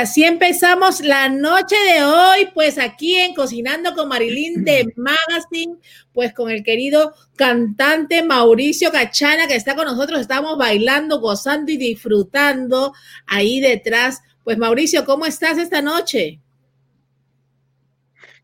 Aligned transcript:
así 0.00 0.24
empezamos 0.24 1.00
la 1.00 1.28
noche 1.28 1.76
de 1.76 2.02
hoy, 2.02 2.48
pues 2.54 2.78
aquí 2.78 3.16
en 3.16 3.34
Cocinando 3.34 3.94
con 3.94 4.08
Marilyn 4.08 4.64
de 4.64 4.92
Magazine, 4.96 5.76
pues 6.12 6.32
con 6.32 6.50
el 6.50 6.64
querido 6.64 7.14
cantante 7.36 8.22
Mauricio 8.22 8.90
Cachana 8.90 9.46
que 9.46 9.56
está 9.56 9.74
con 9.76 9.84
nosotros, 9.84 10.20
estamos 10.20 10.56
bailando, 10.56 11.20
gozando 11.20 11.70
y 11.70 11.76
disfrutando 11.76 12.94
ahí 13.26 13.60
detrás. 13.60 14.22
Pues 14.42 14.56
Mauricio, 14.56 15.04
¿cómo 15.04 15.26
estás 15.26 15.58
esta 15.58 15.82
noche? 15.82 16.40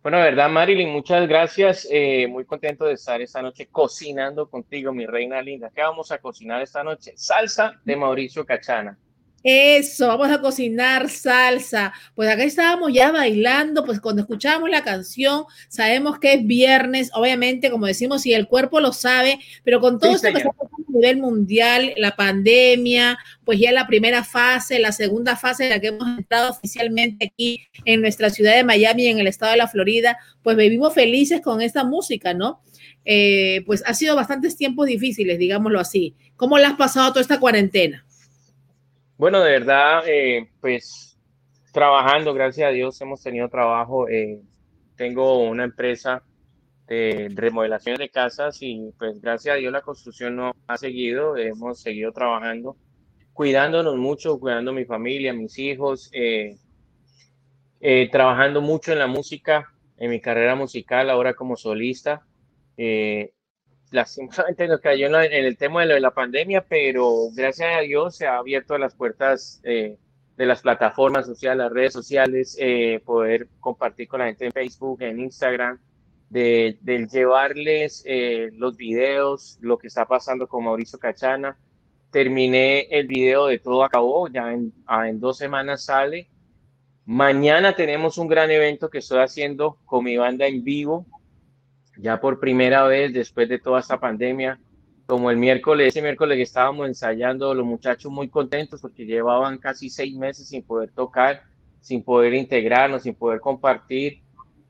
Bueno, 0.03 0.19
verdad, 0.19 0.49
Marilyn, 0.51 0.91
muchas 0.91 1.27
gracias. 1.27 1.89
Eh, 1.91 2.29
muy 2.29 2.45
contento 2.45 2.85
de 2.85 2.93
estar 2.93 3.21
esta 3.21 3.43
noche 3.43 3.67
cocinando 3.67 4.49
contigo, 4.49 4.93
mi 4.93 5.07
reina 5.07 5.43
linda. 5.43 5.71
¿Qué 5.75 5.81
vamos 5.81 6.13
a 6.13 6.19
cocinar 6.19 6.63
esta 6.63 6.85
noche? 6.85 7.15
Salsa 7.17 7.81
de 7.85 7.97
Mauricio 7.97 8.45
Cachana. 8.45 8.97
Eso, 9.49 10.09
vamos 10.09 10.29
a 10.33 10.41
cocinar 10.41 11.09
salsa. 11.09 11.93
Pues 12.17 12.29
acá 12.29 12.43
estábamos 12.43 12.93
ya 12.93 13.13
bailando, 13.13 13.85
pues 13.85 14.01
cuando 14.01 14.23
escuchamos 14.23 14.69
la 14.69 14.83
canción, 14.83 15.45
sabemos 15.69 16.19
que 16.19 16.33
es 16.33 16.45
viernes, 16.45 17.13
obviamente, 17.15 17.71
como 17.71 17.87
decimos, 17.87 18.23
si 18.23 18.35
el 18.35 18.49
cuerpo 18.49 18.81
lo 18.81 18.93
sabe, 18.93 19.39
pero 19.63 19.81
con 19.81 20.01
todo 20.01 20.17
esto 20.17 20.33
que 20.33 20.39
está 20.39 20.51
pasando 20.51 20.89
a 20.89 20.93
nivel 20.93 21.19
mundial, 21.19 21.95
la 21.97 22.17
pandemia, 22.17 23.19
pues 23.45 23.61
ya 23.61 23.71
la 23.71 23.87
primera 23.87 24.25
fase, 24.25 24.81
la 24.81 24.91
segunda 24.91 25.37
fase 25.37 25.67
en 25.67 25.71
la 25.71 25.79
que 25.79 25.87
hemos 25.89 26.19
entrado 26.19 26.51
oficialmente 26.51 27.27
aquí 27.27 27.69
en 27.85 28.01
nuestra 28.01 28.31
ciudad 28.31 28.57
de 28.57 28.65
Miami, 28.65 29.07
en 29.07 29.21
el 29.21 29.29
estado 29.29 29.53
de 29.53 29.59
la 29.59 29.69
Florida, 29.69 30.19
pues 30.43 30.57
vivimos 30.57 30.93
felices 30.93 31.41
con 31.41 31.63
esta 31.63 31.85
música, 31.85 32.35
¿no? 32.35 32.63
Eh, 33.05 33.63
pues 33.65 33.85
ha 33.87 33.95
sido 33.95 34.17
bastantes 34.17 34.57
tiempos 34.57 34.89
difíciles, 34.89 35.39
digámoslo 35.39 35.79
así. 35.79 36.17
¿Cómo 36.35 36.59
le 36.59 36.65
has 36.65 36.75
pasado 36.75 37.11
toda 37.11 37.21
esta 37.21 37.39
cuarentena? 37.39 38.06
Bueno, 39.19 39.41
de 39.41 39.51
verdad, 39.51 40.03
eh, 40.07 40.51
pues 40.61 41.19
trabajando, 41.73 42.35
gracias 42.35 42.69
a 42.69 42.73
Dios, 42.73 43.01
hemos 43.01 43.23
tenido 43.23 43.49
trabajo. 43.49 44.09
Eh, 44.09 44.43
tengo 44.95 45.41
una 45.41 45.65
empresa 45.65 46.23
de 46.87 47.29
remodelaciones 47.35 47.99
de 47.99 48.11
casas 48.11 48.59
y 48.61 48.93
pues 48.99 49.21
gracias 49.23 49.55
a 49.55 49.59
Dios 49.59 49.73
la 49.73 49.81
construcción 49.81 50.37
no 50.37 50.53
ha 50.67 50.77
seguido, 50.77 51.37
hemos 51.37 51.81
seguido 51.81 52.13
trabajando, 52.13 52.77
cuidándonos 53.33 53.97
mucho, 53.97 54.39
cuidando 54.39 54.71
a 54.73 54.75
mi 54.75 54.85
familia, 54.85 55.31
a 55.31 55.35
mis 55.35 55.59
hijos, 55.59 56.11
eh, 56.13 56.59
trabajando 58.13 58.61
mucho 58.61 58.93
en 58.93 58.99
la 58.99 59.07
música, 59.07 59.73
en 59.97 60.11
mi 60.11 60.21
carrera 60.21 60.55
musical 60.57 61.09
ahora 61.09 61.33
como 61.33 61.57
solista 61.57 62.23
lastimosamente 63.91 64.69
nos 64.69 64.81
cayó 64.81 65.07
en, 65.07 65.33
el 65.33 65.57
tema 65.57 65.87
de, 65.87 66.01
la 66.01 66.11
pandemia, 66.11 66.65
pero 66.69 67.29
gracias 67.35 67.77
a 67.77 67.81
Dios 67.81 68.17
se 68.17 68.27
ha 68.27 68.39
abierto 68.39 68.77
las 68.79 68.95
puertas 68.95 69.61
eh, 69.65 69.97
de 70.37 70.47
las 70.47 70.63
plataformas 70.63 71.27
sociales, 71.27 71.59
las 71.59 71.73
redes 71.73 71.93
sociales, 71.93 72.57
eh, 72.61 73.01
poder 73.05 73.49
compartir 73.61 74.09
con 74.09 74.21
la 74.21 74.27
gente 74.27 74.47
en 74.47 74.53
Facebook, 74.53 75.03
en 75.03 75.21
Instagram, 75.21 75.79
de, 76.29 76.79
llevarles 77.11 78.03
eh, 78.07 78.51
los 78.53 78.77
videos, 78.77 79.59
lo 79.61 79.79
que 79.79 79.87
está 79.87 80.07
pasando 80.07 80.49
con 80.49 80.65
Mauricio 80.65 80.99
Cachana. 80.99 81.57
Terminé 82.11 82.89
el 82.91 83.07
video 83.07 83.47
de 83.47 83.59
Todo 83.59 83.85
Acabó, 83.85 84.29
ya 84.29 84.53
en, 84.53 84.73
ah, 84.87 85.09
en 85.09 85.21
dos 85.21 85.39
semanas 85.39 85.85
sale. 85.85 86.29
Mañana 87.05 87.75
tenemos 87.77 88.19
un 88.19 88.27
gran 88.27 88.51
evento 88.51 88.91
que 88.91 88.99
estoy 88.99 89.21
haciendo 89.21 89.79
con 89.85 90.05
mi 90.05 90.17
banda 90.17 90.47
en 90.47 90.65
vivo, 90.65 91.07
ya 91.99 92.21
por 92.21 92.41
primera 92.41 92.85
vez 92.85 93.13
después 93.13 93.49
de 93.49 93.59
toda 93.59 93.81
esta 93.81 93.99
pandemia, 93.99 94.59
como 95.07 95.31
el 95.31 95.37
miércoles, 95.37 95.89
ese 95.89 96.03
miércoles 96.03 96.37
que 96.37 96.43
estábamos 96.43 96.89
ensayando, 96.89 97.55
los 97.55 97.65
muchachos 97.65 98.11
muy 98.11 98.29
contentos 98.29 98.81
porque 98.81 99.07
llevaban 99.07 99.59
casi 99.59 99.89
seis 99.89 100.17
meses 100.17 100.49
sin 100.49 100.63
poder 100.63 100.91
tocar, 100.91 101.43
sin 101.81 102.03
poder 102.03 102.35
integrarnos, 102.35 103.05
sin 103.05 103.15
poder 103.15 103.41
compartir. 103.41 104.21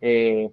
Eh, 0.00 0.50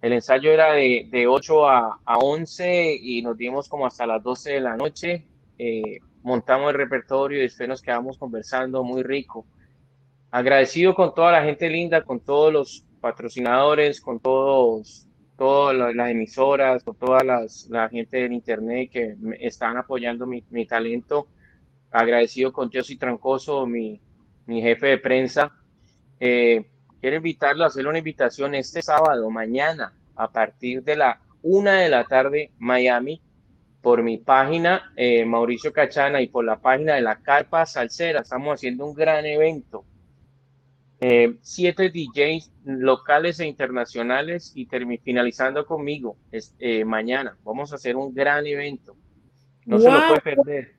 el 0.00 0.12
ensayo 0.12 0.52
era 0.52 0.72
de, 0.72 1.08
de 1.10 1.26
8 1.26 1.68
a, 1.68 2.00
a, 2.04 2.18
11 2.18 2.94
y 3.00 3.22
nos 3.22 3.36
dimos 3.36 3.68
como 3.68 3.86
hasta 3.86 4.06
las 4.06 4.22
12 4.22 4.52
de 4.52 4.60
la 4.60 4.76
noche. 4.76 5.26
Eh, 5.58 5.98
montamos 6.22 6.70
el 6.70 6.76
repertorio 6.76 7.38
y 7.38 7.42
después 7.42 7.68
nos 7.68 7.82
quedamos 7.82 8.16
conversando 8.18 8.84
muy 8.84 9.02
rico. 9.02 9.46
Agradecido 10.30 10.94
con 10.94 11.14
toda 11.14 11.32
la 11.32 11.42
gente 11.42 11.68
linda, 11.68 12.02
con 12.02 12.20
todos 12.20 12.52
los 12.52 12.84
patrocinadores, 13.00 14.00
con 14.00 14.20
todos 14.20 15.06
todas 15.36 15.94
las 15.94 16.10
emisoras, 16.10 16.84
con 16.84 16.96
toda 16.96 17.22
las, 17.24 17.66
la 17.68 17.88
gente 17.88 18.24
en 18.24 18.32
internet 18.32 18.90
que 18.90 19.16
están 19.40 19.76
apoyando 19.76 20.26
mi, 20.26 20.44
mi 20.50 20.66
talento. 20.66 21.28
Agradecido 21.90 22.52
con 22.52 22.70
y 22.72 22.96
Trancoso, 22.96 23.66
mi, 23.66 24.00
mi 24.46 24.60
jefe 24.60 24.88
de 24.88 24.98
prensa. 24.98 25.52
Eh, 26.18 26.64
quiero 27.00 27.16
invitarlo 27.16 27.64
a 27.64 27.68
hacer 27.68 27.86
una 27.86 27.98
invitación 27.98 28.54
este 28.54 28.82
sábado, 28.82 29.30
mañana, 29.30 29.92
a 30.16 30.30
partir 30.30 30.82
de 30.82 30.96
la 30.96 31.20
una 31.42 31.80
de 31.80 31.88
la 31.90 32.04
tarde, 32.04 32.52
Miami, 32.58 33.20
por 33.82 34.02
mi 34.02 34.16
página, 34.16 34.92
eh, 34.96 35.24
Mauricio 35.24 35.72
Cachana, 35.72 36.22
y 36.22 36.28
por 36.28 36.44
la 36.44 36.56
página 36.56 36.94
de 36.94 37.02
la 37.02 37.16
Carpa 37.16 37.66
Salsera. 37.66 38.20
Estamos 38.20 38.54
haciendo 38.54 38.86
un 38.86 38.94
gran 38.94 39.26
evento 39.26 39.84
eh, 41.00 41.34
siete 41.42 41.90
DJs 41.90 42.50
locales 42.64 43.40
e 43.40 43.46
internacionales 43.46 44.52
y 44.54 44.66
finalizando 45.02 45.66
conmigo 45.66 46.16
es, 46.30 46.54
eh, 46.58 46.84
mañana. 46.84 47.36
Vamos 47.44 47.72
a 47.72 47.76
hacer 47.76 47.96
un 47.96 48.14
gran 48.14 48.46
evento. 48.46 48.96
No 49.66 49.78
se 49.78 49.90
lo 49.90 50.08
puede 50.08 50.20
perder. 50.20 50.74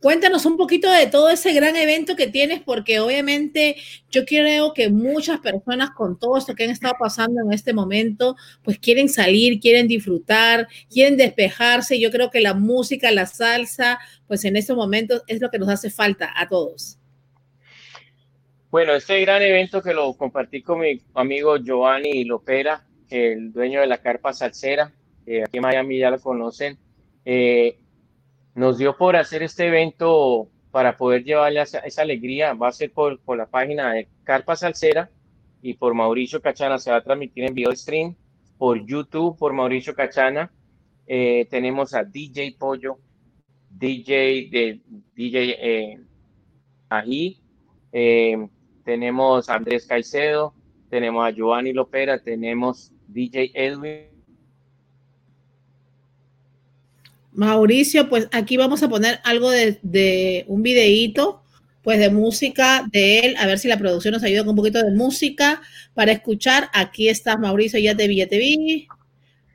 Cuéntanos 0.00 0.44
un 0.44 0.58
poquito 0.58 0.90
de 0.90 1.06
todo 1.06 1.30
ese 1.30 1.54
gran 1.54 1.74
evento 1.74 2.16
que 2.16 2.26
tienes, 2.26 2.60
porque 2.60 3.00
obviamente 3.00 3.76
yo 4.10 4.26
creo 4.26 4.74
que 4.74 4.90
muchas 4.90 5.40
personas 5.40 5.90
con 5.90 6.18
todo 6.18 6.36
esto 6.36 6.54
que 6.54 6.64
han 6.64 6.70
estado 6.70 6.94
pasando 6.98 7.40
en 7.42 7.52
este 7.52 7.72
momento, 7.72 8.36
pues 8.62 8.78
quieren 8.78 9.08
salir, 9.08 9.58
quieren 9.58 9.88
disfrutar, 9.88 10.68
quieren 10.90 11.16
despejarse. 11.16 11.98
Yo 11.98 12.10
creo 12.10 12.30
que 12.30 12.40
la 12.40 12.52
música, 12.52 13.10
la 13.10 13.26
salsa, 13.26 13.98
pues 14.28 14.44
en 14.44 14.56
estos 14.56 14.76
momentos 14.76 15.22
es 15.28 15.40
lo 15.40 15.50
que 15.50 15.58
nos 15.58 15.70
hace 15.70 15.90
falta 15.90 16.30
a 16.36 16.46
todos. 16.46 16.98
Bueno, 18.70 18.92
este 18.94 19.20
gran 19.20 19.42
evento 19.42 19.80
que 19.80 19.94
lo 19.94 20.12
compartí 20.14 20.62
con 20.62 20.80
mi 20.80 21.00
amigo 21.14 21.56
Giovanni 21.56 22.24
Lopera, 22.24 22.84
el 23.08 23.52
dueño 23.52 23.80
de 23.80 23.86
la 23.86 23.98
carpa 23.98 24.32
salsera, 24.32 24.92
aquí 25.22 25.56
en 25.56 25.62
Miami 25.62 25.98
ya 25.98 26.10
lo 26.10 26.20
conocen. 26.20 26.78
Eh, 27.24 27.78
nos 28.54 28.78
dio 28.78 28.96
por 28.96 29.16
hacer 29.16 29.42
este 29.42 29.66
evento 29.66 30.48
para 30.70 30.96
poder 30.96 31.24
llevarle 31.24 31.62
esa, 31.62 32.02
alegría. 32.02 32.54
Va 32.54 32.68
a 32.68 32.72
ser 32.72 32.92
por, 32.92 33.20
la 33.36 33.46
página 33.46 33.92
de 33.92 34.08
Carpa 34.24 34.56
Salsera 34.56 35.10
y 35.62 35.74
por 35.74 35.94
Mauricio 35.94 36.40
Cachana. 36.40 36.78
Se 36.78 36.90
va 36.90 36.98
a 36.98 37.02
transmitir 37.04 37.44
en 37.44 37.54
video 37.54 37.74
stream 37.74 38.14
por 38.58 38.84
YouTube 38.84 39.38
por 39.38 39.52
Mauricio 39.52 39.94
Cachana. 39.94 40.50
Eh, 41.06 41.46
tenemos 41.50 41.94
a 41.94 42.02
DJ 42.02 42.56
Pollo, 42.58 42.98
DJ 43.70 44.48
de 44.50 44.80
DJ 45.14 45.56
eh, 45.58 46.00
Ají, 46.88 47.40
eh, 47.92 48.48
tenemos 48.86 49.50
a 49.50 49.56
Andrés 49.56 49.84
Caicedo, 49.84 50.54
tenemos 50.88 51.26
a 51.26 51.30
Giovanni 51.30 51.72
Lopera, 51.74 52.18
tenemos 52.18 52.92
DJ 53.08 53.50
Edwin 53.52 54.16
Mauricio, 57.32 58.08
pues 58.08 58.28
aquí 58.32 58.56
vamos 58.56 58.82
a 58.82 58.88
poner 58.88 59.20
algo 59.22 59.50
de, 59.50 60.44
un 60.48 60.62
videíto, 60.62 61.42
pues 61.82 61.98
de 61.98 62.08
música 62.08 62.86
de 62.90 63.18
él, 63.18 63.36
a 63.38 63.46
ver 63.46 63.58
si 63.58 63.68
la 63.68 63.76
producción 63.76 64.14
nos 64.14 64.22
ayuda 64.22 64.40
con 64.40 64.50
un 64.50 64.56
poquito 64.56 64.82
de 64.82 64.92
música 64.92 65.60
para 65.92 66.12
escuchar. 66.12 66.70
Aquí 66.72 67.10
está 67.10 67.36
Mauricio, 67.36 67.78
ya 67.78 67.94
te 67.94 68.08
vi, 68.08 68.16
ya 68.16 68.26
te 68.26 68.38
vi. 68.38 68.88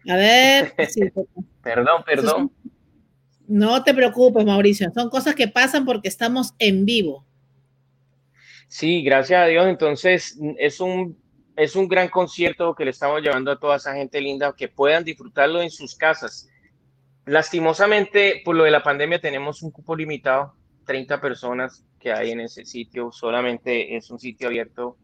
A 0.07 0.15
ver. 0.15 0.75
perdón, 1.63 2.03
perdón. 2.05 2.51
no 3.47 3.83
te 3.83 3.95
preocupes, 3.95 4.45
Mauricio, 4.45 4.91
son 4.93 5.09
cosas 5.09 5.33
que 5.33 5.47
pasan 5.47 5.83
porque 5.83 6.07
estamos 6.07 6.53
en 6.59 6.85
vivo. 6.85 7.25
Sí, 8.71 9.03
gracias 9.03 9.43
a 9.43 9.47
Dios. 9.47 9.67
Entonces, 9.67 10.39
es 10.57 10.79
un, 10.79 11.21
es 11.57 11.75
un 11.75 11.89
gran 11.89 12.07
concierto 12.07 12.73
que 12.73 12.85
le 12.85 12.91
estamos 12.91 13.21
llevando 13.21 13.51
a 13.51 13.59
toda 13.59 13.75
esa 13.75 13.93
gente 13.93 14.21
linda 14.21 14.53
que 14.57 14.69
puedan 14.69 15.03
disfrutarlo 15.03 15.61
en 15.61 15.69
sus 15.69 15.93
casas 15.95 16.47
Lastimosamente, 17.25 18.41
por 18.43 18.55
lo 18.55 18.63
de 18.63 18.71
la 18.71 18.81
pandemia, 18.81 19.21
tenemos 19.21 19.61
un 19.61 19.71
cupo 19.71 19.95
limitado, 19.95 20.55
30 20.85 21.21
personas 21.21 21.85
que 21.99 22.11
hay 22.11 22.31
en 22.31 22.41
ese 22.41 22.65
sitio. 22.65 23.11
Solamente 23.11 23.95
es 23.95 24.09
un 24.09 24.19
sitio 24.19 24.47
abierto 24.47 24.97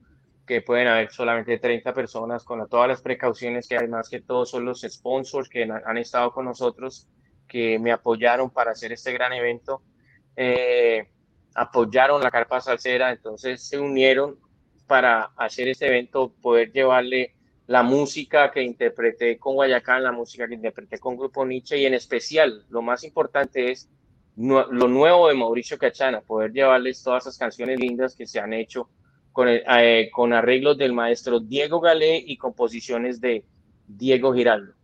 que 0.48 0.62
pueden 0.62 0.88
haber 0.88 1.12
solamente 1.12 1.60
30 1.60 1.94
personas 1.94 2.44
con 2.44 2.68
todas 2.70 2.88
las 2.88 3.02
precauciones 3.02 3.68
que 3.68 3.76
además 3.76 4.10
que 4.10 4.22
todos 4.22 4.50
son 4.50 4.66
los 4.66 4.82
sponsors 4.82 5.50
que 5.50 5.64
han, 5.64 5.98
estado 5.98 6.32
con 6.32 6.46
nosotros, 6.46 7.08
que 7.48 7.78
me 7.78 7.92
apoyaron 7.92 8.50
para 8.50 8.72
hacer 8.72 8.94
este 8.94 9.12
gran 9.12 9.34
evento. 9.34 9.84
Eh, 10.36 11.10
apoyaron 11.58 12.22
la 12.22 12.30
carpa 12.30 12.62
salsera, 12.62 13.12
entonces 13.12 13.68
se 13.68 13.80
unieron 13.80 14.38
para 14.86 15.32
hacer 15.36 15.68
este 15.68 15.88
evento, 15.88 16.32
poder 16.40 16.72
llevarle 16.72 17.34
la 17.66 17.82
música 17.82 18.52
que 18.52 18.62
interpreté 18.62 19.40
con 19.40 19.56
Guayacán, 19.56 20.04
la 20.04 20.12
música 20.12 20.48
que 20.48 20.54
interpreté 20.54 21.00
con 21.00 21.18
Grupo 21.18 21.46
Nietzsche 21.46 21.80
y 21.80 21.88
en 21.88 21.96
especial 21.96 22.64
lo 22.70 22.84
más 22.84 23.04
importante 23.04 23.72
es 23.72 23.90
lo 24.36 24.88
nuevo 24.88 25.30
de 25.30 25.34
Mauricio 25.34 25.80
Cachana, 25.80 26.22
poder 26.22 26.54
llevarles 26.54 27.02
todas 27.02 27.24
esas 27.24 27.40
canciones 27.40 27.80
lindas 27.80 28.16
que 28.16 28.28
se 28.28 28.40
han 28.40 28.54
hecho 28.54 28.88
con, 29.32 29.48
eh, 29.50 30.10
con 30.14 30.34
arreglos 30.34 30.78
del 30.78 30.94
maestro 30.94 31.40
Diego 31.40 31.80
Galé 31.80 32.24
y 32.24 32.38
composiciones 32.38 33.20
de 33.20 33.44
Diego 33.88 34.32
Giraldo. 34.32 34.77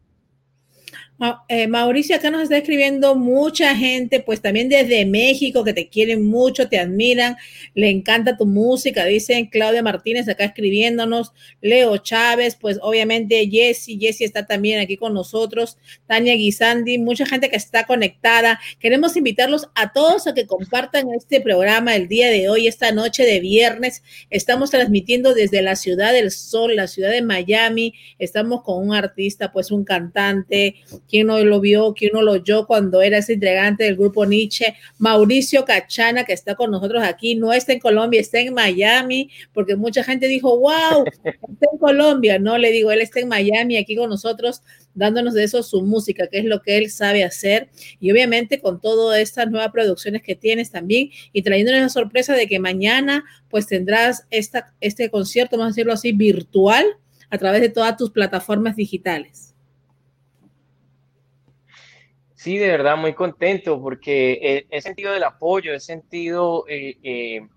Eh, 1.48 1.68
Mauricio, 1.68 2.16
acá 2.16 2.32
nos 2.32 2.44
está 2.44 2.58
escribiendo 2.58 3.16
mucha 3.16 3.76
gente, 3.76 4.20
pues 4.20 4.42
también 4.42 4.68
desde 4.68 5.06
México, 5.06 5.64
que 5.64 5.72
te 5.72 5.88
quieren 5.88 6.26
mucho, 6.26 6.68
te 6.68 6.80
admiran, 6.80 7.38
le 7.76 7.90
encanta 7.90 8.36
tu 8.36 8.46
música, 8.46 9.06
dicen 9.06 9.46
Claudia 9.46 9.84
Martínez 9.84 10.28
acá 10.28 10.44
escribiéndonos, 10.46 11.32
Leo 11.62 11.96
Chávez, 11.98 12.58
pues 12.60 12.78
obviamente 12.82 13.48
Jesse, 13.50 13.98
Jesse 14.00 14.22
está 14.22 14.46
también 14.46 14.80
aquí 14.80 14.98
con 14.98 15.14
nosotros, 15.14 15.78
Tania 16.08 16.34
Guisandi, 16.34 16.98
mucha 16.98 17.26
gente 17.26 17.50
que 17.50 17.56
está 17.56 17.86
conectada. 17.86 18.60
Queremos 18.80 19.16
invitarlos 19.16 19.70
a 19.76 19.94
todos 19.94 20.28
a 20.28 20.34
que 20.34 20.48
compartan 20.48 21.08
este 21.14 21.40
programa 21.40 21.96
el 21.96 22.08
día 22.08 22.30
de 22.30 22.50
hoy, 22.50 22.68
esta 22.68 22.92
noche 22.92 23.24
de 23.24 23.40
viernes. 23.40 24.04
Estamos 24.30 24.72
transmitiendo 24.72 25.34
desde 25.34 25.62
la 25.62 25.76
ciudad 25.76 26.12
del 26.12 26.32
sol, 26.32 26.76
la 26.76 26.88
ciudad 26.88 27.12
de 27.12 27.22
Miami. 27.22 27.94
Estamos 28.20 28.64
con 28.64 28.86
un 28.86 28.96
artista, 28.96 29.52
pues 29.52 29.72
un 29.72 29.86
cantante 29.86 30.76
quién 31.10 31.28
no 31.28 31.40
lo 31.40 31.60
vio, 31.60 31.94
quién 31.94 32.12
no 32.14 32.22
lo 32.22 32.34
oyó 32.34 32.66
cuando 32.66 33.02
era 33.02 33.18
ese 33.18 33.34
integrante 33.34 33.84
del 33.84 33.96
grupo 33.96 34.26
Nietzsche, 34.26 34.76
Mauricio 34.98 35.66
Cachana, 35.66 36.24
que 36.24 36.34
está 36.34 36.56
con 36.56 36.72
nosotros 36.72 37.04
aquí, 37.04 37.36
no 37.36 37.54
está 37.54 37.74
en 37.74 37.80
Colombia, 37.80 38.22
está 38.22 38.40
en 38.40 38.54
Miami, 38.54 39.30
porque 39.54 39.76
mucha 39.76 40.04
gente 40.04 40.28
dijo, 40.28 40.58
wow, 40.60 41.06
está 41.06 41.68
en 41.72 41.78
Colombia, 41.80 42.40
no, 42.40 42.58
le 42.58 42.72
digo, 42.72 42.92
él 42.92 43.02
está 43.02 43.20
en 43.20 43.28
Miami, 43.28 43.78
aquí 43.78 43.96
con 43.96 44.10
nosotros, 44.10 44.62
dándonos 44.94 45.34
de 45.34 45.44
eso 45.44 45.64
su 45.64 45.82
música, 45.82 46.28
que 46.28 46.40
es 46.40 46.46
lo 46.46 46.62
que 46.62 46.78
él 46.78 46.90
sabe 46.90 47.24
hacer, 47.24 47.70
y 48.00 48.12
obviamente 48.12 48.60
con 48.60 48.82
todas 48.82 49.20
estas 49.20 49.50
nuevas 49.50 49.72
producciones 49.72 50.22
que 50.22 50.36
tienes 50.36 50.72
también, 50.72 51.10
y 51.32 51.42
trayéndonos 51.42 51.82
la 51.82 51.90
sorpresa 51.90 52.34
de 52.34 52.48
que 52.48 52.60
mañana 52.60 53.24
pues 53.50 53.68
tendrás 53.68 54.26
esta, 54.30 54.74
este 54.82 55.10
concierto, 55.10 55.58
vamos 55.58 55.72
a 55.72 55.76
decirlo 55.76 55.94
así, 55.94 56.12
virtual, 56.12 56.86
a 57.30 57.38
través 57.38 57.62
de 57.62 57.70
todas 57.70 57.98
tus 57.98 58.12
plataformas 58.12 58.76
digitales. 58.76 59.53
Sí, 62.44 62.58
de 62.58 62.68
verdad, 62.68 62.98
muy 62.98 63.14
contento 63.14 63.82
porque 63.82 64.68
he, 64.70 64.82
sentido 64.82 65.16
el 65.16 65.24
apoyo, 65.24 65.74
he 65.74 65.80
sentido 65.80 66.66
eh, 66.68 66.98
eh, 67.02 67.48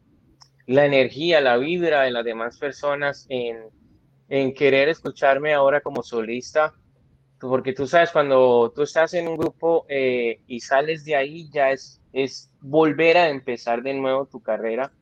la 0.68 0.86
energía, 0.86 1.40
la 1.40 1.56
vibra 1.56 2.02
de 2.02 2.12
las 2.12 2.24
demás 2.24 2.56
personas 2.56 3.26
en, 3.28 3.64
en 4.28 4.54
querer 4.54 4.88
escucharme 4.88 5.54
ahora 5.54 5.80
como 5.80 6.04
solista, 6.04 6.72
porque 7.40 7.72
tú 7.72 7.88
sabes, 7.88 8.12
cuando 8.12 8.72
tú 8.76 8.82
estás 8.82 9.12
en 9.14 9.26
un 9.26 9.36
grupo 9.36 9.86
eh, 9.88 10.40
y 10.46 10.60
sales 10.60 11.04
de 11.04 11.16
ahí, 11.16 11.50
ya 11.52 11.72
es, 11.72 12.00
es 12.12 12.52
volver 12.60 13.16
a 13.16 13.28
empezar 13.28 13.82
de 13.82 13.92
nuevo 13.92 14.26
tu 14.26 14.40
carrera, 14.40 14.92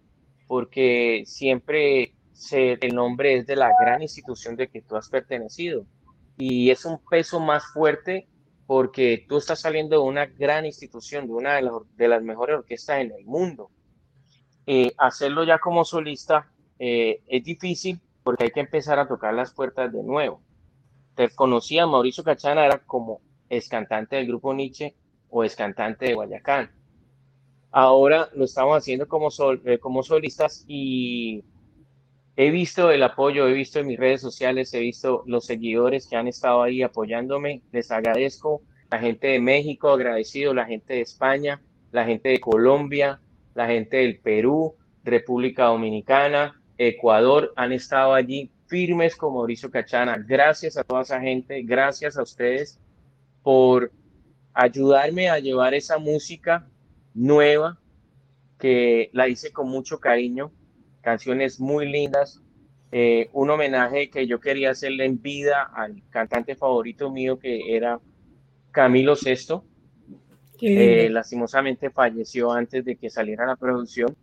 porque 0.46 1.24
siempre 1.26 2.14
se, 2.32 2.78
el 2.80 2.94
nombre 2.94 3.36
es 3.36 3.46
de 3.46 3.56
la 3.56 3.70
gran 3.78 4.00
institución 4.00 4.56
de 4.56 4.68
que 4.68 4.80
tú 4.80 4.96
has 4.96 5.10
pertenecido 5.10 5.84
y 6.38 6.70
es 6.70 6.86
un 6.86 6.98
peso 7.04 7.38
más 7.38 7.66
fuerte 7.74 8.28
porque 8.66 9.26
tú 9.28 9.36
estás 9.36 9.60
saliendo 9.60 9.96
de 9.96 10.02
una 10.02 10.26
gran 10.26 10.64
institución, 10.64 11.26
de 11.26 11.32
una 11.32 11.54
de, 11.54 12.08
las, 12.08 12.22
mejores 12.22 12.56
orquestas 12.56 13.00
en 13.00 13.12
el 13.12 13.24
mundo. 13.24 13.70
Eh, 14.66 14.92
hacerlo 14.96 15.44
ya 15.44 15.58
como 15.58 15.84
solista 15.84 16.50
eh, 16.78 17.22
es 17.26 17.44
difícil 17.44 18.00
porque 18.22 18.44
hay 18.44 18.50
que 18.50 18.60
empezar 18.60 18.98
a 18.98 19.06
tocar 19.06 19.34
las 19.34 19.52
puertas 19.52 19.92
de 19.92 20.02
nuevo. 20.02 20.42
Te 21.14 21.28
conocía 21.30 21.86
Mauricio 21.86 22.24
Cachana, 22.24 22.64
era 22.64 22.78
como 22.78 23.20
ex 23.50 23.68
cantante 23.68 24.16
del 24.16 24.26
grupo 24.26 24.54
Nietzsche 24.54 24.96
o 25.28 25.44
ex 25.44 25.54
cantante 25.54 26.06
de 26.06 26.14
Guayacán. 26.14 26.70
Ahora 27.70 28.30
lo 28.34 28.44
estamos 28.44 28.78
haciendo 28.78 29.06
como, 29.08 29.30
sol, 29.30 29.60
eh, 29.66 29.78
como 29.78 30.02
solistas 30.02 30.64
y 30.66 31.44
he 32.36 32.50
visto 32.50 32.90
el 32.90 33.02
apoyo, 33.02 33.48
he 33.48 33.52
visto 33.52 33.78
en 33.78 33.86
mis 33.86 33.98
redes 33.98 34.20
sociales, 34.20 34.74
he 34.74 34.80
visto 34.80 35.22
los 35.26 35.46
seguidores 35.46 36.06
que 36.06 36.16
han 36.16 36.26
estado 36.26 36.62
ahí 36.62 36.82
apoyándome. 36.82 37.62
Les 37.72 37.90
agradezco. 37.90 38.62
La 38.90 38.98
gente 38.98 39.28
de 39.28 39.40
México, 39.40 39.90
agradecido, 39.90 40.54
la 40.54 40.66
gente 40.66 40.94
de 40.94 41.00
España, 41.00 41.60
la 41.90 42.04
gente 42.04 42.28
de 42.28 42.38
Colombia, 42.38 43.20
la 43.54 43.66
gente 43.66 43.96
del 43.96 44.20
Perú, 44.20 44.76
República 45.02 45.64
Dominicana, 45.64 46.60
Ecuador, 46.78 47.52
han 47.56 47.72
estado 47.72 48.14
allí 48.14 48.52
firmes 48.66 49.16
con 49.16 49.34
Mauricio 49.34 49.70
Cachana. 49.70 50.16
Gracias 50.18 50.76
a 50.76 50.84
toda 50.84 51.02
esa 51.02 51.20
gente, 51.20 51.62
gracias 51.62 52.16
a 52.16 52.22
ustedes 52.22 52.78
por 53.42 53.90
ayudarme 54.52 55.28
a 55.28 55.38
llevar 55.38 55.74
esa 55.74 55.98
música 55.98 56.68
nueva 57.14 57.80
que 58.58 59.10
la 59.12 59.28
hice 59.28 59.52
con 59.52 59.68
mucho 59.68 59.98
cariño 59.98 60.52
canciones 61.04 61.60
muy 61.60 61.86
lindas. 61.88 62.40
Eh, 62.90 63.28
un 63.32 63.50
homenaje 63.50 64.08
que 64.08 64.26
yo 64.26 64.40
quería 64.40 64.70
hacerle 64.70 65.04
en 65.04 65.20
vida 65.20 65.62
al 65.74 66.02
cantante 66.10 66.54
favorito 66.56 67.10
mío 67.10 67.38
que 67.38 67.76
era 67.76 68.00
Camilo 68.72 69.14
Sesto. 69.14 69.64
Eh, 70.60 71.08
lastimosamente 71.10 71.90
falleció 71.90 72.52
antes 72.52 72.84
de 72.84 72.96
que 72.96 73.10
saliera 73.10 73.44
la 73.44 73.56
producción, 73.56 74.16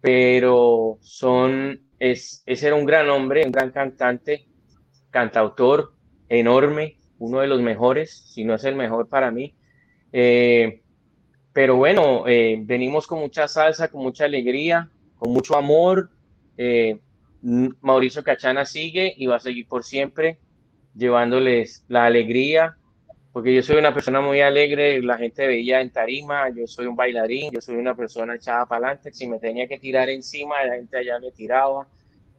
pero 0.00 0.98
son, 1.00 1.80
es, 1.98 2.42
ese 2.44 2.66
era 2.66 2.76
un 2.76 2.84
gran 2.84 3.08
hombre, 3.08 3.46
un 3.46 3.52
gran 3.52 3.70
cantante, 3.70 4.46
cantautor 5.10 5.94
enorme, 6.28 6.98
uno 7.18 7.40
de 7.40 7.46
los 7.46 7.62
mejores, 7.62 8.10
si 8.10 8.44
no 8.44 8.54
es 8.54 8.64
el 8.64 8.74
mejor 8.74 9.08
para 9.08 9.30
mí. 9.30 9.54
Eh, 10.12 10.82
pero 11.52 11.76
bueno, 11.76 12.26
eh, 12.26 12.58
venimos 12.62 13.06
con 13.06 13.20
mucha 13.20 13.48
salsa, 13.48 13.88
con 13.88 14.02
mucha 14.02 14.24
alegría, 14.24 14.90
con 15.20 15.32
mucho 15.32 15.56
amor. 15.56 16.10
Eh, 16.56 16.98
Mauricio 17.42 18.24
Cachana 18.24 18.64
sigue 18.64 19.14
y 19.16 19.26
va 19.26 19.36
a 19.36 19.40
seguir 19.40 19.68
por 19.68 19.84
siempre, 19.84 20.38
llevándoles 20.94 21.84
la 21.88 22.06
alegría, 22.06 22.76
porque 23.32 23.54
yo 23.54 23.62
soy 23.62 23.76
una 23.76 23.94
persona 23.94 24.20
muy 24.20 24.40
alegre, 24.40 25.00
la 25.02 25.16
gente 25.16 25.46
veía 25.46 25.80
en 25.80 25.90
tarima, 25.90 26.50
yo 26.50 26.66
soy 26.66 26.86
un 26.86 26.96
bailarín, 26.96 27.50
yo 27.52 27.60
soy 27.60 27.76
una 27.76 27.94
persona 27.94 28.34
echada 28.34 28.66
para 28.66 28.88
adelante, 28.88 29.12
si 29.12 29.26
me 29.26 29.38
tenía 29.38 29.68
que 29.68 29.78
tirar 29.78 30.10
encima, 30.10 30.62
la 30.64 30.74
gente 30.74 30.98
allá 30.98 31.18
me 31.18 31.30
tiraba, 31.30 31.86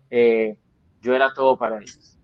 eh, 0.09 0.55
yo 1.01 1.15
era 1.15 1.33
todo 1.33 1.57
para 1.57 1.77
ellos. 1.77 2.19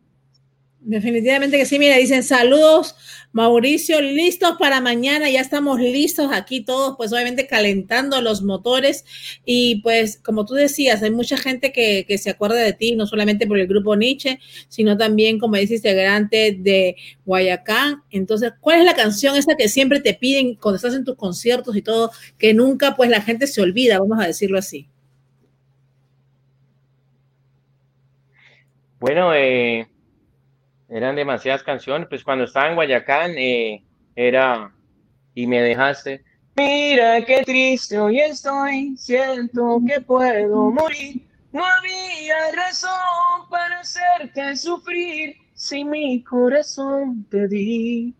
Definitivamente 0.89 1.57
que 1.57 1.65
sí, 1.65 1.79
mira, 1.79 1.97
dicen 1.97 2.23
saludos, 2.23 2.95
Mauricio, 3.33 3.99
listos 3.99 4.55
para 4.57 4.79
mañana, 4.79 5.29
ya 5.29 5.41
estamos 5.41 5.81
listos 5.81 6.29
aquí 6.31 6.61
todos, 6.61 6.95
pues 6.95 7.11
obviamente 7.11 7.45
calentando 7.45 8.21
los 8.21 8.41
motores 8.41 9.03
y 9.43 9.81
pues 9.81 10.17
como 10.17 10.45
tú 10.45 10.53
decías, 10.53 11.03
hay 11.03 11.11
mucha 11.11 11.35
gente 11.35 11.73
que, 11.73 12.05
que 12.07 12.17
se 12.17 12.29
acuerda 12.29 12.55
de 12.55 12.71
ti, 12.71 12.95
no 12.95 13.05
solamente 13.05 13.45
por 13.45 13.59
el 13.59 13.67
grupo 13.67 13.97
Nietzsche, 13.97 14.39
sino 14.69 14.95
también, 14.95 15.39
como 15.39 15.57
dices, 15.57 15.79
integrante 15.79 16.55
de 16.57 16.95
Guayacán. 17.25 18.03
Entonces, 18.09 18.53
¿cuál 18.61 18.79
es 18.79 18.85
la 18.85 18.95
canción 18.95 19.35
esa 19.35 19.57
que 19.57 19.67
siempre 19.67 19.99
te 19.99 20.13
piden 20.13 20.55
cuando 20.55 20.77
estás 20.77 20.93
en 20.93 21.03
tus 21.03 21.17
conciertos 21.17 21.75
y 21.75 21.81
todo, 21.81 22.11
que 22.37 22.53
nunca 22.53 22.95
pues 22.95 23.09
la 23.09 23.21
gente 23.21 23.47
se 23.47 23.61
olvida, 23.61 23.99
vamos 23.99 24.23
a 24.23 24.27
decirlo 24.27 24.57
así? 24.57 24.87
Bueno, 29.01 29.33
eh 29.35 29.85
eran 30.89 31.15
demasiadas 31.15 31.63
canciones, 31.63 32.07
pues 32.09 32.23
cuando 32.23 32.45
estaba 32.45 32.69
en 32.69 32.75
Guayacán 32.75 33.31
eh, 33.37 33.83
era 34.15 34.71
y 35.33 35.47
me 35.47 35.61
dejaste. 35.61 36.23
Mira 36.55 37.23
qué 37.23 37.43
triste 37.43 37.99
hoy 37.99 38.19
estoy, 38.19 38.95
siento 38.97 39.79
que 39.87 40.01
puedo 40.01 40.71
morir. 40.71 41.21
No 41.51 41.63
había 41.63 42.51
razón 42.55 43.49
para 43.49 43.79
hacerte 43.79 44.55
sufrir 44.55 45.35
si 45.53 45.83
mi 45.83 46.23
corazón 46.23 47.25
te 47.29 47.47
di. 47.47 48.13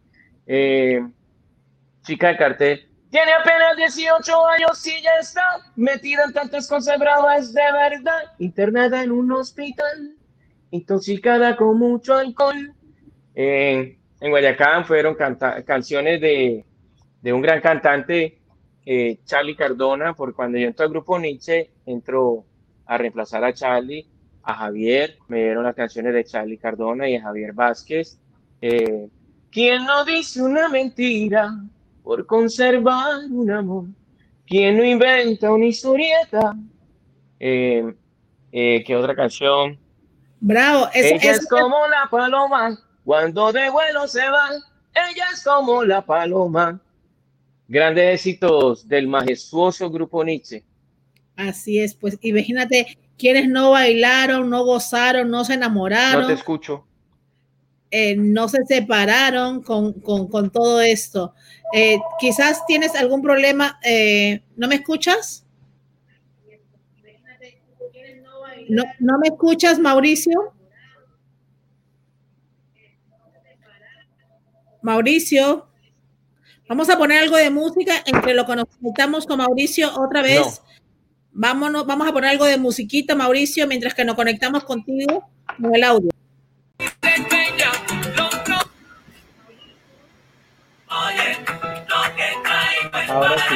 Eh, 0.46 1.06
chica 2.04 2.30
de 2.30 2.38
cartel, 2.38 2.88
tiene 3.10 3.32
apenas 3.34 3.78
18 3.78 4.48
años 4.48 4.88
y 4.88 5.02
ya 5.02 5.12
está 5.20 5.42
metida 5.76 6.26
en 6.26 6.34
tantas 6.34 6.68
cosas 6.68 7.00
bravas 7.00 7.54
de 7.54 7.62
verdad, 7.72 8.34
internada 8.38 9.04
en 9.04 9.12
un 9.12 9.32
hospital 9.32 10.17
intoxicada 10.72 11.56
con 11.56 11.78
mucho 11.78 12.16
alcohol. 12.16 12.74
en 13.34 13.98
Guayacán 14.20 14.86
fueron 14.86 15.16
canciones 15.66 16.20
de, 16.22 16.66
de, 17.22 17.34
un 17.34 17.42
gran 17.42 17.62
cantante, 17.62 18.40
eh, 18.86 19.20
Charlie 19.26 19.56
Cardona, 19.56 20.14
porque 20.14 20.36
cuando 20.36 20.58
yo 20.58 20.68
entré 20.68 20.86
al 20.86 20.92
grupo 20.92 21.20
Nietzsche, 21.20 21.72
entró 21.86 22.46
a 22.86 22.98
reemplazar 22.98 23.44
a 23.44 23.54
Charlie, 23.54 24.08
a 24.44 24.54
Javier, 24.54 25.18
me 25.28 25.44
dieron 25.44 25.66
las 25.66 25.76
canciones 25.76 26.14
de 26.14 26.24
Charlie 26.24 26.58
Cardona 26.58 27.08
y 27.10 27.16
a 27.16 27.22
Javier 27.22 27.54
Vázquez. 27.54 28.18
Eh, 28.62 29.10
¿Quién 29.52 29.86
no 29.86 30.06
dice 30.06 30.42
una 30.42 30.70
mentira 30.70 31.54
por 32.02 32.26
conservar 32.26 33.26
un 33.30 33.52
amor? 33.52 33.86
¿Quién 34.46 34.78
no 34.78 34.86
inventa 34.86 35.52
una 35.52 35.66
historieta? 35.66 36.56
Eh, 37.40 37.94
eh 38.52 38.84
¿Qué 38.86 38.96
otra 38.96 39.14
canción? 39.16 39.78
Bravo. 40.40 40.88
ella 40.94 41.32
es, 41.32 41.48
como 41.48 41.88
la 41.88 42.08
paloma 42.10 42.80
cuando 43.08 43.54
de 43.54 43.70
vuelo 43.70 44.06
se 44.06 44.28
va. 44.30 44.50
Ella 44.94 45.28
es 45.34 45.42
como 45.42 45.82
la 45.86 46.06
paloma. 46.06 46.82
Grandes 47.70 48.16
éxitos 48.16 48.86
del 48.86 49.08
majestuoso 49.08 49.90
grupo 49.90 50.26
Nietzsche. 50.26 50.66
Así 51.38 51.80
es, 51.80 51.96
pues 51.96 52.18
imagínate 52.22 52.98
quienes 53.18 53.48
no 53.48 53.72
bailaron, 53.72 54.50
no 54.50 54.66
gozaron, 54.66 55.30
no 55.30 55.46
se 55.46 55.54
enamoraron. 55.54 56.24
No 56.24 56.28
te 56.28 56.34
escucho. 56.34 56.86
Eh, 57.92 58.18
no 58.18 58.50
se 58.50 58.66
separaron 58.66 59.64
con, 59.64 59.94
con, 60.02 60.50
todo 60.50 60.82
esto. 60.82 61.34
Eh, 61.72 62.00
quizás 62.20 62.66
tienes 62.66 62.94
algún 62.94 63.22
problema. 63.22 63.80
Eh, 63.86 64.44
¿No 64.58 64.68
me 64.68 64.76
escuchas? 64.76 65.46
¿No, 68.70 68.84
¿No 69.00 69.18
me 69.20 69.28
escuchas, 69.28 69.80
Mauricio? 69.80 70.54
Mauricio, 74.82 75.68
vamos 76.70 76.90
a 76.90 76.98
poner 76.98 77.24
algo 77.24 77.36
de 77.36 77.50
música 77.50 77.94
entre 78.06 78.34
lo 78.34 78.46
que 78.46 78.56
nos 78.56 78.66
conectamos 78.66 79.26
con 79.26 79.38
Mauricio 79.40 79.92
otra 80.00 80.22
vez. 80.22 80.62
Vámonos, 81.32 81.86
vamos 81.86 82.08
a 82.08 82.14
poner 82.14 82.32
algo 82.32 82.46
de 82.46 82.58
musiquita, 82.58 83.16
Mauricio, 83.16 83.68
mientras 83.68 83.94
que 83.94 84.06
nos 84.06 84.16
conectamos 84.16 84.64
contigo 84.64 85.30
con 85.60 85.76
el 85.76 85.84
audio. 85.84 86.10
Ahora 93.10 93.38
sí. 93.50 93.56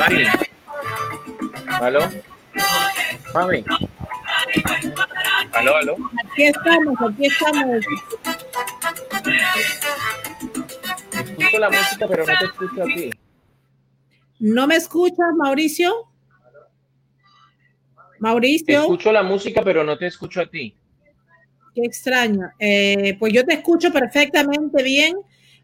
Mami. 0.00 0.24
¿Aló? 1.80 2.00
Mami. 3.34 3.64
¿Aló, 5.52 5.76
aló? 5.76 5.96
Aquí 6.32 6.44
estamos, 6.44 6.94
aquí 7.00 7.26
estamos. 7.26 7.86
Escucho 11.12 11.58
la 11.58 11.70
música, 11.70 12.08
pero 12.08 12.26
no 12.26 12.38
te 12.38 12.44
escucho 12.44 12.82
a 12.82 12.86
ti. 12.86 13.10
¿No 14.38 14.66
me 14.66 14.76
escuchas, 14.76 15.34
Mauricio? 15.36 16.10
Mauricio. 18.20 18.80
Escucho 18.80 19.12
la 19.12 19.22
música, 19.22 19.62
pero 19.62 19.82
no 19.84 19.98
te 19.98 20.06
escucho 20.06 20.40
a 20.40 20.46
ti. 20.46 20.74
Qué 21.74 21.82
extraño. 21.82 22.50
Eh, 22.58 23.16
pues 23.18 23.32
yo 23.32 23.44
te 23.44 23.54
escucho 23.54 23.92
perfectamente 23.92 24.82
bien. 24.82 25.16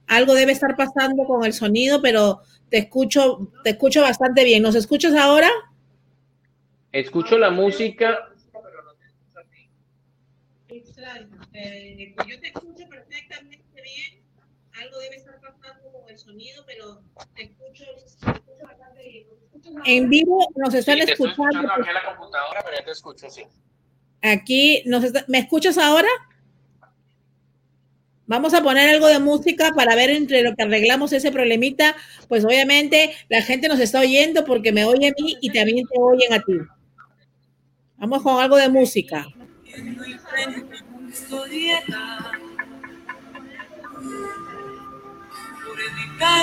Algo 0.07 0.35
debe 0.35 0.53
estar 0.53 0.77
pasando 0.77 1.25
con 1.25 1.45
el 1.45 1.53
sonido, 1.53 2.01
pero 2.01 2.43
te 2.71 2.79
escucho, 2.79 3.51
te 3.63 3.71
escucho 3.71 4.03
bastante 4.03 4.45
bien. 4.45 4.63
¿Nos 4.63 4.75
escuchas 4.75 5.15
ahora? 5.15 5.51
Escucho 6.93 7.39
la 7.39 7.51
música. 7.51 8.17
Extraño. 10.69 11.46
Eh, 11.59 12.13
pues 12.15 12.29
yo 12.29 12.41
te 12.41 12.49
escucho 12.49 12.89
perfectamente 12.89 13.83
bien. 13.83 14.23
Algo 14.79 14.99
debe 14.99 15.17
estar 15.17 15.41
pasando 15.41 15.91
con 15.91 16.11
el 16.11 16.19
sonido, 16.19 16.65
pero 16.67 17.01
te 17.35 17.45
escucho, 17.45 17.85
bastante 18.63 19.03
bien. 19.03 19.27
En 19.87 20.11
vivo 20.11 20.47
nos 20.57 20.75
están 20.75 20.99
escuchando. 20.99 21.61
Estoy 21.61 21.81
aquí 21.81 21.89
en 21.89 21.95
la 21.95 22.05
computadora, 22.05 22.63
pero 22.63 22.77
ya 22.79 22.85
te 22.85 22.91
escucho, 22.91 23.31
sí. 23.31 23.45
Aquí, 24.23 24.83
nos 24.85 25.05
¿me 25.29 25.39
escuchas 25.39 25.79
ahora? 25.79 26.09
Vamos 28.27 28.53
a 28.55 28.63
poner 28.63 28.91
algo 28.91 29.07
de 29.07 29.21
música 29.21 29.71
para 29.75 29.95
ver 29.95 30.11
entre 30.11 30.43
lo 30.43 30.55
que 30.55 30.65
arreglamos 30.65 31.13
ese 31.13 31.33
problemita. 31.33 31.97
Pues 32.29 32.45
obviamente 32.45 33.15
la 33.29 33.41
gente 33.41 33.69
nos 33.69 33.81
está 33.81 34.01
oyendo 34.01 34.45
porque 34.45 34.73
me 34.73 34.85
oye 34.85 35.09
a 35.09 35.23
mí 35.23 35.37
y 35.41 35.51
también 35.53 35.87
te 35.87 35.99
oyen 35.99 36.33
a 36.35 36.41
ti. 36.41 36.55
Vamos 37.97 38.23
con 38.23 38.43
algo 38.43 38.57
de 38.57 38.69
música. 38.69 39.27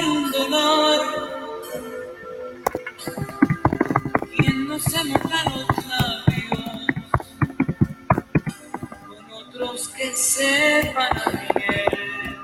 Un 0.06 0.32
dolor. 0.32 1.00
¿Quién 4.36 4.68
no 4.68 4.80
se 4.80 5.00
otros 9.32 9.89
que 9.89 10.12
sepan 10.12 11.18
a 11.18 11.30
bien. 11.30 12.38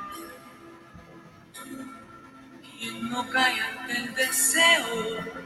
Quien 2.80 3.10
no 3.10 3.28
cae 3.30 3.60
ante 3.60 3.98
el 3.98 4.16
deseo 4.16 5.40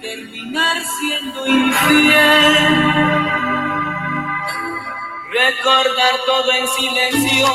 terminar 0.00 0.76
siendo 0.84 1.46
infiel. 1.46 3.23
Recordar 5.34 6.14
todo 6.26 6.52
en 6.52 6.68
silencio, 6.68 7.48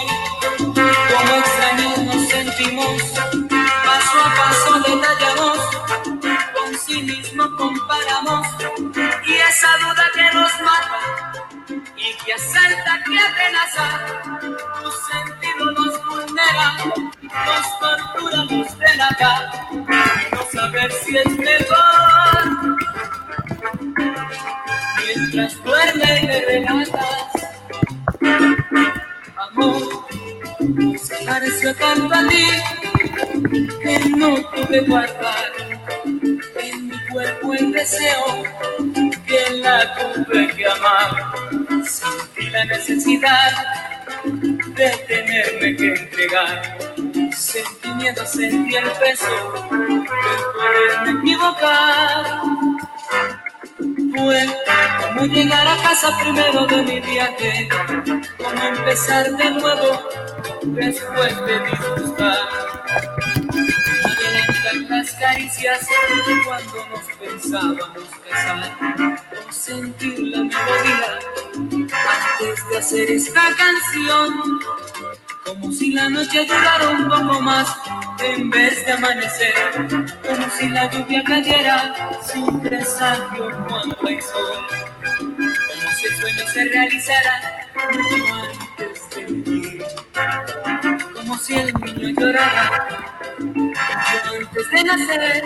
como 0.58 1.36
extraños 1.36 1.98
nos 2.00 2.28
sentimos, 2.28 3.02
paso 3.86 4.20
a 4.22 4.36
paso 4.36 4.80
detallamos, 4.82 5.60
con 6.54 6.78
sí 6.78 7.02
mismo 7.04 7.56
comparamos, 7.56 8.48
y 9.26 9.34
esa 9.34 9.78
duda 9.78 10.12
que 10.14 10.36
nos 10.36 10.52
mata 10.62 11.32
y 11.96 12.14
que 12.26 12.34
asalta, 12.34 13.02
que 13.06 13.18
amenaza, 13.18 13.88
tu 14.82 14.92
sentido 14.92 15.72
nos 15.72 16.06
vulnera, 16.06 16.74
nos 17.46 17.80
tortura, 17.80 18.44
nos 18.44 18.78
delata, 18.78 19.52
y 19.72 20.36
no 20.36 20.44
saber 20.52 20.92
si 20.92 21.18
es 21.18 21.38
mejor. 21.38 22.78
Mientras 24.98 25.64
duerme 25.64 26.20
y 26.20 26.28
me 26.28 26.40
relatas 26.42 27.39
amor, 29.36 29.82
se 30.98 31.26
pareció 31.26 31.76
tanto 31.76 32.14
a 32.14 32.28
que 33.82 34.00
no 34.18 34.36
tuve 34.52 34.82
guardar 34.82 35.52
en 36.06 36.88
mi 36.88 36.98
cuerpo 37.12 37.54
el 37.54 37.72
deseo 37.72 38.44
que 39.26 39.56
la 39.58 39.96
tuve 39.96 40.48
que 40.56 40.66
amar. 40.66 41.34
Sentí 41.86 42.50
la 42.50 42.66
necesidad 42.66 43.52
de 44.76 44.90
tenerme 45.08 45.76
que 45.76 45.94
entregar. 45.94 46.78
Sentimiento, 47.36 48.26
sentí 48.26 48.76
el 48.76 48.92
peso 48.92 49.70
de 49.72 50.38
poderme 50.54 51.20
equivocar. 51.22 52.42
Fue 53.80 54.46
como 55.02 55.26
llegar 55.26 55.68
a 55.68 55.82
casa 55.82 56.18
primero 56.20 56.68
de 56.68 56.82
mi 56.84 57.00
viaje, 57.00 57.70
como 58.38 58.64
empezar 58.64 59.32
de 59.32 59.50
nuevo 59.52 60.10
después 60.64 61.46
de 61.46 61.60
disgustar 61.60 62.70
las 64.90 65.12
caricias 65.14 65.88
cuando 66.46 66.86
nos 66.88 67.06
pensábamos 67.20 68.10
casar 68.30 68.76
o 69.48 69.52
sentir 69.52 70.20
la 70.20 70.44
melodía 70.44 71.20
antes 71.56 72.70
de 72.70 72.78
hacer 72.78 73.12
esta 73.12 73.42
canción 73.56 74.60
como 75.50 75.72
si 75.72 75.92
la 75.94 76.10
noche 76.10 76.46
durara 76.46 76.90
un 76.90 77.10
poco 77.10 77.42
más 77.42 77.76
en 78.20 78.50
vez 78.50 78.86
de 78.86 78.92
amanecer. 78.92 79.54
Como 80.28 80.50
si 80.58 80.70
la 80.70 80.90
lluvia 80.92 81.24
cayera 81.24 81.96
sin 82.22 82.60
presagio 82.60 83.66
cuando 83.68 83.98
hay 84.08 84.22
sol. 84.22 84.68
Como 85.18 85.92
si 85.96 86.06
el 86.06 86.16
sueño 86.18 86.48
se 86.54 86.66
realizara 86.66 87.68
antes 87.76 89.10
de 89.16 89.26
vivir. 89.26 89.86
Como 91.16 91.38
si 91.38 91.56
el 91.56 91.74
niño 91.74 92.10
llorara 92.20 92.88
antes 94.26 94.72
de 94.72 94.84
nacer. 94.84 95.44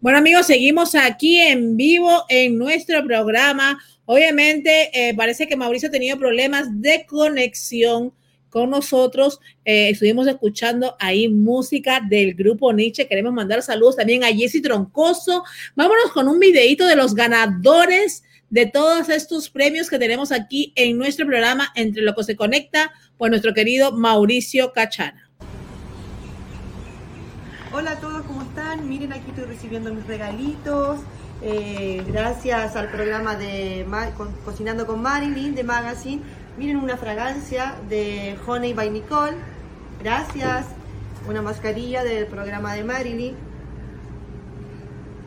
Bueno 0.00 0.18
amigos, 0.18 0.46
seguimos 0.46 0.94
aquí 0.94 1.40
en 1.40 1.76
vivo 1.76 2.24
en 2.28 2.56
nuestro 2.56 3.04
programa. 3.04 3.80
Obviamente 4.04 4.90
eh, 4.92 5.12
parece 5.16 5.48
que 5.48 5.56
Mauricio 5.56 5.88
ha 5.88 5.92
tenido 5.92 6.16
problemas 6.16 6.68
de 6.80 7.04
conexión 7.04 8.12
con 8.48 8.70
nosotros. 8.70 9.40
Eh, 9.64 9.88
estuvimos 9.90 10.28
escuchando 10.28 10.94
ahí 11.00 11.28
música 11.28 12.00
del 12.08 12.34
grupo 12.34 12.72
Nietzsche. 12.72 13.08
Queremos 13.08 13.32
mandar 13.32 13.60
saludos 13.60 13.96
también 13.96 14.22
a 14.22 14.28
Jesse 14.28 14.62
Troncoso. 14.62 15.42
Vámonos 15.74 16.12
con 16.12 16.28
un 16.28 16.38
videito 16.38 16.86
de 16.86 16.94
los 16.94 17.16
ganadores 17.16 18.22
de 18.50 18.66
todos 18.66 19.08
estos 19.08 19.50
premios 19.50 19.90
que 19.90 19.98
tenemos 19.98 20.30
aquí 20.30 20.72
en 20.76 20.96
nuestro 20.96 21.26
programa 21.26 21.72
Entre 21.74 22.02
lo 22.02 22.14
que 22.14 22.22
se 22.22 22.36
conecta 22.36 22.92
por 23.16 23.30
nuestro 23.30 23.52
querido 23.52 23.90
Mauricio 23.90 24.72
Cachana. 24.72 25.27
Hola 27.70 27.90
a 27.92 27.96
todos, 27.96 28.22
¿cómo 28.22 28.40
están? 28.40 28.88
Miren, 28.88 29.12
aquí 29.12 29.28
estoy 29.28 29.44
recibiendo 29.44 29.92
mis 29.92 30.06
regalitos. 30.06 31.00
Eh, 31.42 32.02
gracias 32.08 32.74
al 32.76 32.88
programa 32.88 33.36
de 33.36 33.86
Cocinando 34.42 34.86
con 34.86 35.02
Marilyn 35.02 35.54
de 35.54 35.64
Magazine. 35.64 36.22
Miren 36.56 36.78
una 36.78 36.96
fragancia 36.96 37.74
de 37.90 38.38
Honey 38.46 38.72
by 38.72 38.88
Nicole. 38.88 39.36
Gracias. 40.02 40.64
Una 41.28 41.42
mascarilla 41.42 42.02
del 42.04 42.26
programa 42.26 42.72
de 42.72 42.84
Marilyn. 42.84 43.34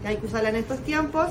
Que 0.02 0.08
hay 0.08 0.18
que 0.18 0.26
usarla 0.26 0.50
en 0.50 0.56
estos 0.56 0.80
tiempos. 0.80 1.30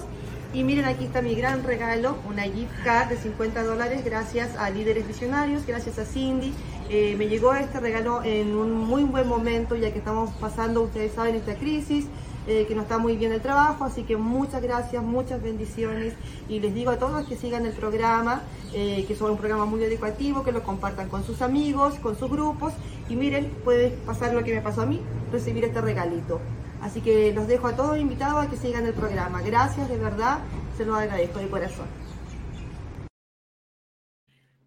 Y 0.54 0.62
miren, 0.62 0.84
aquí 0.84 1.06
está 1.06 1.22
mi 1.22 1.34
gran 1.34 1.64
regalo, 1.64 2.18
una 2.28 2.42
gift 2.44 2.84
card 2.84 3.08
de 3.08 3.16
50 3.16 3.64
dólares 3.64 4.04
gracias 4.04 4.56
a 4.56 4.70
Líderes 4.70 5.08
Visionarios, 5.08 5.66
gracias 5.66 5.98
a 5.98 6.04
Cindy. 6.04 6.54
Eh, 6.92 7.14
me 7.16 7.28
llegó 7.28 7.54
este 7.54 7.78
regalo 7.78 8.20
en 8.24 8.56
un 8.56 8.72
muy 8.72 9.04
buen 9.04 9.28
momento, 9.28 9.76
ya 9.76 9.92
que 9.92 9.98
estamos 9.98 10.30
pasando, 10.40 10.82
ustedes 10.82 11.12
saben, 11.12 11.36
esta 11.36 11.54
crisis, 11.54 12.06
eh, 12.48 12.64
que 12.66 12.74
no 12.74 12.82
está 12.82 12.98
muy 12.98 13.16
bien 13.16 13.30
el 13.30 13.40
trabajo, 13.40 13.84
así 13.84 14.02
que 14.02 14.16
muchas 14.16 14.60
gracias, 14.60 15.00
muchas 15.00 15.40
bendiciones. 15.40 16.14
Y 16.48 16.58
les 16.58 16.74
digo 16.74 16.90
a 16.90 16.98
todos 16.98 17.28
que 17.28 17.36
sigan 17.36 17.64
el 17.64 17.74
programa, 17.74 18.42
eh, 18.74 19.04
que 19.06 19.12
es 19.12 19.20
un 19.20 19.36
programa 19.36 19.66
muy 19.66 19.84
educativo, 19.84 20.42
que 20.42 20.50
lo 20.50 20.64
compartan 20.64 21.08
con 21.08 21.22
sus 21.22 21.42
amigos, 21.42 21.94
con 22.00 22.18
sus 22.18 22.28
grupos. 22.28 22.72
Y 23.08 23.14
miren, 23.14 23.52
puede 23.62 23.90
pasar 23.90 24.34
lo 24.34 24.42
que 24.42 24.52
me 24.52 24.60
pasó 24.60 24.82
a 24.82 24.86
mí, 24.86 25.00
recibir 25.30 25.64
este 25.64 25.80
regalito. 25.80 26.40
Así 26.82 27.02
que 27.02 27.32
los 27.32 27.46
dejo 27.46 27.68
a 27.68 27.76
todos 27.76 27.98
invitados 27.98 28.44
a 28.44 28.50
que 28.50 28.56
sigan 28.56 28.84
el 28.84 28.94
programa. 28.94 29.42
Gracias, 29.42 29.88
de 29.88 29.96
verdad, 29.96 30.40
se 30.76 30.84
los 30.84 30.98
agradezco 30.98 31.38
de 31.38 31.46
corazón. 31.46 32.09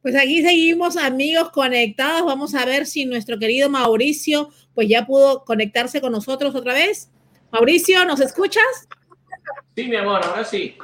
Pues 0.03 0.15
aquí 0.15 0.43
seguimos 0.43 0.97
amigos 0.97 1.49
conectados. 1.51 2.25
Vamos 2.25 2.53
a 2.53 2.65
ver 2.65 2.85
si 2.85 3.05
nuestro 3.05 3.39
querido 3.39 3.69
Mauricio 3.69 4.49
pues 4.75 4.89
ya 4.89 5.05
pudo 5.05 5.45
conectarse 5.45 6.01
con 6.01 6.11
nosotros 6.11 6.53
otra 6.53 6.73
vez. 6.73 7.09
Mauricio, 7.51 8.03
¿nos 8.03 8.19
escuchas? 8.19 8.63
Sí, 9.75 9.85
mi 9.85 9.95
amor, 9.95 10.21
ahora 10.23 10.43
sí. 10.43 10.75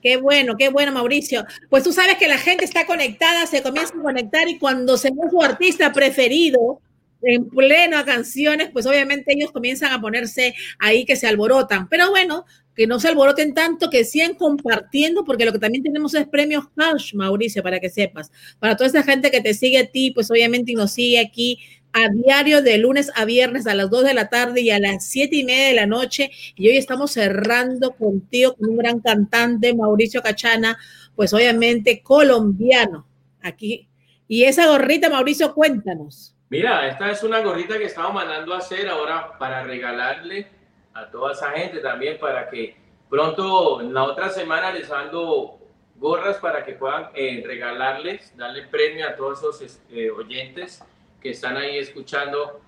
Qué 0.00 0.18
bueno, 0.18 0.54
qué 0.56 0.68
bueno, 0.68 0.92
Mauricio. 0.92 1.44
Pues 1.68 1.82
tú 1.82 1.92
sabes 1.92 2.16
que 2.16 2.28
la 2.28 2.38
gente 2.38 2.64
está 2.64 2.86
conectada, 2.86 3.44
se 3.46 3.62
comienza 3.62 3.92
a 3.98 4.02
conectar 4.02 4.48
y 4.48 4.58
cuando 4.58 4.96
se 4.96 5.10
ve 5.10 5.28
su 5.28 5.42
artista 5.42 5.92
preferido, 5.92 6.80
en 7.22 7.48
pleno 7.48 7.98
a 7.98 8.04
canciones, 8.04 8.70
pues 8.72 8.86
obviamente 8.86 9.32
ellos 9.32 9.50
comienzan 9.50 9.92
a 9.92 10.00
ponerse 10.00 10.54
ahí 10.78 11.04
que 11.04 11.16
se 11.16 11.26
alborotan. 11.26 11.88
Pero 11.88 12.10
bueno, 12.10 12.44
que 12.74 12.86
no 12.86 12.98
se 12.98 13.08
alboroten 13.08 13.54
tanto, 13.54 13.90
que 13.90 14.04
sigan 14.04 14.34
compartiendo, 14.34 15.24
porque 15.24 15.44
lo 15.44 15.52
que 15.52 15.58
también 15.58 15.82
tenemos 15.82 16.14
es 16.14 16.26
premios 16.26 16.64
cash, 16.76 17.14
Mauricio, 17.14 17.62
para 17.62 17.80
que 17.80 17.90
sepas. 17.90 18.32
Para 18.58 18.76
toda 18.76 18.88
esa 18.88 19.02
gente 19.02 19.30
que 19.30 19.40
te 19.40 19.54
sigue 19.54 19.78
a 19.78 19.86
ti, 19.86 20.10
pues 20.10 20.30
obviamente 20.30 20.72
nos 20.74 20.92
sigue 20.92 21.20
aquí 21.20 21.58
a 21.92 22.08
diario 22.08 22.60
de 22.60 22.76
lunes 22.78 23.12
a 23.14 23.24
viernes 23.24 23.68
a 23.68 23.74
las 23.74 23.88
2 23.88 24.04
de 24.04 24.14
la 24.14 24.28
tarde 24.28 24.60
y 24.60 24.70
a 24.70 24.80
las 24.80 25.06
7 25.06 25.36
y 25.36 25.44
media 25.44 25.68
de 25.68 25.74
la 25.74 25.86
noche. 25.86 26.30
Y 26.56 26.68
hoy 26.68 26.76
estamos 26.76 27.12
cerrando 27.12 27.92
contigo 27.92 28.54
con 28.56 28.70
un 28.70 28.76
gran 28.76 29.00
cantante, 29.00 29.74
Mauricio 29.74 30.20
Cachana, 30.20 30.76
pues 31.14 31.32
obviamente 31.32 32.02
colombiano. 32.02 33.06
Aquí. 33.40 33.88
Y 34.26 34.44
esa 34.44 34.66
gorrita, 34.66 35.08
Mauricio, 35.08 35.54
cuéntanos. 35.54 36.34
Mira, 36.48 36.88
esta 36.88 37.10
es 37.10 37.22
una 37.22 37.40
gorrita 37.40 37.78
que 37.78 37.84
estamos 37.84 38.14
mandando 38.14 38.54
a 38.54 38.58
hacer 38.58 38.88
ahora 38.88 39.38
para 39.38 39.62
regalarle 39.62 40.48
a 40.94 41.10
toda 41.10 41.32
esa 41.32 41.50
gente 41.50 41.80
también 41.80 42.18
para 42.18 42.48
que 42.48 42.76
pronto, 43.08 43.80
en 43.80 43.92
la 43.92 44.04
otra 44.04 44.28
semana, 44.28 44.72
les 44.72 44.88
mando 44.88 45.58
gorras 45.96 46.38
para 46.38 46.64
que 46.64 46.72
puedan 46.72 47.10
eh, 47.14 47.42
regalarles, 47.46 48.36
darle 48.36 48.66
premio 48.66 49.08
a 49.08 49.14
todos 49.14 49.38
esos 49.38 49.80
eh, 49.90 50.10
oyentes 50.10 50.82
que 51.20 51.30
están 51.30 51.56
ahí 51.56 51.78
escuchando, 51.78 52.60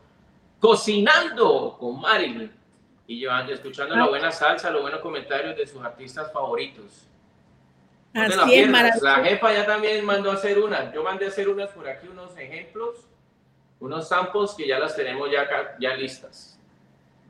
cocinando 0.61 1.77
con 1.79 2.01
Marilyn. 2.01 2.53
Y 3.09 3.21
llevando, 3.21 3.53
escuchando 3.53 3.95
la 3.95 4.09
buena 4.09 4.33
salsa, 4.33 4.69
los 4.69 4.83
buenos 4.83 5.01
comentarios 5.01 5.57
de 5.57 5.65
sus 5.65 5.81
artistas 5.81 6.33
favoritos. 6.33 7.09
Así 8.13 8.55
es, 8.55 8.69
la 9.01 9.23
jefa 9.23 9.53
ya 9.53 9.65
también 9.65 10.05
mandó 10.05 10.33
a 10.33 10.35
hacer 10.35 10.59
unas, 10.59 10.93
yo 10.93 11.05
mandé 11.05 11.27
a 11.27 11.29
hacer 11.29 11.49
unas 11.49 11.71
por 11.71 11.89
aquí, 11.89 12.09
unos 12.09 12.37
ejemplos 12.37 13.07
unos 13.81 14.09
samples 14.09 14.55
que 14.57 14.67
ya 14.67 14.79
las 14.79 14.97
tenemos 14.97 15.31
ya, 15.31 15.77
ya 15.79 15.95
listas. 15.95 16.56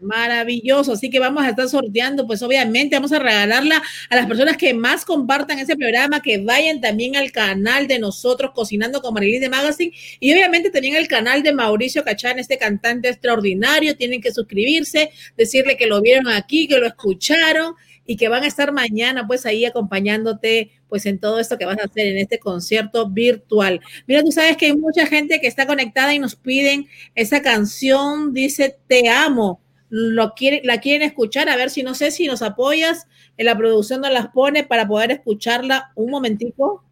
Maravilloso, 0.01 0.93
así 0.93 1.09
que 1.09 1.19
vamos 1.19 1.43
a 1.43 1.49
estar 1.49 1.67
sorteando, 1.71 2.27
pues 2.27 2.43
obviamente 2.43 2.97
vamos 2.97 3.13
a 3.13 3.19
regalarla 3.19 3.83
a 4.11 4.17
las 4.17 4.27
personas 4.27 4.59
que 4.59 4.75
más 4.75 5.07
compartan 5.07 5.59
ese 5.59 5.75
programa, 5.75 6.21
que 6.21 6.37
vayan 6.37 6.83
también 6.83 7.17
al 7.17 7.33
canal 7.33 7.89
de 7.89 7.99
nosotros 7.99 8.51
Cocinando 8.55 9.01
con 9.01 9.15
Marilyn 9.15 9.41
de 9.41 9.49
Magazine 9.49 9.95
y 10.21 10.35
obviamente 10.35 10.69
también 10.69 10.97
al 10.97 11.09
canal 11.09 11.43
de 11.43 11.55
Mauricio 11.55 12.05
Cachán, 12.05 12.39
este 12.39 12.59
cantante 12.59 13.09
extraordinario, 13.09 13.97
tienen 13.97 14.21
que 14.21 14.33
suscribirse, 14.33 15.11
decirle 15.35 15.79
que 15.79 15.87
lo 15.87 16.03
vieron 16.03 16.29
aquí, 16.29 16.69
que 16.69 16.79
lo 16.79 16.87
escucharon 16.87 17.75
y 18.05 18.17
que 18.17 18.29
van 18.29 18.45
a 18.45 18.49
estar 18.49 18.73
mañana 18.73 19.27
pues 19.27 19.47
ahí 19.47 19.65
acompañándote 19.65 20.73
pues 20.89 21.07
en 21.07 21.19
todo 21.19 21.41
esto 21.41 21.57
que 21.57 21.65
vas 21.65 21.79
a 21.79 21.87
hacer 21.87 22.07
en 22.07 22.19
este 22.19 22.39
concierto 22.39 23.09
virtual. 23.09 23.81
Mira, 24.07 24.23
tú 24.23 24.31
sabes 24.31 24.59
que 24.59 24.67
hay 24.67 24.77
mucha 24.77 25.07
gente 25.07 25.41
que 25.41 25.47
está 25.47 25.67
conectada 25.67 26.13
y 26.13 26.19
nos 26.19 26.37
piden 26.37 26.87
esa 27.15 27.41
canción, 27.41 28.35
dice 28.35 28.77
Te 28.87 29.09
amo. 29.09 29.63
Lo 29.89 30.35
quiere, 30.35 30.63
la 30.65 30.81
quieren 30.81 31.03
escuchar, 31.07 31.49
a 31.49 31.57
ver 31.57 31.71
si 31.71 31.83
no 31.83 31.95
sé 31.95 32.11
si 32.11 32.27
nos 32.27 32.43
apoyas 32.43 33.07
en 33.37 33.47
la 33.47 33.57
producción 33.57 34.01
nos 34.01 34.11
las 34.11 34.29
pone 34.29 34.65
para 34.65 34.87
poder 34.87 35.11
escucharla 35.11 35.93
un 35.95 36.11
momentico. 36.11 36.83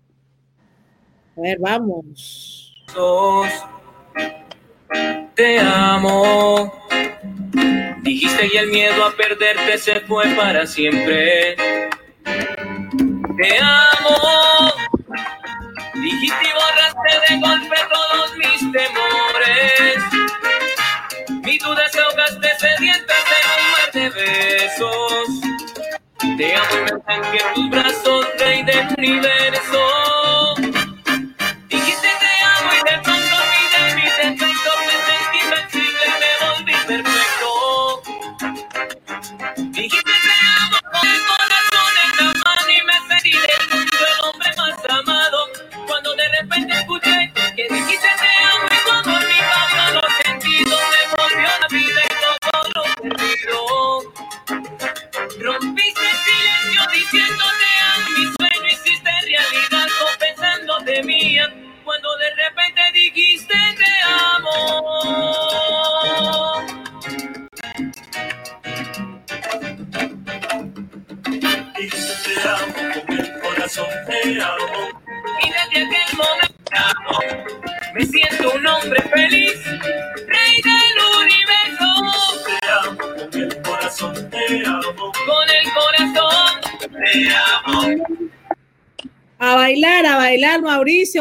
A 1.36 1.40
ver, 1.40 1.58
vamos. 1.58 2.84
te 5.34 5.58
amo. 5.58 6.72
Dijiste 8.02 8.50
y 8.52 8.56
el 8.56 8.68
miedo 8.68 9.04
a 9.04 9.16
perderte 9.16 9.78
se 9.78 10.00
fue 10.00 10.26
para 10.36 10.66
siempre. 10.66 11.56
Te 12.26 13.58
amo. 13.60 14.72
Dijiste 15.94 16.44
y 16.44 16.52
borraste 16.52 17.34
de 17.34 17.40
golpe 17.40 17.76
todos 17.90 18.36
mis 18.36 18.60
temores. 18.72 20.23
Mi 21.54 21.58
duda 21.60 21.88
se 21.88 22.00
ahogaste 22.00 22.48
sedientas 22.58 23.24
en 23.38 23.46
un 23.54 23.70
mar 23.70 23.92
de 23.92 24.10
besos. 24.10 25.28
Te 26.36 26.56
amo 26.56 26.78
y 26.78 26.82
me 26.82 27.14
en 27.14 27.54
tus 27.54 27.70
brazos, 27.70 28.26
rey 28.40 28.64
del 28.64 28.88
universo. 28.98 30.13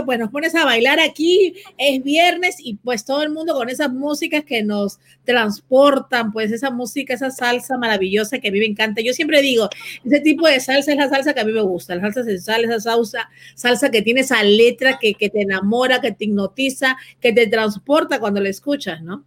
Pues 0.01 0.17
nos 0.19 0.31
pones 0.31 0.55
a 0.55 0.65
bailar 0.65 0.99
aquí, 0.99 1.55
es 1.77 2.03
viernes 2.03 2.57
y 2.59 2.75
pues 2.75 3.05
todo 3.05 3.21
el 3.21 3.29
mundo 3.29 3.53
con 3.53 3.69
esas 3.69 3.91
músicas 3.91 4.43
que 4.43 4.63
nos 4.63 4.99
transportan, 5.23 6.31
pues 6.31 6.51
esa 6.51 6.71
música, 6.71 7.13
esa 7.13 7.29
salsa 7.29 7.77
maravillosa 7.77 8.39
que 8.39 8.47
a 8.47 8.51
mí 8.51 8.59
me 8.59 8.65
encanta. 8.65 9.01
Yo 9.01 9.13
siempre 9.13 9.41
digo, 9.41 9.69
ese 10.03 10.19
tipo 10.21 10.47
de 10.47 10.59
salsa 10.59 10.91
es 10.91 10.97
la 10.97 11.09
salsa 11.09 11.33
que 11.33 11.41
a 11.41 11.45
mí 11.45 11.51
me 11.51 11.61
gusta, 11.61 11.95
la 11.95 12.01
salsa 12.01 12.23
sensual, 12.23 12.65
esa 12.65 12.79
salsa, 12.79 13.29
salsa 13.55 13.91
que 13.91 14.01
tiene 14.01 14.21
esa 14.21 14.43
letra 14.43 14.97
que, 14.99 15.13
que 15.13 15.29
te 15.29 15.41
enamora, 15.41 16.01
que 16.01 16.11
te 16.11 16.25
hipnotiza, 16.25 16.97
que 17.19 17.33
te 17.33 17.47
transporta 17.47 18.19
cuando 18.19 18.41
la 18.41 18.49
escuchas, 18.49 19.01
¿no? 19.01 19.25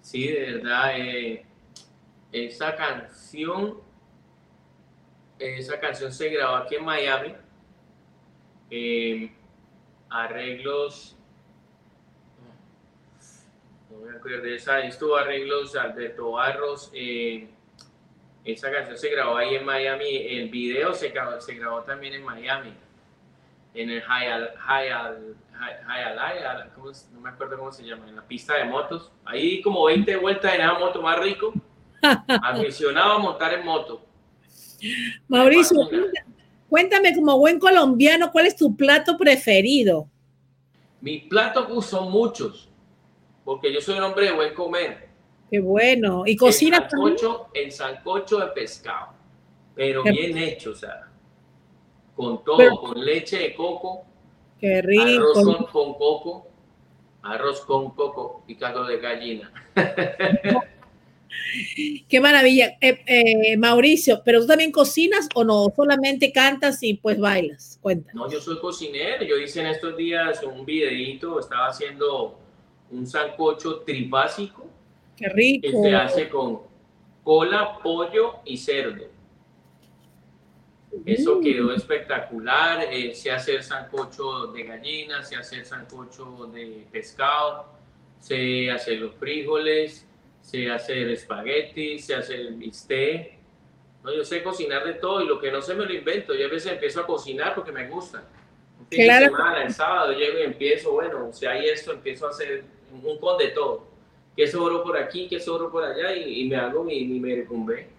Sí, 0.00 0.26
de 0.26 0.54
verdad, 0.54 0.98
eh, 0.98 1.44
esa 2.32 2.74
canción, 2.76 3.74
esa 5.38 5.78
canción 5.78 6.12
se 6.12 6.28
grabó 6.30 6.56
aquí 6.56 6.76
en 6.76 6.84
Miami. 6.84 7.34
eh, 8.70 9.30
arreglos, 10.10 11.16
no 13.90 13.98
me 13.98 14.16
acuerdo 14.16 14.42
de 14.42 14.56
esa, 14.56 14.80
estuvo 14.80 15.16
arreglos 15.16 15.74
Alberto 15.76 16.32
Barros. 16.32 16.90
eh, 16.94 17.48
esa 18.44 18.70
canción 18.70 18.96
se 18.96 19.10
grabó 19.10 19.36
ahí 19.36 19.56
en 19.56 19.64
Miami. 19.64 20.08
El 20.08 20.48
video 20.48 20.94
se 20.94 21.10
grabó, 21.10 21.40
se 21.40 21.54
grabó 21.54 21.82
también 21.82 22.14
en 22.14 22.24
Miami, 22.24 22.72
en 23.74 23.90
el 23.90 24.02
¿cómo 26.74 26.90
es? 26.90 27.10
no 27.12 27.20
me 27.20 27.28
acuerdo 27.28 27.58
cómo 27.58 27.72
se 27.72 27.84
llama, 27.84 28.08
en 28.08 28.16
la 28.16 28.22
pista 28.22 28.54
de 28.54 28.64
motos. 28.64 29.12
Ahí 29.24 29.60
como 29.60 29.84
20 29.84 30.16
vueltas 30.16 30.54
en 30.54 30.62
esa 30.62 30.78
moto 30.78 31.02
más 31.02 31.18
rico. 31.18 31.52
Aficionado 32.42 33.14
a 33.14 33.18
montar 33.18 33.52
en 33.54 33.64
moto. 33.64 34.02
Mauricio. 35.28 35.88
Cuéntame 36.68 37.14
como 37.14 37.38
buen 37.38 37.58
colombiano, 37.58 38.30
¿cuál 38.32 38.46
es 38.46 38.56
tu 38.56 38.76
plato 38.76 39.16
preferido? 39.16 40.08
Mis 41.00 41.24
platos 41.24 41.86
son 41.86 42.10
muchos, 42.10 42.68
porque 43.44 43.72
yo 43.72 43.80
soy 43.80 43.98
un 43.98 44.04
hombre 44.04 44.26
de 44.26 44.32
buen 44.32 44.54
comer. 44.54 45.08
Qué 45.50 45.60
bueno. 45.60 46.24
¿Y 46.26 46.36
cocinas 46.36 46.82
el 46.82 46.88
también? 46.88 47.18
sancocho, 47.18 47.46
el 47.54 47.72
sancocho 47.72 48.38
de 48.38 48.46
pescado, 48.48 49.08
pero 49.74 50.02
Qué- 50.02 50.10
bien 50.10 50.36
hecho, 50.38 50.70
o 50.72 50.74
sea, 50.74 51.08
con 52.14 52.42
todo, 52.44 52.58
Pero- 52.58 52.76
con 52.80 53.04
leche 53.04 53.38
de 53.38 53.54
coco, 53.54 54.04
Qué 54.58 54.76
arroz 54.78 54.86
rico. 54.86 55.32
con, 55.34 55.64
con 55.66 55.94
coco, 55.94 56.48
arroz 57.22 57.60
con 57.62 57.90
coco 57.92 58.42
y 58.48 58.56
caldo 58.56 58.84
de 58.84 58.98
gallina. 58.98 59.52
Qué 62.08 62.20
maravilla. 62.20 62.76
Eh, 62.80 63.00
eh, 63.06 63.56
Mauricio, 63.56 64.22
¿pero 64.24 64.40
tú 64.40 64.46
también 64.46 64.72
cocinas 64.72 65.28
o 65.34 65.44
no? 65.44 65.66
Solamente 65.76 66.32
cantas 66.32 66.82
y 66.82 66.94
pues 66.94 67.18
bailas. 67.18 67.78
Cuéntanos. 67.82 68.14
No, 68.26 68.30
yo 68.32 68.40
soy 68.40 68.58
cocinero, 68.58 69.24
yo 69.24 69.36
hice 69.36 69.60
en 69.60 69.66
estos 69.66 69.96
días 69.96 70.42
un 70.42 70.64
videito, 70.64 71.38
estaba 71.38 71.68
haciendo 71.68 72.38
un 72.90 73.06
sancocho 73.06 73.80
trifásico 73.80 74.66
Qué 75.16 75.26
que 75.26 75.30
rico. 75.32 75.82
se 75.82 75.94
hace 75.94 76.28
con 76.28 76.60
cola, 77.22 77.78
pollo 77.82 78.36
y 78.44 78.56
cerdo. 78.56 79.04
Eso 81.04 81.36
Mm. 81.36 81.42
quedó 81.44 81.72
espectacular. 81.74 82.88
eh, 82.90 83.14
sé 83.14 83.30
hacer 83.30 83.62
sancocho 83.62 84.46
de 84.48 84.62
gallina, 84.64 85.22
sé 85.22 85.36
hacer 85.36 85.64
sancocho 85.66 86.46
de 86.52 86.86
pescado, 86.90 87.66
sé 88.18 88.70
hacer 88.70 88.98
los 89.00 89.14
frijoles, 89.16 90.06
sé 90.48 90.70
hacer 90.70 91.10
espaguetis, 91.10 92.06
sé 92.06 92.14
hacer 92.14 92.52
bistec. 92.52 93.34
No, 94.02 94.14
yo 94.14 94.24
sé 94.24 94.42
cocinar 94.42 94.82
de 94.86 94.94
todo 94.94 95.20
y 95.20 95.26
lo 95.26 95.38
que 95.38 95.52
no 95.52 95.60
sé 95.60 95.74
me 95.74 95.84
lo 95.84 95.92
invento. 95.92 96.34
Yo 96.34 96.46
a 96.46 96.50
veces 96.50 96.72
empiezo 96.72 97.00
a 97.00 97.06
cocinar 97.06 97.54
porque 97.54 97.70
me 97.70 97.86
gusta. 97.86 98.24
Fin 98.88 99.04
Claro. 99.04 99.26
de 99.26 99.30
semana, 99.30 99.62
el 99.64 99.74
sábado 99.74 100.12
llego 100.12 100.38
y 100.38 100.42
empiezo, 100.42 100.92
bueno, 100.92 101.30
si 101.34 101.44
hay 101.44 101.68
esto, 101.68 101.92
empiezo 101.92 102.26
a 102.26 102.30
hacer 102.30 102.64
un 102.90 103.18
con 103.18 103.36
de 103.36 103.48
todo. 103.48 103.88
Que 104.34 104.46
sobro 104.46 104.82
por 104.82 104.96
aquí, 104.96 105.28
que 105.28 105.38
sobro 105.38 105.70
por 105.70 105.84
allá 105.84 106.16
y, 106.16 106.40
y 106.40 106.48
me 106.48 106.56
hago 106.56 106.82
mi, 106.82 107.04
mi. 107.04 107.20
Mauricio, 107.20 107.90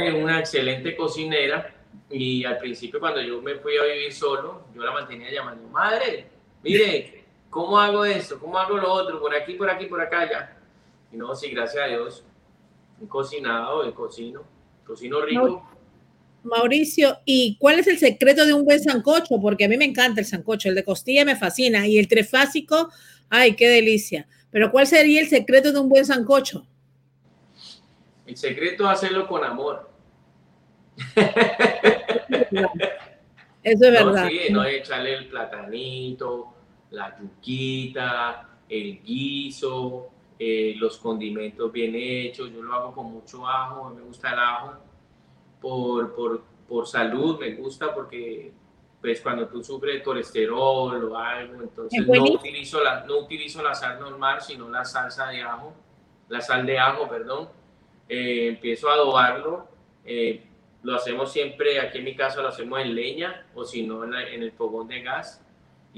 Mi 0.00 0.06
madre 0.06 0.08
es 0.08 0.14
una 0.24 0.38
excelente 0.40 0.96
cocinera 0.96 1.74
y 2.10 2.44
al 2.44 2.58
principio 2.58 2.98
cuando 2.98 3.20
yo 3.20 3.40
me 3.40 3.54
fui 3.54 3.76
a 3.76 3.84
vivir 3.84 4.12
solo, 4.12 4.64
yo 4.74 4.82
la 4.82 4.90
mantenía 4.90 5.30
llamando, 5.30 5.68
madre, 5.68 6.26
mire, 6.64 7.22
¿cómo 7.50 7.78
hago 7.78 8.04
esto? 8.04 8.40
¿Cómo 8.40 8.58
hago 8.58 8.78
lo 8.78 8.90
otro? 8.90 9.20
Por 9.20 9.32
aquí, 9.32 9.54
por 9.54 9.70
aquí, 9.70 9.86
por 9.86 10.00
acá, 10.00 10.28
ya. 10.28 10.57
Y 11.12 11.16
no, 11.16 11.34
sí, 11.34 11.50
gracias 11.50 11.84
a 11.84 11.86
Dios, 11.88 12.24
he 13.02 13.06
cocinado, 13.08 13.84
he 13.84 13.92
cocino, 13.94 14.42
cocino 14.86 15.20
rico. 15.22 15.66
Mauricio, 16.44 17.18
¿y 17.24 17.56
cuál 17.58 17.78
es 17.80 17.86
el 17.88 17.98
secreto 17.98 18.46
de 18.46 18.52
un 18.54 18.64
buen 18.64 18.80
sancocho? 18.80 19.40
Porque 19.40 19.64
a 19.64 19.68
mí 19.68 19.76
me 19.76 19.84
encanta 19.84 20.20
el 20.20 20.26
sancocho, 20.26 20.68
el 20.68 20.74
de 20.74 20.84
costilla 20.84 21.24
me 21.24 21.36
fascina 21.36 21.86
y 21.86 21.98
el 21.98 22.08
trifásico, 22.08 22.90
ay, 23.28 23.54
qué 23.56 23.68
delicia. 23.68 24.26
Pero 24.50 24.70
¿cuál 24.70 24.86
sería 24.86 25.20
el 25.20 25.28
secreto 25.28 25.72
de 25.72 25.78
un 25.80 25.88
buen 25.88 26.06
sancocho? 26.06 26.66
El 28.26 28.36
secreto 28.36 28.84
es 28.84 28.90
hacerlo 28.90 29.26
con 29.26 29.44
amor. 29.44 29.90
Eso 33.62 33.84
es 33.86 34.00
No, 34.00 34.06
verdad. 34.06 34.28
sí, 34.28 34.40
no 34.52 34.64
es 34.64 34.76
echarle 34.80 35.14
el 35.14 35.28
platanito, 35.28 36.54
la 36.90 37.18
yuquita, 37.20 38.48
el 38.68 39.02
guiso, 39.02 40.10
eh, 40.38 40.74
los 40.76 40.98
condimentos 40.98 41.70
bien 41.72 41.94
hechos. 41.94 42.50
Yo 42.52 42.62
lo 42.62 42.72
hago 42.74 42.92
con 42.94 43.06
mucho 43.06 43.46
ajo, 43.46 43.90
me 43.90 44.02
gusta 44.02 44.32
el 44.32 44.38
ajo. 44.38 44.72
Por, 45.60 46.14
por, 46.14 46.42
por 46.68 46.86
salud 46.86 47.38
me 47.40 47.54
gusta 47.54 47.92
porque 47.94 48.52
pues 49.00 49.20
cuando 49.20 49.46
tú 49.46 49.62
sufres 49.62 49.94
de 49.94 50.02
colesterol 50.02 51.04
o 51.04 51.16
algo, 51.16 51.62
entonces 51.62 52.00
Es 52.00 52.06
no 52.06 52.24
utilizo, 52.24 52.82
la, 52.82 53.04
no 53.04 53.18
utilizo 53.18 53.62
la 53.62 53.74
sal 53.74 54.00
normal, 54.00 54.40
sino 54.40 54.68
la 54.68 54.84
salsa 54.84 55.28
de 55.28 55.42
ajo, 55.42 55.72
la 56.28 56.40
sal 56.40 56.66
de 56.66 56.78
ajo, 56.78 57.08
perdón. 57.08 57.48
Eh, 58.08 58.48
empiezo 58.48 58.88
a 58.88 58.94
adobarlo. 58.94 59.68
eh, 60.04 60.44
lo 60.82 60.94
hacemos 60.94 61.32
siempre, 61.32 61.80
aquí 61.80 61.98
en 61.98 62.04
mi 62.04 62.14
casa 62.14 62.40
lo 62.40 62.48
hacemos 62.48 62.80
en 62.80 62.94
leña 62.94 63.46
o 63.54 63.64
si 63.64 63.84
no 63.84 64.04
en, 64.04 64.14
en 64.14 64.42
el 64.42 64.52
fogón 64.52 64.86
de 64.88 65.02
gas. 65.02 65.44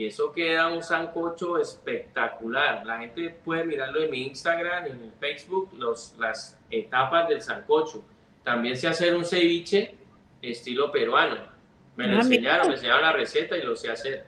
Y 0.01 0.07
eso 0.07 0.33
queda 0.33 0.69
un 0.69 0.83
sancocho 0.83 1.59
espectacular. 1.59 2.87
La 2.87 3.01
gente 3.01 3.37
puede 3.45 3.65
mirarlo 3.65 4.03
en 4.03 4.11
mi 4.11 4.23
Instagram, 4.29 4.87
en 4.87 5.03
el 5.03 5.13
Facebook, 5.21 5.69
los, 5.77 6.15
las 6.19 6.59
etapas 6.71 7.29
del 7.29 7.43
sancocho. 7.43 8.03
También 8.43 8.79
sé 8.79 8.89
hacer 8.89 9.15
un 9.15 9.27
ceviche 9.27 9.95
estilo 10.41 10.91
peruano. 10.91 11.37
Me 11.97 12.07
lo 12.07 12.13
Ah, 12.19 12.23
mira. 12.23 12.23
enseñaron, 12.23 12.69
me 12.69 12.75
enseñaron 12.77 13.03
la 13.03 13.13
receta 13.13 13.59
y 13.59 13.63
lo 13.63 13.77
sé 13.77 13.91
hacer. 13.91 14.25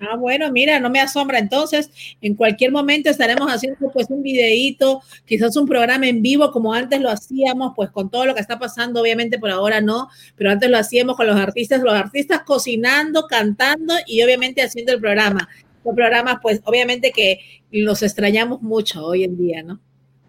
Ah, 0.00 0.16
bueno, 0.16 0.50
mira, 0.52 0.78
no 0.78 0.90
me 0.90 1.00
asombra. 1.00 1.38
Entonces, 1.38 1.90
en 2.20 2.34
cualquier 2.34 2.70
momento 2.70 3.10
estaremos 3.10 3.50
haciendo 3.50 3.90
pues 3.92 4.06
un 4.10 4.22
videíto, 4.22 5.02
quizás 5.24 5.56
un 5.56 5.66
programa 5.66 6.06
en 6.08 6.22
vivo 6.22 6.52
como 6.52 6.72
antes 6.72 7.00
lo 7.00 7.10
hacíamos, 7.10 7.72
pues 7.74 7.90
con 7.90 8.10
todo 8.10 8.24
lo 8.24 8.34
que 8.34 8.40
está 8.40 8.58
pasando, 8.58 9.00
obviamente 9.00 9.38
por 9.38 9.50
ahora 9.50 9.80
no, 9.80 10.08
pero 10.36 10.50
antes 10.50 10.70
lo 10.70 10.78
hacíamos 10.78 11.16
con 11.16 11.26
los 11.26 11.36
artistas, 11.36 11.82
los 11.82 11.94
artistas 11.94 12.42
cocinando, 12.42 13.26
cantando 13.26 13.94
y 14.06 14.22
obviamente 14.22 14.62
haciendo 14.62 14.92
el 14.92 15.00
programa. 15.00 15.48
Los 15.84 15.94
programas, 15.94 16.38
pues 16.42 16.60
obviamente 16.64 17.12
que 17.12 17.40
los 17.70 18.02
extrañamos 18.02 18.62
mucho 18.62 19.04
hoy 19.04 19.24
en 19.24 19.36
día, 19.36 19.62
¿no? 19.62 19.80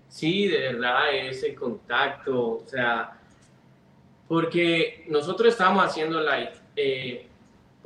Sí, 0.07 0.47
de 0.47 0.73
verdad, 0.73 1.15
ese 1.15 1.53
contacto, 1.53 2.63
o 2.63 2.63
sea, 2.65 3.19
porque 4.27 5.05
nosotros 5.07 5.49
estamos 5.49 5.85
haciendo 5.85 6.19
live. 6.21 6.51
Eh, 6.75 7.28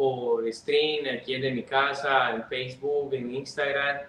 por 0.04 0.52
stream 0.52 1.06
aquí 1.18 1.40
de 1.40 1.52
mi 1.52 1.64
casa, 1.64 2.36
en 2.36 2.44
Facebook, 2.44 3.14
en 3.14 3.34
Instagram, 3.34 4.00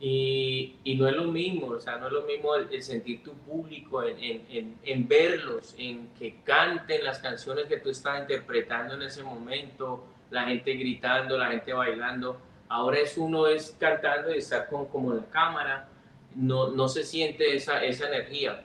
y, 0.00 0.80
y, 0.82 0.96
no 0.96 1.06
es 1.06 1.14
lo 1.14 1.26
mismo, 1.26 1.68
o 1.68 1.80
sea, 1.80 1.96
no 1.96 2.08
es 2.08 2.12
lo 2.12 2.22
mismo 2.22 2.56
el, 2.56 2.82
sentir 2.82 3.22
tu 3.22 3.34
público, 3.34 4.02
en, 4.02 4.44
en, 4.50 4.76
en, 4.82 5.06
verlos, 5.06 5.76
en 5.78 6.08
que 6.18 6.40
canten 6.42 7.04
las 7.04 7.20
canciones 7.20 7.66
que 7.66 7.76
tú 7.76 7.90
estás 7.90 8.22
interpretando 8.22 8.94
en 8.94 9.02
ese 9.02 9.22
momento, 9.22 10.04
la 10.30 10.42
gente 10.46 10.74
gritando, 10.74 11.38
la 11.38 11.50
gente 11.50 11.72
bailando. 11.72 12.36
Ahora 12.68 12.98
es 12.98 13.16
uno 13.16 13.46
es 13.46 13.76
cantando 13.78 14.34
y 14.34 14.38
estar 14.38 14.66
con, 14.68 14.86
como 14.86 15.12
en 15.12 15.18
la 15.18 15.26
cámara, 15.26 15.88
no, 16.34 16.72
no 16.72 16.88
se 16.88 17.04
siente 17.04 17.54
esa, 17.54 17.84
esa 17.84 18.08
energía. 18.08 18.64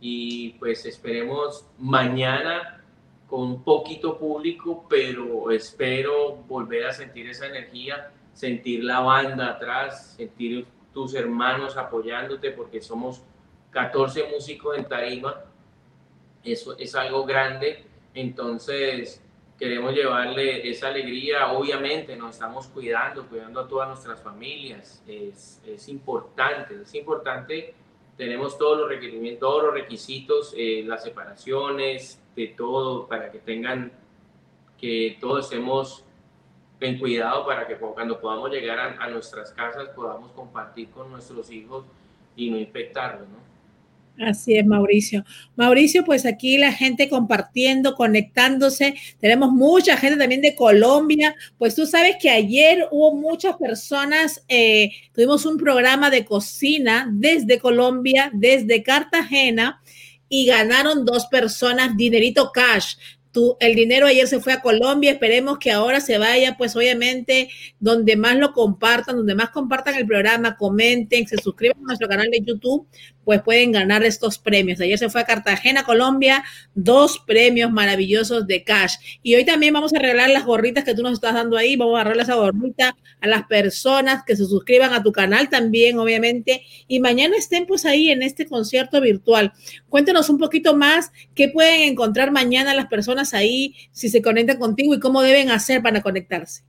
Y 0.00 0.50
pues 0.60 0.86
esperemos 0.86 1.66
mañana 1.76 2.83
con 3.26 3.40
un 3.42 3.64
poquito 3.64 4.18
público, 4.18 4.86
pero 4.88 5.50
espero 5.50 6.36
volver 6.46 6.86
a 6.86 6.92
sentir 6.92 7.28
esa 7.28 7.46
energía, 7.46 8.10
sentir 8.32 8.84
la 8.84 9.00
banda 9.00 9.50
atrás, 9.50 10.14
sentir 10.16 10.66
tus 10.92 11.14
hermanos 11.14 11.76
apoyándote, 11.76 12.50
porque 12.50 12.80
somos 12.80 13.22
14 13.70 14.28
músicos 14.32 14.78
en 14.78 14.84
tarima, 14.84 15.42
eso 16.44 16.76
es 16.78 16.94
algo 16.94 17.24
grande, 17.24 17.84
entonces 18.14 19.20
queremos 19.58 19.94
llevarle 19.94 20.68
esa 20.68 20.88
alegría, 20.88 21.52
obviamente 21.52 22.16
nos 22.16 22.34
estamos 22.34 22.68
cuidando, 22.68 23.26
cuidando 23.26 23.60
a 23.60 23.68
todas 23.68 23.88
nuestras 23.88 24.22
familias, 24.22 25.02
es, 25.06 25.60
es 25.66 25.88
importante, 25.88 26.82
es 26.82 26.94
importante, 26.94 27.74
tenemos 28.16 28.58
todos 28.58 28.78
los 28.78 28.88
requerimientos, 28.88 29.40
todos 29.40 29.64
los 29.64 29.74
requisitos, 29.74 30.54
eh, 30.56 30.84
las 30.86 31.02
separaciones, 31.02 32.20
de 32.34 32.48
todo, 32.48 33.06
para 33.06 33.30
que 33.30 33.38
tengan, 33.38 33.92
que 34.78 35.16
todos 35.20 35.44
estemos 35.44 36.04
en 36.80 36.98
cuidado 36.98 37.46
para 37.46 37.66
que 37.66 37.76
cuando 37.76 38.20
podamos 38.20 38.50
llegar 38.50 38.96
a, 38.98 39.08
nuestras 39.08 39.52
casas 39.52 39.88
podamos 39.90 40.32
compartir 40.32 40.88
con 40.90 41.10
nuestros 41.10 41.50
hijos 41.50 41.84
y 42.36 42.50
no 42.50 42.58
infectarlos. 42.58 43.26
Así 44.18 44.56
es, 44.56 44.64
Mauricio. 44.64 45.24
Mauricio, 45.56 46.04
pues 46.04 46.24
aquí 46.24 46.56
la 46.56 46.72
gente 46.72 47.08
compartiendo, 47.08 47.96
conectándose. 47.96 48.94
Tenemos 49.18 49.50
mucha 49.50 49.96
gente 49.96 50.16
también 50.16 50.40
de 50.40 50.54
Colombia. 50.54 51.34
Pues 51.58 51.74
tú 51.74 51.84
sabes 51.84 52.16
que 52.22 52.30
ayer 52.30 52.86
hubo 52.92 53.16
muchas 53.16 53.56
personas, 53.56 54.44
eh, 54.48 54.92
tuvimos 55.12 55.44
un 55.46 55.56
programa 55.56 56.10
de 56.10 56.24
cocina 56.24 57.08
desde 57.12 57.58
Colombia, 57.58 58.30
desde 58.32 58.84
Cartagena, 58.84 59.82
y 60.28 60.46
ganaron 60.46 61.04
dos 61.04 61.26
personas 61.26 61.96
dinerito 61.96 62.50
cash. 62.52 62.96
El 63.58 63.74
dinero 63.74 64.06
ayer 64.06 64.28
se 64.28 64.38
fue 64.38 64.52
a 64.52 64.60
Colombia, 64.60 65.10
esperemos 65.10 65.58
que 65.58 65.72
ahora 65.72 66.00
se 66.00 66.18
vaya, 66.18 66.56
pues 66.56 66.76
obviamente, 66.76 67.48
donde 67.80 68.14
más 68.14 68.36
lo 68.36 68.52
compartan, 68.52 69.16
donde 69.16 69.34
más 69.34 69.50
compartan 69.50 69.96
el 69.96 70.06
programa, 70.06 70.56
comenten, 70.56 71.26
se 71.26 71.38
suscriban 71.38 71.78
a 71.78 71.86
nuestro 71.86 72.08
canal 72.08 72.28
de 72.30 72.42
YouTube, 72.44 72.86
pues 73.24 73.42
pueden 73.42 73.72
ganar 73.72 74.04
estos 74.04 74.38
premios. 74.38 74.80
Ayer 74.80 74.98
se 74.98 75.08
fue 75.08 75.22
a 75.22 75.24
Cartagena, 75.24 75.84
Colombia, 75.84 76.44
dos 76.74 77.18
premios 77.18 77.70
maravillosos 77.70 78.46
de 78.46 78.64
cash. 78.64 78.94
Y 79.22 79.34
hoy 79.34 79.44
también 79.44 79.74
vamos 79.74 79.94
a 79.94 79.98
regalar 79.98 80.30
las 80.30 80.44
gorritas 80.44 80.84
que 80.84 80.94
tú 80.94 81.02
nos 81.02 81.14
estás 81.14 81.34
dando 81.34 81.56
ahí, 81.56 81.76
vamos 81.76 81.98
a 81.98 82.04
regalar 82.04 82.24
esa 82.24 82.34
gorrita 82.34 82.96
a 83.20 83.26
las 83.26 83.44
personas 83.44 84.22
que 84.24 84.36
se 84.36 84.44
suscriban 84.44 84.92
a 84.92 85.02
tu 85.02 85.12
canal 85.12 85.48
también, 85.48 85.98
obviamente, 85.98 86.62
y 86.88 87.00
mañana 87.00 87.36
estén 87.36 87.66
pues 87.66 87.84
ahí 87.86 88.10
en 88.10 88.22
este 88.22 88.46
concierto 88.46 89.00
virtual. 89.00 89.52
Cuéntenos 89.88 90.28
un 90.28 90.38
poquito 90.38 90.76
más 90.76 91.12
qué 91.34 91.48
pueden 91.48 91.82
encontrar 91.82 92.30
mañana 92.30 92.74
las 92.74 92.86
personas 92.86 93.34
ahí 93.34 93.74
si 93.92 94.08
se 94.08 94.22
conectan 94.22 94.58
contigo 94.58 94.94
y 94.94 95.00
cómo 95.00 95.22
deben 95.22 95.50
hacer 95.50 95.82
para 95.82 96.02
conectarse? 96.02 96.62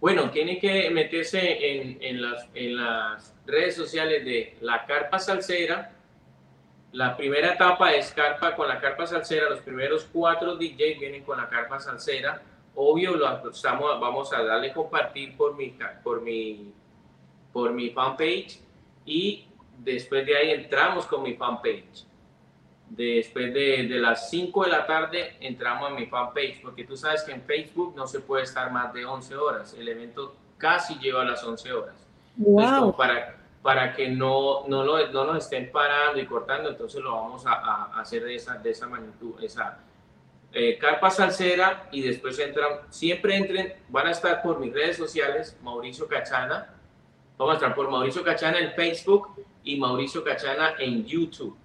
Bueno, 0.00 0.30
tiene 0.30 0.58
que 0.60 0.90
meterse 0.90 2.08
en, 2.08 2.22
las 2.22 3.34
redes 3.46 3.74
sociales 3.74 4.24
de 4.24 4.56
La 4.60 4.86
Carpa 4.86 5.18
Salsera. 5.18 5.92
La 6.92 7.16
primera 7.16 7.54
etapa 7.54 7.92
es 7.92 8.12
Carpa 8.12 8.54
con 8.54 8.68
la 8.68 8.80
Carpa 8.80 9.06
Salsera. 9.06 9.50
Los 9.50 9.60
primeros 9.60 10.08
cuatro 10.12 10.56
DJs 10.56 11.00
vienen 11.00 11.24
con 11.24 11.38
la 11.38 11.48
Carpa 11.48 11.80
Salsera. 11.80 12.40
Obvio, 12.76 13.16
lo 13.16 13.50
estamos, 13.50 14.00
vamos 14.00 14.32
a 14.32 14.42
darle 14.44 14.72
compartir 14.72 15.36
por 15.36 15.56
mi, 15.56 15.76
por 16.04 16.22
mi, 16.22 16.72
por 17.52 17.72
mi 17.72 17.90
fanpage 17.90 18.60
y 19.04 19.46
después 19.78 20.24
de 20.24 20.36
ahí 20.36 20.50
entramos 20.52 21.06
con 21.06 21.24
mi 21.24 21.34
fanpage 21.34 22.07
después 22.90 23.52
de, 23.52 23.86
de, 23.88 23.98
las 23.98 24.30
5 24.30 24.64
de 24.64 24.70
la 24.70 24.86
tarde 24.86 25.36
entramos 25.40 25.90
a 25.90 25.94
mi 25.94 26.06
fanpage, 26.06 26.60
porque 26.62 26.84
tú 26.84 26.96
sabes 26.96 27.22
que 27.22 27.32
en 27.32 27.42
Facebook 27.42 27.94
no 27.96 28.06
se 28.06 28.20
puede 28.20 28.44
estar 28.44 28.70
más 28.72 28.92
de 28.92 29.04
11 29.04 29.36
horas. 29.36 29.74
El 29.74 29.88
evento 29.88 30.36
casi 30.56 30.98
lleva 30.98 31.24
las 31.24 31.42
11 31.44 31.72
horas. 31.72 31.94
Wow. 32.36 32.96
para, 32.96 33.36
para 33.62 33.94
que 33.94 34.08
no, 34.08 34.66
no, 34.68 34.84
lo, 34.84 35.08
no 35.08 35.24
nos 35.24 35.44
estén 35.44 35.72
parando 35.72 36.20
y 36.20 36.26
cortando, 36.26 36.70
entonces 36.70 37.02
lo 37.02 37.12
vamos 37.12 37.44
a, 37.46 37.52
a 37.52 38.00
hacer 38.00 38.22
de 38.24 38.36
esa, 38.36 38.54
de 38.58 38.70
esa 38.70 38.86
magnitud, 38.86 39.42
esa 39.42 39.80
eh, 40.52 40.78
carpa 40.78 41.10
salsera 41.10 41.88
y 41.90 42.00
después 42.00 42.38
entran, 42.38 42.80
siempre 42.90 43.36
entren, 43.36 43.74
van 43.88 44.06
a 44.06 44.12
estar 44.12 44.40
por 44.40 44.60
mis 44.60 44.72
redes 44.72 44.96
sociales, 44.96 45.58
Mauricio 45.62 46.06
Cachana, 46.06 46.74
vamos 47.36 47.54
a 47.54 47.56
estar 47.56 47.74
por 47.74 47.90
Mauricio 47.90 48.22
Cachana 48.22 48.60
en 48.60 48.72
Facebook 48.72 49.44
y 49.64 49.76
Mauricio 49.78 50.22
Cachana 50.22 50.74
en 50.78 51.04
YouTube 51.04 51.58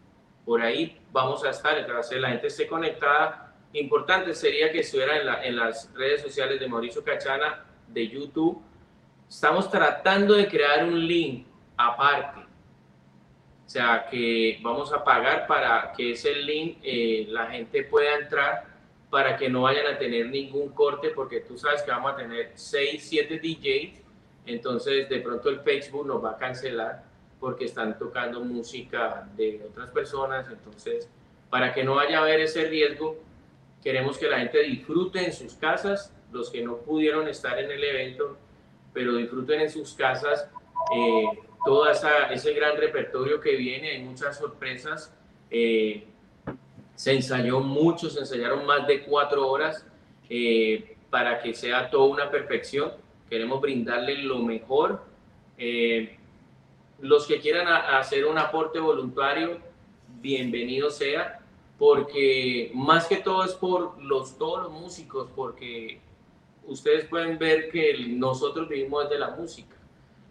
por 0.46 0.62
ahí 0.62 1.00
vamos 1.12 1.44
a 1.46 1.50
estar, 1.50 1.76
mientras 1.76 2.12
la 2.12 2.30
gente 2.30 2.48
esté 2.48 2.68
conectada. 2.68 3.54
Importante 3.74 4.34
sería 4.34 4.72
que 4.72 4.80
estuviera 4.80 5.44
en, 5.44 5.56
las 5.56 5.92
redes 5.94 6.22
sociales 6.22 6.60
de 6.60 6.68
Mauricio 6.68 7.04
Cachana 7.04 7.66
de 7.88 8.08
YouTube. 8.08 8.62
Estamos 9.30 9.70
tratando 9.70 10.36
de 10.36 10.48
crear 10.48 10.84
un 10.84 11.08
link 11.08 11.48
aparte. 11.78 12.42
O 13.66 13.70
sea, 13.70 14.06
que 14.10 14.60
vamos 14.62 14.94
a 14.94 15.04
pagar 15.04 15.48
para 15.48 15.92
que 15.94 16.12
ese 16.12 16.36
link 16.36 16.78
eh, 16.84 17.26
la 17.30 17.48
gente 17.48 17.84
pueda 17.86 18.16
entrar 18.20 18.74
para 19.10 19.38
que 19.38 19.48
no 19.48 19.62
vayan 19.62 19.88
a 19.88 19.98
tener 19.98 20.28
ningún 20.28 20.70
corte, 20.70 21.12
porque 21.12 21.42
tú 21.42 21.56
sabes 21.58 21.84
que 21.84 21.92
vamos 21.92 22.14
a 22.14 22.16
tener 22.16 22.52
6, 22.56 23.10
7 23.10 23.40
DJs, 23.40 24.02
entonces 24.48 25.08
de 25.08 25.20
pronto 25.20 25.50
el 25.50 25.60
Facebook 25.60 26.08
nos 26.08 26.24
va 26.24 26.32
a 26.32 26.38
cancelar 26.38 27.04
porque 27.44 27.66
están 27.66 28.00
tocando 28.00 28.40
música 28.40 29.28
de 29.36 29.62
otras 29.70 29.90
personas, 29.90 30.48
entonces 30.50 31.10
para 31.50 31.74
que 31.74 31.84
no 31.84 31.96
vaya 31.96 32.20
a 32.20 32.22
haber 32.22 32.40
ese 32.40 32.64
riesgo, 32.70 33.18
queremos 33.84 34.18
que 34.18 34.30
la 34.30 34.40
gente 34.40 34.64
disfrute 34.64 35.26
en 35.26 35.34
sus 35.34 35.56
casas, 35.56 36.16
los 36.32 36.50
que 36.50 36.64
no 36.64 36.78
pudieron 36.78 37.28
estar 37.28 37.60
en 37.60 37.70
el 37.70 37.84
evento, 37.84 38.38
pero 38.94 39.18
disfruten 39.18 39.60
en 39.60 39.70
sus 39.70 39.94
casas. 39.94 40.50
Eh, 40.96 41.26
todo 41.66 41.92
esa, 41.92 42.32
ese 42.32 42.54
gran 42.54 42.78
repertorio 42.78 43.42
que 43.42 43.58
viene, 43.58 43.90
hay 43.90 44.04
muchas 44.04 44.38
sorpresas, 44.38 45.14
eh, 45.52 46.06
se 46.96 47.12
ensayó 47.12 47.60
mucho, 47.60 48.10
se 48.10 48.22
ensayaron 48.22 48.66
más 48.66 48.88
de 48.88 49.04
cuatro 49.04 49.50
horas 49.50 49.86
eh, 50.30 50.96
para 51.10 51.42
que 51.42 51.54
sea 51.54 51.90
toda 51.90 52.06
una 52.06 52.32
perfección, 52.32 52.94
queremos 53.30 53.60
brindarle 53.60 54.20
lo 54.20 54.40
mejor. 54.40 55.04
Eh, 55.58 56.20
los 57.04 57.28
que 57.28 57.42
quieran 57.42 57.68
hacer 57.68 58.26
un 58.26 58.38
aporte 58.38 58.80
voluntario, 58.80 59.58
bienvenido 60.22 60.90
sea, 60.90 61.42
porque 61.78 62.72
más 62.74 63.08
que 63.08 63.18
todo 63.18 63.44
es 63.44 63.52
por 63.56 64.02
los, 64.02 64.38
todos 64.38 64.64
los 64.64 64.72
músicos, 64.72 65.28
porque 65.36 66.00
ustedes 66.66 67.06
pueden 67.10 67.38
ver 67.38 67.70
que 67.70 68.08
nosotros 68.08 68.70
vivimos 68.70 69.04
desde 69.04 69.20
la 69.20 69.32
música. 69.32 69.76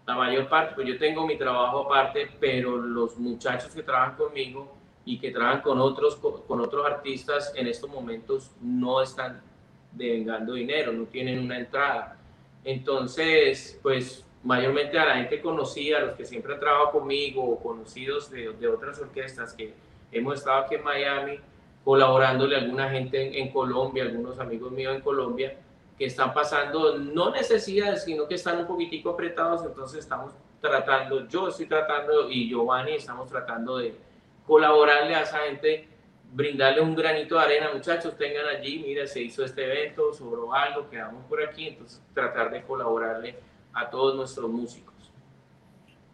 La 0.06 0.14
mayor 0.14 0.48
parte, 0.48 0.74
pues 0.74 0.88
yo 0.88 0.98
tengo 0.98 1.26
mi 1.26 1.36
trabajo 1.36 1.80
aparte, 1.80 2.30
pero 2.40 2.78
los 2.78 3.18
muchachos 3.18 3.74
que 3.74 3.82
trabajan 3.82 4.16
conmigo 4.16 4.74
y 5.04 5.18
que 5.18 5.30
trabajan 5.30 5.60
con 5.60 5.78
otros, 5.78 6.16
con 6.16 6.58
otros 6.58 6.86
artistas 6.86 7.52
en 7.54 7.66
estos 7.66 7.90
momentos 7.90 8.50
no 8.62 9.02
están 9.02 9.42
devengando 9.92 10.54
dinero, 10.54 10.90
no 10.90 11.04
tienen 11.04 11.38
una 11.38 11.58
entrada. 11.58 12.16
Entonces, 12.64 13.78
pues 13.82 14.24
mayormente 14.44 14.98
a 14.98 15.04
la 15.04 15.14
gente 15.16 15.40
conocida, 15.40 15.98
a 15.98 16.00
los 16.00 16.16
que 16.16 16.24
siempre 16.24 16.54
han 16.54 16.60
trabajado 16.60 16.90
conmigo 16.92 17.44
o 17.44 17.62
conocidos 17.62 18.30
de, 18.30 18.52
de, 18.52 18.68
otras 18.68 18.98
orquestas 19.00 19.52
que 19.52 19.74
hemos 20.10 20.38
estado 20.38 20.64
aquí 20.64 20.74
en 20.74 20.84
Miami, 20.84 21.38
colaborándole 21.84 22.56
a 22.56 22.60
alguna 22.60 22.88
gente 22.90 23.38
en, 23.40 23.50
Colombia, 23.50 24.04
algunos 24.04 24.38
amigos 24.38 24.72
míos 24.72 24.94
en 24.94 25.00
Colombia, 25.00 25.56
que 25.98 26.06
están 26.06 26.32
pasando 26.34 26.98
no 26.98 27.30
necesidades, 27.30 28.04
sino 28.04 28.26
que 28.26 28.34
están 28.34 28.58
un 28.58 28.66
poquitico 28.66 29.10
apretados, 29.10 29.64
entonces 29.64 30.00
estamos 30.00 30.32
tratando, 30.60 31.26
yo 31.28 31.48
estoy 31.48 31.66
tratando 31.66 32.30
y 32.30 32.48
Giovanni 32.48 32.92
estamos 32.92 33.28
tratando 33.28 33.78
de 33.78 33.94
colaborarle 34.46 35.14
a 35.14 35.22
esa 35.22 35.38
gente, 35.38 35.88
brindarle 36.32 36.80
un 36.80 36.94
granito 36.94 37.36
de 37.36 37.42
arena, 37.42 37.70
muchachos, 37.72 38.16
tengan 38.16 38.46
allí, 38.46 38.82
mira, 38.84 39.06
se 39.06 39.22
hizo 39.22 39.44
este 39.44 39.64
evento, 39.64 40.12
sobró 40.12 40.54
algo, 40.54 40.88
quedamos 40.88 41.24
por 41.26 41.42
aquí, 41.42 41.68
entonces 41.68 42.00
tratar 42.14 42.50
de 42.50 42.62
colaborarle 42.62 43.36
a 43.72 43.90
todos 43.90 44.16
nuestros 44.16 44.50
músicos. 44.50 44.92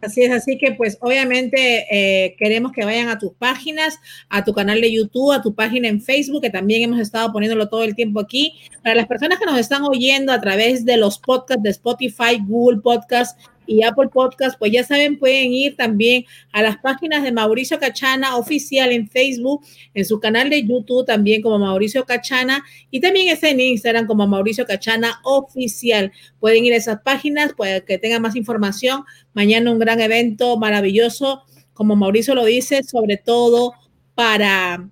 Así 0.01 0.23
es, 0.23 0.31
así 0.31 0.59
que 0.59 0.73
pues 0.73 0.97
obviamente 1.01 1.87
eh, 1.91 2.37
queremos 2.39 2.71
que 2.71 2.85
vayan 2.85 3.09
a 3.09 3.19
tus 3.19 3.33
páginas, 3.33 3.99
a 4.29 4.45
tu 4.45 4.53
canal 4.53 4.81
de 4.81 4.93
YouTube, 4.93 5.33
a 5.33 5.43
tu 5.43 5.55
página 5.55 5.89
en 5.89 6.01
Facebook, 6.01 6.43
que 6.43 6.51
también 6.51 6.85
hemos 6.85 7.01
estado 7.01 7.33
poniéndolo 7.33 7.69
todo 7.69 7.83
el 7.83 7.97
tiempo 7.97 8.21
aquí. 8.21 8.55
Para 8.85 8.95
las 8.95 9.09
personas 9.09 9.41
que 9.41 9.47
nos 9.47 9.59
están 9.59 9.83
oyendo 9.83 10.33
a 10.33 10.41
través 10.41 10.85
de 10.85 10.99
los 10.99 11.19
podcasts 11.19 11.65
de 11.65 11.71
Spotify, 11.71 12.39
Google 12.47 12.81
Podcast 12.81 13.41
y 13.69 13.85
Apple 13.85 14.09
Podcast, 14.09 14.59
pues 14.59 14.73
ya 14.73 14.83
saben, 14.83 15.19
pueden 15.19 15.53
ir 15.53 15.77
también 15.77 16.25
a 16.53 16.63
las 16.63 16.79
páginas 16.79 17.23
de 17.23 17.31
Mauricio 17.31 17.79
Cachana 17.79 18.37
oficial 18.37 18.91
en 18.93 19.09
Facebook, 19.09 19.65
en 19.93 20.07
su 20.07 20.19
canal 20.19 20.49
de 20.49 20.67
YouTube 20.67 21.05
también 21.05 21.43
como 21.43 21.59
Mauricio 21.59 22.07
Cachana 22.07 22.65
y 22.91 23.01
también 23.01 23.29
está 23.29 23.51
en 23.51 23.61
Instagram 23.61 24.07
como 24.07 24.27
Mauricio 24.27 24.67
Cachana 24.67 25.21
oficial. 25.23 26.11
Pueden 26.41 26.65
ir 26.65 26.73
a 26.73 26.77
esas 26.77 27.03
páginas 27.03 27.53
para 27.53 27.81
que 27.81 27.99
tengan 27.99 28.23
más 28.23 28.37
información. 28.37 29.05
Mañana 29.35 29.71
un 29.71 29.79
gran 29.79 30.01
evento 30.01 30.57
maravilloso, 30.57 31.43
como 31.75 31.95
Mauricio 31.95 32.35
lo 32.35 32.47
dice, 32.47 32.83
sobre 32.83 33.19
todo 33.19 33.75
para 34.15 34.89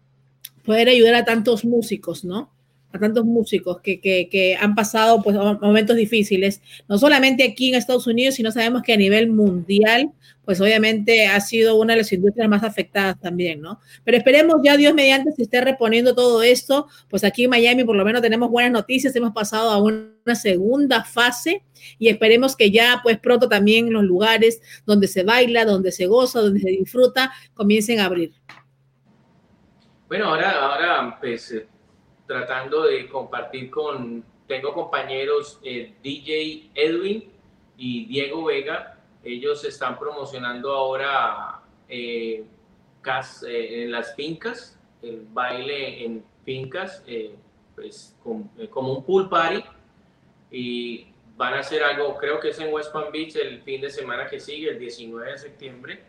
poder 0.64 0.90
ayudar 0.90 1.14
a 1.14 1.24
tantos 1.24 1.64
músicos, 1.64 2.24
¿no? 2.24 2.55
Tantos 3.00 3.24
músicos 3.24 3.80
que, 3.80 4.00
que, 4.00 4.28
que, 4.28 4.56
han 4.56 4.74
pasado 4.74 5.22
pues, 5.22 5.36
momentos 5.36 5.96
difíciles, 5.96 6.62
no 6.88 6.98
solamente 6.98 7.44
aquí 7.44 7.68
en 7.68 7.74
Estados 7.74 8.06
Unidos, 8.06 8.34
sino 8.34 8.50
sabemos 8.50 8.82
que 8.82 8.92
a 8.92 8.96
nivel 8.96 9.30
mundial, 9.30 10.12
pues 10.44 10.60
obviamente 10.60 11.26
ha 11.26 11.40
sido 11.40 11.76
una 11.76 11.94
de 11.94 12.00
las 12.00 12.12
industrias 12.12 12.48
más 12.48 12.62
afectadas 12.62 13.20
también, 13.20 13.60
¿no? 13.60 13.80
Pero 14.04 14.16
esperemos 14.16 14.56
ya 14.62 14.76
Dios 14.76 14.94
mediante 14.94 15.32
se 15.32 15.42
esté 15.42 15.60
reponiendo 15.60 16.14
todo 16.14 16.42
esto, 16.42 16.86
pues 17.08 17.24
aquí 17.24 17.44
en 17.44 17.50
Miami 17.50 17.84
por 17.84 17.96
lo 17.96 18.04
menos 18.04 18.22
tenemos 18.22 18.50
buenas 18.50 18.72
noticias, 18.72 19.14
hemos 19.16 19.32
pasado 19.32 19.70
a 19.70 19.82
una 19.82 20.34
segunda 20.34 21.04
fase 21.04 21.64
y 21.98 22.08
esperemos 22.08 22.56
que 22.56 22.70
ya 22.70 23.00
pues 23.02 23.18
pronto 23.18 23.48
también 23.48 23.92
los 23.92 24.04
lugares 24.04 24.60
donde 24.86 25.08
se 25.08 25.24
baila, 25.24 25.64
donde 25.64 25.92
se 25.92 26.06
goza, 26.06 26.40
donde 26.40 26.60
se 26.60 26.70
disfruta, 26.70 27.32
comiencen 27.54 28.00
a 28.00 28.06
abrir. 28.06 28.32
Bueno, 30.08 30.26
ahora, 30.26 30.50
ahora 30.52 31.18
pues 31.20 31.52
tratando 32.26 32.82
de 32.82 33.08
compartir 33.08 33.70
con, 33.70 34.24
tengo 34.46 34.74
compañeros 34.74 35.60
eh, 35.62 35.94
DJ 36.02 36.70
Edwin 36.74 37.30
y 37.76 38.06
Diego 38.06 38.44
Vega, 38.44 38.98
ellos 39.22 39.64
están 39.64 39.98
promocionando 39.98 40.72
ahora 40.72 41.60
eh, 41.88 42.44
eh, 43.04 43.82
en 43.82 43.92
las 43.92 44.14
fincas, 44.14 44.78
el 45.02 45.26
baile 45.32 46.04
en 46.04 46.24
fincas, 46.44 47.04
pues 47.74 48.16
como 48.22 48.92
un 48.92 49.04
pool 49.04 49.28
party. 49.28 49.64
Y 50.50 51.08
van 51.36 51.54
a 51.54 51.58
hacer 51.58 51.82
algo, 51.82 52.16
creo 52.16 52.40
que 52.40 52.48
es 52.48 52.58
en 52.60 52.72
West 52.72 52.92
Palm 52.92 53.12
Beach 53.12 53.36
el 53.36 53.60
fin 53.62 53.80
de 53.80 53.90
semana 53.90 54.26
que 54.26 54.40
sigue, 54.40 54.70
el 54.70 54.78
19 54.78 55.32
de 55.32 55.38
septiembre, 55.38 56.02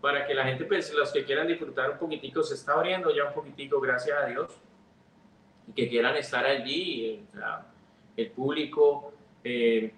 para 0.00 0.26
que 0.26 0.34
la 0.34 0.44
gente, 0.44 0.64
pues 0.64 0.92
los 0.92 1.12
que 1.12 1.24
quieran 1.24 1.46
disfrutar 1.46 1.92
un 1.92 1.98
poquitico, 1.98 2.42
se 2.42 2.54
está 2.54 2.72
abriendo 2.72 3.14
ya 3.14 3.24
un 3.24 3.34
poquitico, 3.34 3.80
gracias 3.80 4.18
a 4.20 4.26
Dios 4.26 4.60
que 5.74 5.88
quieran 5.88 6.16
estar 6.16 6.44
allí, 6.44 7.20
el 8.16 8.30
público, 8.30 9.12
eh, 9.44 9.92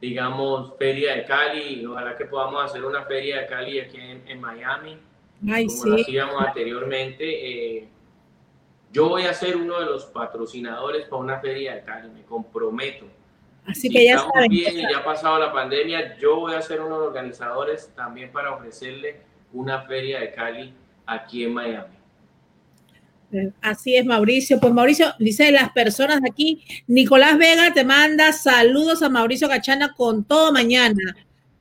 digamos, 0.00 0.74
Feria 0.78 1.16
de 1.16 1.24
Cali, 1.24 1.84
ojalá 1.84 2.16
que 2.16 2.26
podamos 2.26 2.64
hacer 2.64 2.84
una 2.84 3.04
Feria 3.04 3.40
de 3.40 3.46
Cali 3.46 3.80
aquí 3.80 3.98
en, 3.98 4.40
Miami, 4.40 4.98
Ay, 5.48 5.66
como 5.66 5.84
lo 5.86 5.94
hacíamos 5.96 6.42
anteriormente. 6.42 7.78
Eh, 7.78 7.88
yo 8.92 9.08
voy 9.08 9.24
a 9.24 9.34
ser 9.34 9.56
uno 9.56 9.78
de 9.80 9.86
los 9.86 10.06
patrocinadores 10.06 11.06
para 11.06 11.22
una 11.22 11.40
Feria 11.40 11.74
de 11.74 11.82
Cali, 11.82 12.08
me 12.08 12.22
comprometo. 12.22 13.06
Así 13.66 13.90
que 13.90 14.04
ya 14.04 14.18
saben. 14.18 14.48
bien 14.48 14.78
y 14.78 14.82
ya 14.82 14.98
ha 14.98 15.04
pasado 15.04 15.38
la 15.38 15.52
pandemia, 15.52 16.16
yo 16.18 16.36
voy 16.36 16.54
a 16.54 16.62
ser 16.62 16.80
uno 16.80 16.94
de 16.94 17.00
los 17.00 17.08
organizadores 17.08 17.92
también 17.96 18.30
para 18.30 18.52
ofrecerle 18.52 19.20
una 19.52 19.82
Feria 19.82 20.20
de 20.20 20.32
Cali 20.32 20.72
aquí 21.04 21.44
en 21.44 21.54
Miami. 21.54 21.96
Así 23.60 23.96
es, 23.96 24.04
Mauricio. 24.04 24.60
Pues 24.60 24.72
Mauricio, 24.72 25.14
dice 25.18 25.50
las 25.50 25.70
personas 25.72 26.20
aquí, 26.28 26.62
Nicolás 26.86 27.38
Vega 27.38 27.72
te 27.72 27.84
manda 27.84 28.32
saludos 28.32 29.02
a 29.02 29.08
Mauricio 29.08 29.48
Cachana 29.48 29.94
con 29.94 30.24
todo 30.24 30.52
mañana. 30.52 31.16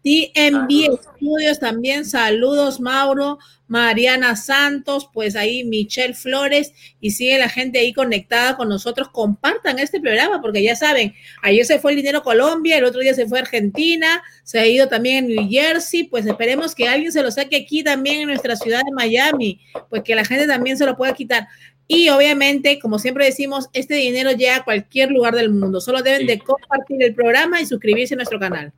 TMB 0.05 0.69
Estudios 0.93 1.59
también, 1.59 2.05
saludos 2.05 2.79
Mauro, 2.79 3.39
Mariana 3.67 4.35
Santos, 4.35 5.09
pues 5.11 5.35
ahí 5.35 5.63
Michelle 5.63 6.13
Flores 6.13 6.73
y 7.01 7.09
sigue 7.09 7.39
la 7.39 7.49
gente 7.49 7.79
ahí 7.79 7.91
conectada 7.91 8.55
con 8.55 8.69
nosotros. 8.69 9.09
Compartan 9.09 9.79
este 9.79 9.99
programa 9.99 10.43
porque 10.43 10.61
ya 10.61 10.75
saben, 10.75 11.15
ayer 11.41 11.65
se 11.65 11.79
fue 11.79 11.93
el 11.93 11.97
dinero 11.97 12.19
a 12.19 12.23
Colombia, 12.23 12.77
el 12.77 12.83
otro 12.83 13.01
día 13.01 13.15
se 13.15 13.25
fue 13.25 13.39
a 13.39 13.41
Argentina, 13.41 14.21
se 14.43 14.59
ha 14.59 14.67
ido 14.67 14.87
también 14.87 15.25
en 15.25 15.35
New 15.35 15.49
Jersey, 15.49 16.03
pues 16.03 16.27
esperemos 16.27 16.75
que 16.75 16.87
alguien 16.87 17.11
se 17.11 17.23
lo 17.23 17.31
saque 17.31 17.55
aquí 17.55 17.83
también 17.83 18.19
en 18.19 18.27
nuestra 18.27 18.55
ciudad 18.55 18.81
de 18.85 18.91
Miami, 18.91 19.59
pues 19.89 20.03
que 20.03 20.13
la 20.13 20.23
gente 20.23 20.45
también 20.45 20.77
se 20.77 20.85
lo 20.85 20.95
pueda 20.95 21.15
quitar. 21.15 21.47
Y 21.87 22.09
obviamente, 22.09 22.77
como 22.77 22.99
siempre 22.99 23.25
decimos, 23.25 23.69
este 23.73 23.95
dinero 23.95 24.33
llega 24.33 24.57
a 24.57 24.63
cualquier 24.63 25.09
lugar 25.09 25.33
del 25.33 25.49
mundo. 25.49 25.81
Solo 25.81 26.03
deben 26.03 26.27
de 26.27 26.37
compartir 26.37 27.01
el 27.01 27.15
programa 27.15 27.59
y 27.59 27.65
suscribirse 27.65 28.13
a 28.13 28.17
nuestro 28.17 28.39
canal. 28.39 28.71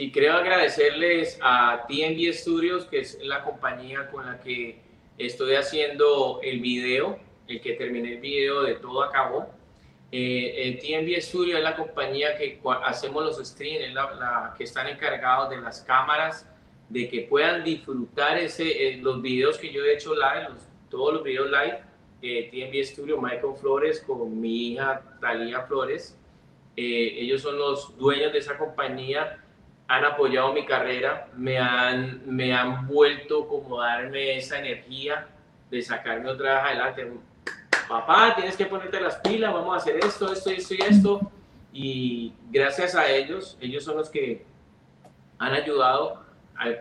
Y 0.00 0.12
creo 0.12 0.32
agradecerles 0.32 1.38
a 1.42 1.84
TNB 1.86 2.32
Studios, 2.32 2.86
que 2.86 3.00
es 3.00 3.18
la 3.22 3.44
compañía 3.44 4.10
con 4.10 4.24
la 4.24 4.40
que 4.40 4.80
estoy 5.18 5.56
haciendo 5.56 6.40
el 6.42 6.60
video, 6.60 7.18
el 7.46 7.60
que 7.60 7.74
terminé 7.74 8.14
el 8.14 8.20
video 8.20 8.62
de 8.62 8.76
todo 8.76 9.02
acabó. 9.02 9.50
Eh, 10.10 10.78
TNB 10.80 11.20
Studios 11.20 11.58
es 11.58 11.62
la 11.62 11.76
compañía 11.76 12.34
que 12.38 12.58
hacemos 12.82 13.22
los 13.22 13.46
streams, 13.46 13.88
es 13.88 13.92
la, 13.92 14.54
que 14.56 14.64
están 14.64 14.86
encargados 14.86 15.50
de 15.50 15.60
las 15.60 15.82
cámaras, 15.82 16.48
de 16.88 17.06
que 17.06 17.20
puedan 17.28 17.62
disfrutar 17.62 18.38
ese, 18.38 18.88
eh, 18.88 18.96
los 19.02 19.20
videos 19.20 19.58
que 19.58 19.70
yo 19.70 19.84
he 19.84 19.92
hecho 19.92 20.14
live, 20.14 20.48
todos 20.88 21.12
los 21.12 21.22
videos 21.22 21.50
live. 21.50 21.78
Eh, 22.22 22.48
TNB 22.50 22.82
Studio, 22.86 23.20
Michael 23.20 23.54
Flores 23.60 24.00
con 24.00 24.40
mi 24.40 24.68
hija 24.68 25.02
Talía 25.20 25.60
Flores. 25.60 26.16
Eh, 26.74 27.16
ellos 27.18 27.42
son 27.42 27.58
los 27.58 27.94
dueños 27.98 28.32
de 28.32 28.38
esa 28.38 28.56
compañía 28.56 29.44
han 29.90 30.04
apoyado 30.04 30.52
mi 30.52 30.64
carrera, 30.64 31.26
me 31.36 31.58
han, 31.58 32.22
me 32.24 32.54
han 32.54 32.86
vuelto 32.86 33.48
como 33.48 33.80
darme 33.80 34.36
esa 34.36 34.60
energía 34.60 35.26
de 35.68 35.82
sacarme 35.82 36.30
otra 36.30 36.54
vez 36.54 36.64
adelante. 36.64 37.12
Papá, 37.88 38.36
tienes 38.36 38.56
que 38.56 38.66
ponerte 38.66 39.00
las 39.00 39.16
pilas, 39.16 39.52
vamos 39.52 39.74
a 39.74 39.78
hacer 39.78 39.96
esto, 39.96 40.32
esto, 40.32 40.50
esto 40.50 40.74
y 40.74 40.82
esto. 40.82 41.32
Y 41.72 42.32
gracias 42.52 42.94
a 42.94 43.10
ellos, 43.10 43.58
ellos 43.60 43.82
son 43.82 43.96
los 43.96 44.08
que 44.08 44.46
han 45.38 45.54
ayudado, 45.54 46.22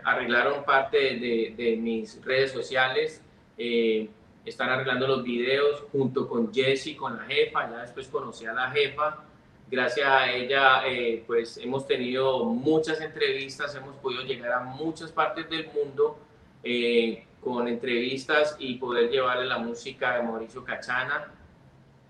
arreglaron 0.04 0.64
parte 0.64 0.98
de, 0.98 1.56
de 1.58 1.78
mis 1.78 2.24
redes 2.24 2.52
sociales, 2.52 3.24
eh, 3.58 4.08
están 4.46 4.70
arreglando 4.70 5.08
los 5.08 5.24
videos 5.24 5.84
junto 5.92 6.30
con 6.30 6.54
Jesse, 6.54 6.96
con 6.96 7.18
la 7.18 7.24
jefa, 7.24 7.72
ya 7.72 7.78
después 7.80 8.08
conocí 8.08 8.46
a 8.46 8.54
la 8.54 8.70
jefa 8.70 9.24
Gracias 9.72 10.08
a 10.08 10.32
ella, 10.32 10.82
eh, 10.88 11.24
pues 11.28 11.58
hemos 11.58 11.86
tenido 11.86 12.44
muchas 12.44 13.02
entrevistas, 13.02 13.76
hemos 13.76 13.96
podido 13.98 14.24
llegar 14.24 14.54
a 14.54 14.62
muchas 14.62 15.12
partes 15.12 15.48
del 15.48 15.68
mundo 15.68 16.18
eh, 16.64 17.24
con 17.40 17.68
entrevistas 17.68 18.56
y 18.58 18.76
poder 18.76 19.12
llevarle 19.12 19.46
la 19.46 19.60
música 19.60 20.16
de 20.16 20.24
Mauricio 20.24 20.64
Cachana. 20.64 21.32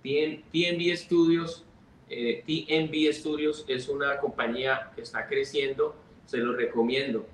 TNB 0.02 0.96
Studios, 0.96 1.66
eh, 2.10 2.44
TNB 2.48 3.12
Studios 3.12 3.66
es 3.68 3.90
una 3.90 4.20
compañía 4.20 4.92
que 4.96 5.02
está 5.02 5.28
creciendo, 5.28 5.94
se 6.28 6.38
lo 6.38 6.54
recomiendo 6.54 7.28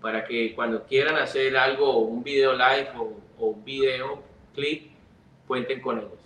para 0.00 0.24
que 0.24 0.54
cuando 0.54 0.84
quieran 0.84 1.16
hacer 1.16 1.56
algo, 1.56 1.98
un 1.98 2.22
video 2.22 2.52
live 2.52 2.90
o, 2.96 3.20
o 3.40 3.54
video 3.64 4.22
clip, 4.54 4.92
cuenten 5.48 5.80
con 5.80 5.98
ellos. 5.98 6.23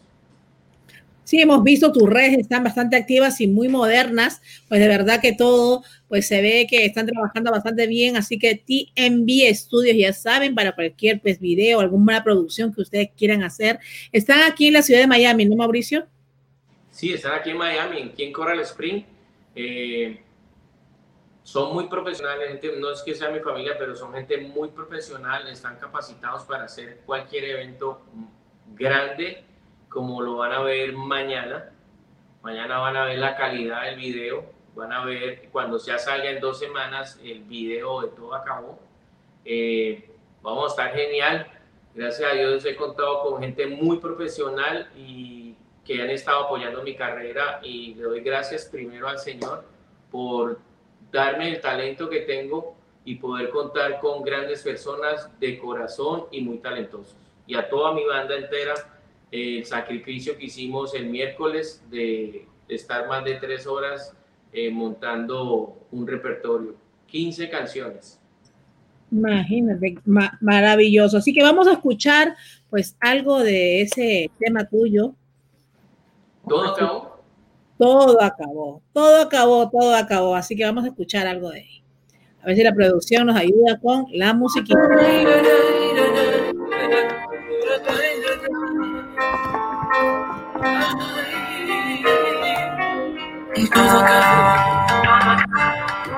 Sí, 1.29 1.43
hemos 1.43 1.63
visto 1.63 1.93
tus 1.93 2.09
redes 2.09 2.39
están 2.39 2.65
bastante 2.65 2.97
activas 2.97 3.39
y 3.43 3.49
muy 3.49 3.69
modernas, 3.69 4.41
pues 4.67 4.81
de 4.81 4.89
verdad 4.89 5.21
que 5.21 5.35
todo, 5.35 5.85
pues 6.09 6.27
se 6.27 6.41
ve 6.41 6.67
que 6.67 6.87
están 6.87 7.05
trabajando 7.05 7.51
bastante 7.51 7.87
bien, 7.87 8.17
así 8.17 8.39
que 8.39 8.55
TMB 8.55 9.55
Studios 9.55 9.95
ya 9.95 10.15
saben 10.15 10.55
para 10.55 10.73
cualquier 10.73 11.21
pues 11.21 11.39
video, 11.39 11.81
alguna 11.81 12.25
producción 12.25 12.73
que 12.73 12.81
ustedes 12.81 13.11
quieran 13.15 13.43
hacer. 13.43 13.79
Están 14.11 14.51
aquí 14.51 14.69
en 14.69 14.73
la 14.73 14.81
ciudad 14.81 15.01
de 15.01 15.07
Miami, 15.07 15.45
¿no, 15.45 15.55
Mauricio? 15.55 16.07
Sí, 16.91 17.13
están 17.13 17.35
aquí 17.35 17.51
en 17.51 17.59
Miami, 17.59 18.05
aquí 18.05 18.23
en 18.23 18.33
Coral 18.33 18.61
Spring. 18.61 19.05
Eh, 19.55 20.23
son 21.43 21.75
muy 21.75 21.89
profesionales, 21.89 22.49
gente, 22.49 22.73
no 22.81 22.91
es 22.91 23.03
que 23.03 23.15
sea 23.15 23.29
mi 23.29 23.41
familia, 23.41 23.75
pero 23.79 23.95
son 23.95 24.15
gente 24.15 24.39
muy 24.39 24.71
profesional, 24.71 25.47
están 25.49 25.77
capacitados 25.77 26.45
para 26.45 26.65
hacer 26.65 27.03
cualquier 27.05 27.45
evento 27.45 28.01
grande 28.75 29.45
como 29.89 30.21
lo 30.23 30.37
van 30.37 30.53
a 30.53 30.61
ver 30.61 30.93
mañana. 30.93 31.71
Mañana 32.43 32.79
van 32.79 32.97
a 32.97 33.05
ver 33.05 33.19
la 33.19 33.37
calidad 33.37 33.85
del 33.85 33.97
video, 33.97 34.45
van 34.75 34.93
a 34.93 35.05
ver 35.05 35.49
cuando 35.51 35.79
ya 35.79 35.99
salga 35.99 36.31
en 36.31 36.41
dos 36.41 36.59
semanas 36.59 37.19
el 37.23 37.43
video 37.43 38.03
de 38.03 38.09
todo 38.09 38.35
acabó. 38.35 38.79
Eh, 39.45 40.11
vamos 40.43 40.65
a 40.65 40.69
estar 40.69 40.97
genial. 40.97 41.47
Gracias 41.95 42.31
a 42.31 42.35
Dios 42.35 42.65
he 42.65 42.77
contado 42.77 43.23
con 43.23 43.41
gente 43.41 43.67
muy 43.67 43.99
profesional 43.99 44.91
y 44.97 45.57
que 45.85 46.03
han 46.03 46.11
estado 46.11 46.45
apoyando 46.45 46.83
mi 46.83 46.95
carrera 46.95 47.61
y 47.63 47.95
le 47.95 48.03
doy 48.03 48.21
gracias 48.21 48.67
primero 48.67 49.09
al 49.09 49.19
Señor 49.19 49.65
por 50.11 50.59
darme 51.11 51.49
el 51.49 51.61
talento 51.61 52.09
que 52.09 52.21
tengo 52.21 52.77
y 53.05 53.15
poder 53.15 53.49
contar 53.49 54.01
con 54.01 54.23
grandes 54.23 54.63
personas 54.63 55.31
de 55.41 55.59
corazón 55.59 56.27
y 56.31 56.43
muy 56.43 56.59
talentosos. 56.59 57.17
Y 57.47 57.55
a 57.55 57.69
toda 57.69 57.95
mi 57.95 58.05
banda 58.05 58.37
entera, 58.37 58.75
el 59.31 59.65
sacrificio 59.65 60.37
que 60.37 60.47
hicimos 60.47 60.95
el 60.95 61.07
miércoles 61.07 61.83
de 61.91 62.47
estar 62.69 63.09
más 63.09 63.25
de 63.25 63.35
tres 63.35 63.67
horas 63.67 64.15
eh, 64.53 64.71
montando 64.71 65.87
un 65.91 66.07
repertorio, 66.07 66.75
15 67.07 67.51
canciones. 67.51 68.19
Imagínate, 69.11 69.99
maravilloso. 70.41 71.19
Así 71.19 71.33
que 71.33 71.43
vamos 71.43 71.67
a 71.67 71.73
escuchar 71.73 72.37
pues 72.69 72.97
algo 73.01 73.41
de 73.41 73.83
ese 73.83 74.31
tema 74.39 74.65
tuyo. 74.65 75.15
¿Todo 76.47 76.69
acabó? 76.69 77.19
Todo 77.79 78.23
acabó, 78.23 78.83
todo 78.93 79.23
acabó, 79.23 79.71
todo 79.71 79.95
acabó. 79.95 80.35
Así 80.35 80.57
que 80.57 80.65
vamos 80.65 80.85
a 80.85 80.89
escuchar 80.89 81.27
algo 81.27 81.51
de 81.51 81.61
ahí. 81.61 81.83
A 82.43 82.47
ver 82.47 82.57
si 82.57 82.63
la 82.63 82.75
producción 82.75 83.27
nos 83.27 83.37
ayuda 83.37 83.79
con 83.81 84.07
la 84.13 84.35
musiquita. 84.35 84.79
Y 93.59 93.69
todo 93.71 93.99
acabó. 93.99 95.37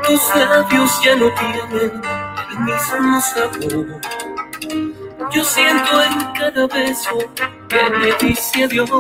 Tus 0.07 0.35
labios 0.35 1.01
ya 1.03 1.17
no 1.17 1.33
tienen 1.35 2.03
el 2.51 2.59
mismo 2.61 3.21
sabor. 3.21 4.01
Yo 5.33 5.45
siento 5.45 6.03
en 6.03 6.19
cada 6.35 6.67
beso 6.67 7.17
que 7.69 7.91
me 7.91 8.13
dice 8.21 8.65
adiós. 8.65 8.91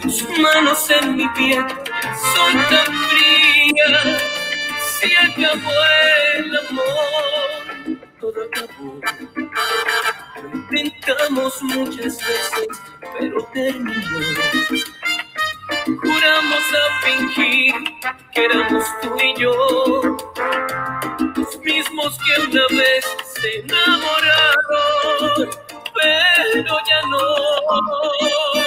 Tus 0.00 0.38
manos 0.38 0.90
en 0.90 1.16
mi 1.16 1.28
piel 1.28 1.66
son 2.34 2.52
tan 2.70 2.86
frías 3.08 4.22
se 5.02 5.16
acabó 5.16 5.70
el 6.36 6.56
amor, 6.56 7.98
todo 8.20 8.44
acabó. 8.44 9.00
Lo 10.70 10.78
intentamos 10.78 11.62
muchas 11.62 12.18
veces, 12.18 12.68
pero 13.18 13.44
terminó. 13.52 13.92
Juramos 15.84 16.64
a 16.72 17.00
fingir 17.00 17.74
que 18.32 18.44
éramos 18.44 18.84
tú 19.00 19.16
y 19.20 19.34
yo, 19.40 19.52
los 21.36 21.58
mismos 21.58 22.18
que 22.18 22.42
una 22.42 22.62
vez 22.70 23.04
se 23.24 23.58
enamoraron, 23.60 25.50
pero 25.94 26.78
ya 26.88 27.02
no. 27.08 28.61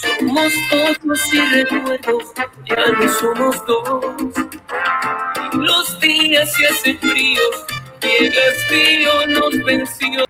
Somos 0.00 0.52
y 0.54 1.38
no 3.00 3.12
somos. 3.20 3.56
Los 5.52 6.00
días 6.00 6.50
hacen 6.70 6.98
fríos 6.98 7.66
el 8.00 9.32
nos 9.34 9.64
venció. 9.64 10.24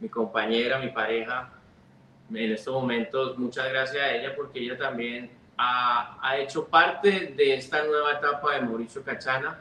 mi 0.00 0.08
compañera, 0.08 0.78
mi 0.78 0.88
pareja. 0.88 1.52
En 2.30 2.52
estos 2.52 2.74
momentos, 2.74 3.38
muchas 3.38 3.68
gracias 3.68 4.02
a 4.02 4.14
ella 4.14 4.34
porque 4.34 4.60
ella 4.60 4.78
también 4.78 5.30
ha, 5.56 6.18
ha 6.22 6.38
hecho 6.38 6.66
parte 6.66 7.34
de 7.36 7.54
esta 7.54 7.84
nueva 7.84 8.12
etapa 8.12 8.54
de 8.54 8.62
Mauricio 8.62 9.02
Cachana. 9.02 9.58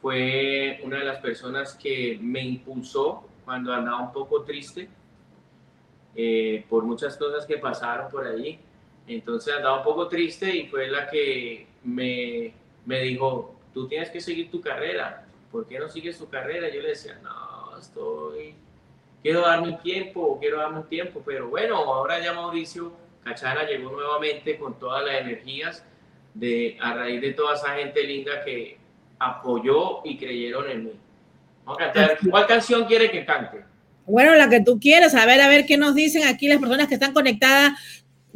Fue 0.00 0.80
una 0.82 0.98
de 0.98 1.04
las 1.04 1.18
personas 1.18 1.74
que 1.74 2.18
me 2.20 2.42
impulsó 2.42 3.26
cuando 3.44 3.72
andaba 3.72 4.00
un 4.00 4.12
poco 4.12 4.42
triste 4.42 4.88
eh, 6.18 6.64
por 6.70 6.82
muchas 6.84 7.14
cosas 7.18 7.44
que 7.44 7.58
pasaron 7.58 8.10
por 8.10 8.26
allí. 8.26 8.58
Entonces 9.06 9.54
andaba 9.54 9.78
un 9.78 9.84
poco 9.84 10.08
triste 10.08 10.54
y 10.54 10.66
fue 10.66 10.88
la 10.88 11.08
que 11.08 11.66
me, 11.84 12.54
me 12.86 13.00
dijo, 13.00 13.54
tú 13.74 13.86
tienes 13.86 14.08
que 14.10 14.20
seguir 14.20 14.50
tu 14.50 14.60
carrera, 14.60 15.25
¿por 15.50 15.66
qué 15.66 15.78
no 15.78 15.88
sigues 15.88 16.18
tu 16.18 16.28
carrera? 16.28 16.68
Yo 16.68 16.80
le 16.82 16.90
decía, 16.90 17.18
no, 17.22 17.78
estoy, 17.78 18.54
quiero 19.22 19.42
darme 19.42 19.68
un 19.68 19.78
tiempo, 19.78 20.38
quiero 20.40 20.58
darme 20.58 20.78
un 20.78 20.88
tiempo, 20.88 21.22
pero 21.24 21.48
bueno, 21.48 21.76
ahora 21.76 22.22
ya 22.22 22.32
Mauricio 22.32 22.92
Cachana 23.24 23.64
llegó 23.64 23.90
nuevamente 23.90 24.56
con 24.56 24.78
todas 24.78 25.04
las 25.04 25.20
energías 25.20 25.84
de, 26.34 26.76
a 26.80 26.94
raíz 26.94 27.20
de 27.20 27.32
toda 27.32 27.54
esa 27.54 27.74
gente 27.74 28.02
linda 28.04 28.44
que 28.44 28.78
apoyó 29.18 30.02
y 30.04 30.16
creyeron 30.16 30.70
en 30.70 30.84
mí. 30.84 30.92
Vamos 31.64 31.80
a 31.80 31.92
cantar. 31.92 32.18
¿Cuál 32.30 32.46
canción 32.46 32.84
quiere 32.84 33.10
que 33.10 33.24
cante? 33.24 33.64
Bueno, 34.06 34.36
la 34.36 34.48
que 34.48 34.60
tú 34.60 34.78
quieras, 34.78 35.14
a 35.16 35.26
ver, 35.26 35.40
a 35.40 35.48
ver 35.48 35.66
qué 35.66 35.76
nos 35.76 35.94
dicen 35.94 36.24
aquí 36.24 36.46
las 36.46 36.58
personas 36.58 36.86
que 36.86 36.94
están 36.94 37.12
conectadas 37.12 37.72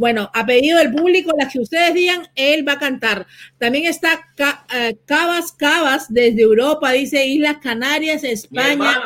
Bueno, 0.01 0.31
a 0.33 0.47
pedido 0.47 0.79
del 0.79 0.93
público, 0.93 1.31
las 1.39 1.53
que 1.53 1.61
ustedes 1.61 1.93
digan, 1.93 2.27
él 2.35 2.67
va 2.67 2.73
a 2.73 2.79
cantar. 2.79 3.27
También 3.59 3.85
está 3.85 4.27
eh, 4.75 4.97
Cabas 5.05 5.53
Cabas 5.53 6.07
desde 6.11 6.41
Europa, 6.41 6.93
dice 6.93 7.27
Islas 7.27 7.59
Canarias, 7.59 8.25
España. 8.25 8.99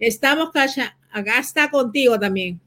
Estamos 0.00 0.50
cacha 0.50 0.96
acá 1.12 1.38
está 1.38 1.70
contigo 1.70 2.18
también. 2.18 2.60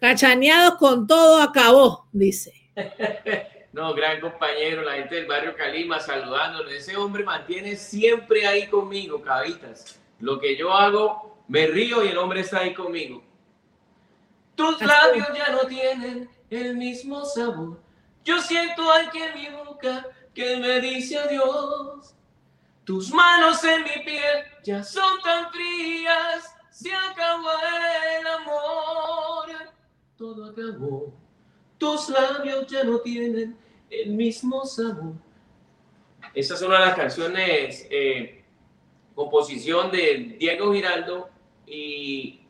Cachaneados 0.00 0.74
con 0.74 1.06
todo 1.06 1.40
acabó, 1.40 2.08
dice. 2.10 2.52
No, 3.72 3.92
gran 3.92 4.20
compañero, 4.20 4.82
la 4.82 4.92
gente 4.92 5.16
del 5.16 5.26
barrio 5.26 5.56
Calima 5.56 5.98
saludándolo. 5.98 6.70
Ese 6.70 6.96
hombre 6.96 7.24
mantiene 7.24 7.74
siempre 7.74 8.46
ahí 8.46 8.68
conmigo, 8.68 9.20
cabitas. 9.20 10.00
Lo 10.20 10.38
que 10.38 10.56
yo 10.56 10.72
hago, 10.72 11.42
me 11.48 11.66
río 11.66 12.04
y 12.04 12.08
el 12.08 12.18
hombre 12.18 12.42
está 12.42 12.60
ahí 12.60 12.72
conmigo. 12.72 13.24
Tus 14.54 14.80
labios 14.80 15.26
ya 15.36 15.50
no 15.50 15.66
tienen 15.66 16.28
el 16.54 16.76
mismo 16.76 17.24
sabor. 17.24 17.80
Yo 18.24 18.40
siento 18.40 18.90
aquí 18.92 19.18
en 19.18 19.34
mi 19.34 19.48
boca 19.50 20.06
que 20.34 20.56
me 20.56 20.80
dice 20.80 21.18
adiós. 21.18 22.14
Tus 22.84 23.10
manos 23.12 23.62
en 23.64 23.82
mi 23.82 24.04
piel 24.04 24.44
ya 24.62 24.82
son 24.82 25.20
tan 25.22 25.50
frías. 25.50 26.54
Se 26.70 26.92
acabó 26.92 27.50
el 28.18 28.26
amor. 28.26 29.72
Todo 30.16 30.50
acabó. 30.50 31.14
Tus 31.78 32.08
labios 32.08 32.66
ya 32.66 32.84
no 32.84 32.98
tienen 32.98 33.56
el 33.90 34.10
mismo 34.10 34.64
sabor. 34.64 35.14
Esa 36.34 36.54
es 36.54 36.62
una 36.62 36.80
de 36.80 36.86
las 36.86 36.96
canciones, 36.96 37.86
eh, 37.90 38.44
composición 39.14 39.90
de 39.90 40.36
Diego 40.38 40.72
Giraldo 40.72 41.30
y 41.66 42.40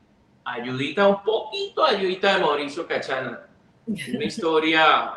ayudita, 0.45 1.09
un 1.09 1.23
poquito 1.23 1.85
ayudita 1.85 2.35
de 2.35 2.41
Mauricio 2.41 2.87
Cachana. 2.87 3.47
Una 3.87 4.25
historia, 4.25 5.13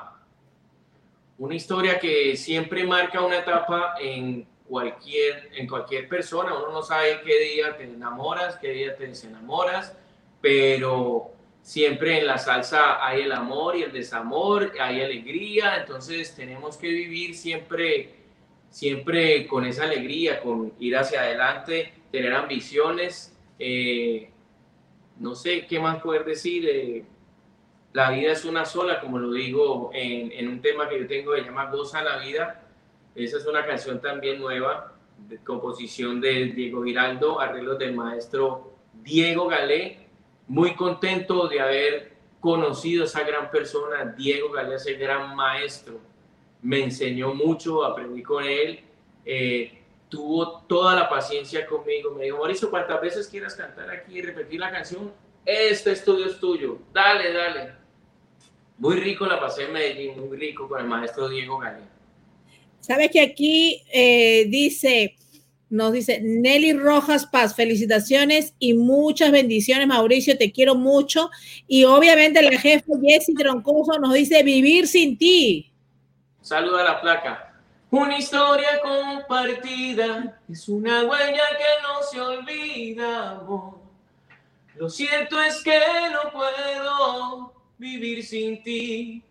una 1.37 1.55
historia 1.55 1.99
que 1.99 2.35
siempre 2.35 2.85
marca 2.85 3.21
una 3.21 3.39
etapa 3.39 3.95
en 3.99 4.45
cualquier, 4.67 5.49
en 5.55 5.67
cualquier 5.67 6.09
persona. 6.09 6.53
Uno 6.53 6.71
no 6.71 6.81
sabe 6.81 7.21
qué 7.25 7.39
día 7.39 7.77
te 7.77 7.83
enamoras, 7.83 8.57
qué 8.57 8.69
día 8.71 8.95
te 8.95 9.07
desenamoras, 9.07 9.95
pero 10.41 11.31
siempre 11.61 12.19
en 12.19 12.27
la 12.27 12.37
salsa 12.37 13.05
hay 13.05 13.21
el 13.21 13.31
amor 13.31 13.75
y 13.77 13.83
el 13.83 13.91
desamor, 13.91 14.73
hay 14.79 15.01
alegría, 15.01 15.77
entonces 15.77 16.35
tenemos 16.35 16.77
que 16.77 16.87
vivir 16.87 17.35
siempre, 17.35 18.15
siempre 18.69 19.47
con 19.47 19.65
esa 19.65 19.83
alegría, 19.83 20.41
con 20.41 20.73
ir 20.79 20.97
hacia 20.97 21.21
adelante, 21.21 21.93
tener 22.11 22.33
ambiciones. 22.33 23.33
eh, 23.59 24.29
no 25.19 25.33
sé 25.33 25.65
qué 25.65 25.79
más 25.79 26.01
poder 26.01 26.25
decir. 26.25 26.67
eh, 26.69 27.03
la 27.93 28.11
vida 28.11 28.31
es 28.31 28.45
una 28.45 28.65
sola, 28.65 28.99
como 28.99 29.17
lo 29.17 29.31
digo 29.31 29.89
en, 29.93 30.47
un 30.47 30.61
tema 30.61 30.87
que 30.87 30.99
yo 30.99 31.07
tengo 31.07 31.33
que 31.33 31.39
se 31.41 31.45
llama 31.45 31.71
Goza 31.71 32.03
la 32.03 32.17
vida. 32.19 32.63
Esa 33.15 33.37
es 33.37 33.45
una 33.45 33.65
canción 33.65 33.99
también 34.01 34.39
nueva, 34.39 34.93
de 35.17 35.37
composición 35.43 36.21
de 36.21 36.45
Diego 36.45 36.83
Giraldo, 36.83 37.39
arreglos 37.39 37.79
del 37.79 37.95
maestro 37.95 38.73
Diego 38.93 39.47
Galé. 39.47 40.07
Muy 40.47 40.75
contento 40.75 41.47
de 41.47 41.59
haber 41.59 42.13
conocido 42.39 43.03
a 43.03 43.05
esa 43.07 43.23
gran 43.23 43.49
persona, 43.49 44.13
Diego 44.17 44.51
Galé, 44.51 44.75
ese 44.75 44.93
gran 44.93 45.35
maestro. 45.35 45.99
Me 46.61 46.83
enseñó 46.83 47.33
mucho, 47.33 47.83
aprendí 47.83 48.21
con 48.21 48.43
él. 48.43 48.81
eh, 49.25 49.77
tuvo 50.09 50.61
toda 50.61 50.95
la 50.95 51.09
paciencia 51.09 51.65
conmigo. 51.65 52.11
Me 52.11 52.25
dijo, 52.25 52.37
Mauricio, 52.37 52.69
cuantas 52.69 53.01
veces 53.01 53.27
quieras 53.27 53.55
cantar 53.55 53.89
aquí 53.89 54.19
y 54.19 54.21
repetir 54.21 54.59
la 54.59 54.71
canción, 54.71 55.11
este 55.47 55.93
estudio 55.93 56.25
es 56.25 56.39
tuyo. 56.39 56.79
Dale, 56.93 57.31
dale. 57.31 57.71
Muy 58.77 58.97
rico 58.97 59.25
la 59.25 59.39
pasé 59.39 59.63
en 59.63 59.73
Medellín, 59.73 60.19
muy 60.19 60.37
rico 60.37 60.67
con 60.67 60.81
el 60.81 60.87
maestro 60.87 61.29
Diego 61.29 61.57
Galé. 61.57 61.83
Sabes 62.81 63.09
que 63.11 63.21
aquí 63.21 63.81
eh, 63.91 64.45
dice, 64.49 65.15
nos 65.69 65.93
dice 65.93 66.19
Nelly 66.21 66.73
Rojas 66.73 67.25
Paz, 67.25 67.55
felicitaciones 67.55 68.53
y 68.59 68.73
muchas 68.73 69.31
bendiciones, 69.31 69.87
Mauricio, 69.87 70.37
te 70.37 70.51
quiero 70.51 70.75
mucho. 70.75 71.31
Y 71.65 71.85
obviamente 71.85 72.41
la 72.41 72.59
jefa 72.59 72.85
Jessy 73.01 73.33
Troncoso 73.33 73.99
nos 73.99 74.13
dice 74.13 74.43
vivir 74.43 74.85
sin 74.85 75.17
ti. 75.17 75.71
Saluda 76.41 76.81
a 76.81 76.83
la 76.83 77.01
placa. 77.01 77.53
Una 77.89 78.17
historia 78.17 78.81
compartida 78.81 80.41
es 80.49 80.67
una 80.67 81.03
huella 81.03 81.43
que 81.57 81.81
no 81.83 82.03
se 82.11 82.19
olvida, 82.19 83.31
amor. 83.31 83.86
Lo 84.77 84.89
cierto 84.89 85.41
es 85.41 85.63
que 85.63 85.79
no 86.11 86.31
puedo 86.31 87.53
vivir 87.79 88.23
sin 88.23 88.61
ti. 88.61 89.23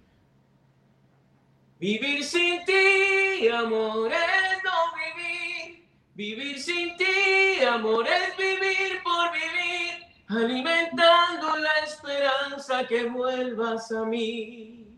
Vivir 1.78 2.24
sin 2.24 2.64
ti, 2.64 3.49
amor, 3.49 4.11
es 4.11 4.64
no 4.64 4.72
vivir. 4.97 5.86
Vivir 6.14 6.61
sin 6.61 6.97
ti, 6.97 7.62
amor, 7.64 8.07
es 8.09 8.36
vivir 8.36 9.01
por 9.05 9.30
vivir. 9.32 10.07
Alimentando 10.28 11.57
la 11.59 11.78
esperanza 11.84 12.84
que 12.88 13.05
vuelvas 13.05 13.92
a 13.92 14.05
mí. 14.05 14.88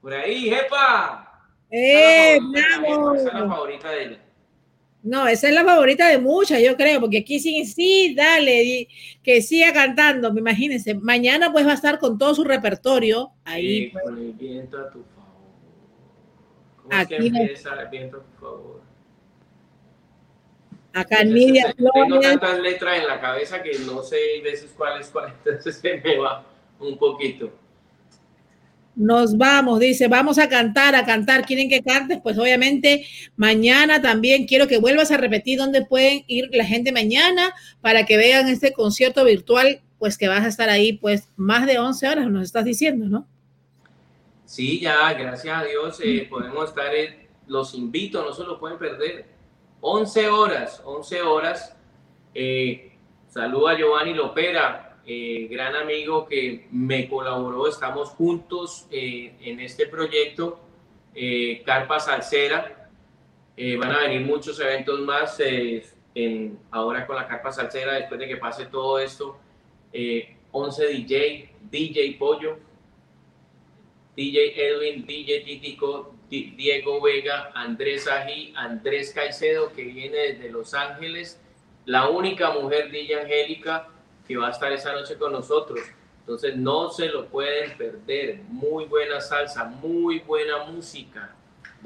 Por 0.00 0.14
ahí, 0.14 0.48
jefa. 0.50 1.42
¡Eh, 1.70 2.38
bravo! 2.40 3.14
esa 3.14 3.28
es 3.28 3.34
la 3.34 3.48
favorita 3.48 3.90
de 3.90 4.02
ella. 4.04 4.23
No, 5.04 5.28
esa 5.28 5.48
es 5.48 5.54
la 5.54 5.64
favorita 5.64 6.08
de 6.08 6.16
muchas, 6.16 6.62
yo 6.62 6.76
creo, 6.78 6.98
porque 6.98 7.18
aquí 7.18 7.38
sí, 7.38 7.66
sí, 7.66 8.14
dale, 8.16 8.88
que 9.22 9.42
siga 9.42 9.70
cantando, 9.70 10.32
me 10.32 10.40
imagínense. 10.40 10.94
Mañana 10.94 11.52
pues 11.52 11.66
va 11.66 11.72
a 11.72 11.74
estar 11.74 11.98
con 11.98 12.16
todo 12.16 12.34
su 12.34 12.42
repertorio 12.42 13.32
ahí. 13.44 13.84
Sí, 13.84 13.90
pues. 13.92 14.04
con 14.04 14.18
el 14.18 14.32
viento 14.32 14.78
a 14.78 14.90
tu 14.90 15.04
favor. 15.04 15.24
¿Cómo 16.82 16.98
es 16.98 17.06
que 17.06 17.16
Aquí 17.16 17.26
empieza 17.26 17.82
el 17.82 17.88
viento 17.88 18.16
a 18.16 18.20
tu 18.20 18.40
favor? 18.40 18.80
Acá 20.94 21.24
Media 21.24 21.74
Tengo 21.76 22.20
tantas 22.20 22.58
letras 22.60 23.00
en 23.00 23.06
la 23.06 23.20
cabeza 23.20 23.62
que 23.62 23.78
no 23.80 24.02
sé 24.02 24.40
veces 24.42 24.72
cuál 24.74 25.02
es 25.02 25.08
cuál, 25.08 25.34
entonces 25.44 25.76
se 25.76 25.98
me 25.98 26.16
va 26.16 26.46
un 26.80 26.96
poquito. 26.96 27.52
Nos 28.96 29.36
vamos, 29.36 29.80
dice, 29.80 30.06
vamos 30.06 30.38
a 30.38 30.48
cantar, 30.48 30.94
a 30.94 31.04
cantar. 31.04 31.44
¿Quieren 31.44 31.68
que 31.68 31.82
cantes? 31.82 32.20
Pues 32.22 32.38
obviamente 32.38 33.04
mañana 33.36 34.00
también 34.00 34.46
quiero 34.46 34.68
que 34.68 34.78
vuelvas 34.78 35.10
a 35.10 35.16
repetir 35.16 35.58
dónde 35.58 35.84
pueden 35.84 36.22
ir 36.28 36.48
la 36.52 36.64
gente 36.64 36.92
mañana 36.92 37.52
para 37.80 38.06
que 38.06 38.16
vean 38.16 38.46
este 38.48 38.72
concierto 38.72 39.24
virtual, 39.24 39.80
pues 39.98 40.16
que 40.16 40.28
vas 40.28 40.44
a 40.44 40.48
estar 40.48 40.68
ahí 40.70 40.92
pues 40.92 41.28
más 41.36 41.66
de 41.66 41.78
11 41.78 42.08
horas, 42.08 42.28
nos 42.30 42.44
estás 42.44 42.64
diciendo, 42.64 43.06
¿no? 43.06 43.26
Sí, 44.44 44.78
ya, 44.80 45.12
gracias 45.14 45.58
a 45.58 45.64
Dios 45.64 45.98
eh, 46.04 46.26
podemos 46.30 46.68
estar, 46.68 46.94
en- 46.94 47.24
los 47.46 47.74
invito, 47.74 48.24
no 48.24 48.32
se 48.32 48.44
lo 48.44 48.58
pueden 48.60 48.78
perder. 48.78 49.26
11 49.80 50.28
horas, 50.28 50.80
11 50.84 51.20
horas. 51.22 51.74
Eh, 52.34 52.92
saludo 53.28 53.68
a 53.68 53.76
Giovanni 53.76 54.14
Lopera, 54.14 54.83
eh, 55.06 55.48
gran 55.50 55.74
amigo 55.76 56.26
que 56.26 56.66
me 56.70 57.08
colaboró, 57.08 57.68
estamos 57.68 58.10
juntos 58.10 58.86
eh, 58.90 59.34
en 59.40 59.60
este 59.60 59.86
proyecto, 59.86 60.60
eh, 61.14 61.62
Carpa 61.64 62.00
Salsera. 62.00 62.90
Eh, 63.56 63.76
van 63.76 63.92
a 63.92 64.00
venir 64.00 64.20
muchos 64.22 64.58
eventos 64.58 64.98
más 65.00 65.38
en, 65.40 66.58
ahora 66.70 67.06
con 67.06 67.16
la 67.16 67.26
Carpa 67.28 67.52
Salsera, 67.52 67.94
después 67.94 68.18
de 68.18 68.26
que 68.28 68.36
pase 68.36 68.66
todo 68.66 68.98
esto. 68.98 69.38
Eh, 69.92 70.36
11 70.50 70.86
DJ, 70.88 71.50
DJ 71.70 72.16
Pollo, 72.18 72.58
DJ 74.16 74.68
Edwin, 74.68 75.04
DJ 75.06 75.40
Titico, 75.44 76.14
Di- 76.30 76.52
Diego 76.56 77.00
Vega, 77.00 77.50
Andrés 77.54 78.06
Ají, 78.08 78.52
Andrés 78.56 79.12
Caicedo, 79.12 79.72
que 79.72 79.82
viene 79.84 80.16
desde 80.16 80.50
Los 80.50 80.74
Ángeles, 80.74 81.40
la 81.84 82.08
única 82.08 82.50
mujer 82.50 82.90
DJ 82.90 83.22
Angélica 83.22 83.88
que 84.26 84.36
va 84.36 84.48
a 84.48 84.50
estar 84.50 84.72
esa 84.72 84.92
noche 84.92 85.16
con 85.16 85.32
nosotros. 85.32 85.80
Entonces 86.20 86.56
no 86.56 86.90
se 86.90 87.06
lo 87.08 87.26
pueden 87.26 87.76
perder. 87.76 88.40
Muy 88.48 88.86
buena 88.86 89.20
salsa, 89.20 89.64
muy 89.64 90.20
buena 90.20 90.64
música. 90.64 91.34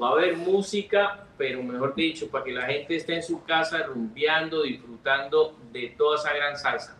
Va 0.01 0.09
a 0.09 0.11
haber 0.13 0.37
música, 0.37 1.25
pero 1.37 1.61
mejor 1.61 1.93
dicho, 1.93 2.29
para 2.29 2.45
que 2.45 2.53
la 2.53 2.65
gente 2.65 2.95
esté 2.95 3.15
en 3.15 3.23
su 3.23 3.43
casa 3.43 3.83
rumbeando, 3.83 4.63
disfrutando 4.63 5.57
de 5.73 5.93
toda 5.97 6.17
esa 6.17 6.33
gran 6.33 6.57
salsa. 6.57 6.97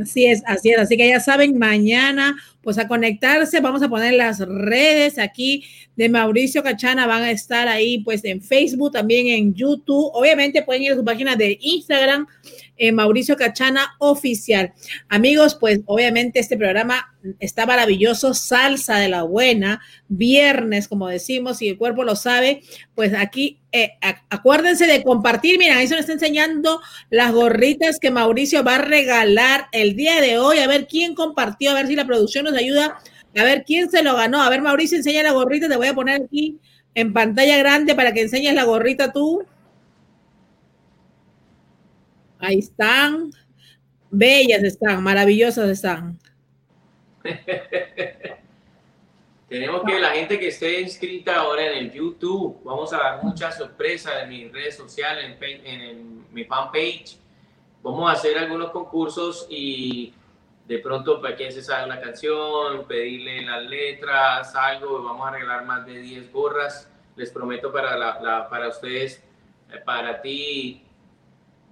Así 0.00 0.24
es, 0.24 0.42
así 0.46 0.70
es. 0.70 0.78
Así 0.78 0.96
que 0.96 1.08
ya 1.08 1.20
saben, 1.20 1.58
mañana, 1.58 2.36
pues 2.62 2.78
a 2.78 2.88
conectarse, 2.88 3.60
vamos 3.60 3.82
a 3.82 3.88
poner 3.88 4.14
las 4.14 4.40
redes 4.40 5.18
aquí 5.18 5.66
de 5.96 6.08
Mauricio 6.08 6.62
Cachana, 6.62 7.06
van 7.06 7.22
a 7.22 7.30
estar 7.30 7.68
ahí, 7.68 7.98
pues 7.98 8.24
en 8.24 8.42
Facebook, 8.42 8.92
también 8.92 9.28
en 9.28 9.54
YouTube. 9.54 10.10
Obviamente 10.12 10.62
pueden 10.62 10.82
ir 10.82 10.92
a 10.92 10.96
su 10.96 11.04
página 11.04 11.36
de 11.36 11.56
Instagram, 11.60 12.26
eh, 12.76 12.92
Mauricio 12.92 13.36
Cachana 13.36 13.94
Oficial. 13.98 14.72
Amigos, 15.08 15.56
pues 15.58 15.80
obviamente 15.86 16.40
este 16.40 16.56
programa 16.56 17.14
está 17.38 17.66
maravilloso, 17.66 18.34
salsa 18.34 18.98
de 18.98 19.08
la 19.08 19.22
buena, 19.22 19.80
viernes, 20.08 20.88
como 20.88 21.08
decimos, 21.08 21.62
y 21.62 21.68
el 21.68 21.78
cuerpo 21.78 22.04
lo 22.04 22.16
sabe, 22.16 22.62
pues 22.94 23.14
aquí 23.14 23.60
eh, 23.72 23.92
acuérdense 24.28 24.86
de 24.86 25.02
compartir. 25.02 25.58
Miren, 25.58 25.78
ahí 25.78 25.86
se 25.86 25.94
nos 25.94 26.02
está 26.02 26.12
enseñando 26.12 26.80
las 27.10 27.32
gorritas 27.32 27.98
que 27.98 28.10
Mauricio 28.10 28.62
va 28.62 28.76
a 28.76 28.82
regalar 28.82 29.66
el 29.72 29.96
día 29.96 30.20
de 30.20 30.38
hoy. 30.38 30.58
A 30.58 30.66
ver 30.66 30.86
quién 30.86 31.14
compartió, 31.14 31.70
a 31.70 31.74
ver 31.74 31.86
si 31.86 31.96
la 31.96 32.06
producción 32.06 32.44
nos 32.44 32.54
ayuda 32.54 32.98
A 33.36 33.42
ver, 33.44 33.64
¿quién 33.64 33.90
se 33.90 34.02
lo 34.02 34.14
ganó? 34.16 34.40
A 34.42 34.48
ver, 34.50 34.62
Mauricio, 34.62 34.96
enseña 34.98 35.22
la 35.22 35.32
gorrita. 35.32 35.68
Te 35.68 35.76
voy 35.76 35.88
a 35.88 35.94
poner 35.94 36.22
aquí 36.22 36.58
en 36.94 37.12
pantalla 37.12 37.56
grande 37.58 37.94
para 37.94 38.12
que 38.12 38.22
enseñes 38.22 38.54
la 38.54 38.64
gorrita 38.64 39.12
tú. 39.12 39.44
Ahí 42.38 42.58
están. 42.60 43.30
Bellas 44.10 44.62
están, 44.62 45.02
maravillosas 45.02 45.68
están. 45.70 46.18
Tenemos 49.48 49.82
que 49.86 49.98
la 50.00 50.10
gente 50.10 50.38
que 50.38 50.48
esté 50.48 50.80
inscrita 50.80 51.36
ahora 51.36 51.66
en 51.72 51.78
el 51.78 51.92
YouTube, 51.92 52.60
vamos 52.64 52.92
a 52.92 52.96
dar 52.98 53.22
muchas 53.24 53.56
sorpresas 53.58 54.12
en 54.22 54.28
mis 54.30 54.52
redes 54.52 54.76
sociales, 54.76 55.24
en, 55.40 55.42
en- 55.66 55.80
en 55.80 56.24
mi 56.32 56.44
fanpage. 56.44 57.18
Vamos 57.82 58.08
a 58.08 58.12
hacer 58.12 58.38
algunos 58.38 58.70
concursos 58.70 59.46
y 59.50 60.12
de 60.66 60.78
pronto 60.78 61.20
para 61.20 61.36
quien 61.36 61.52
se 61.52 61.62
sabe 61.62 61.84
una 61.84 62.00
canción, 62.00 62.86
pedirle 62.88 63.42
las 63.42 63.64
letras, 63.64 64.54
algo, 64.56 65.02
vamos 65.02 65.28
a 65.28 65.32
regalar 65.32 65.64
más 65.64 65.84
de 65.86 65.98
10 65.98 66.32
gorras. 66.32 66.90
Les 67.16 67.30
prometo 67.30 67.70
para, 67.72 67.96
la, 67.96 68.18
la- 68.20 68.48
para 68.48 68.68
ustedes, 68.68 69.22
eh, 69.72 69.78
para 69.84 70.20
ti, 70.22 70.82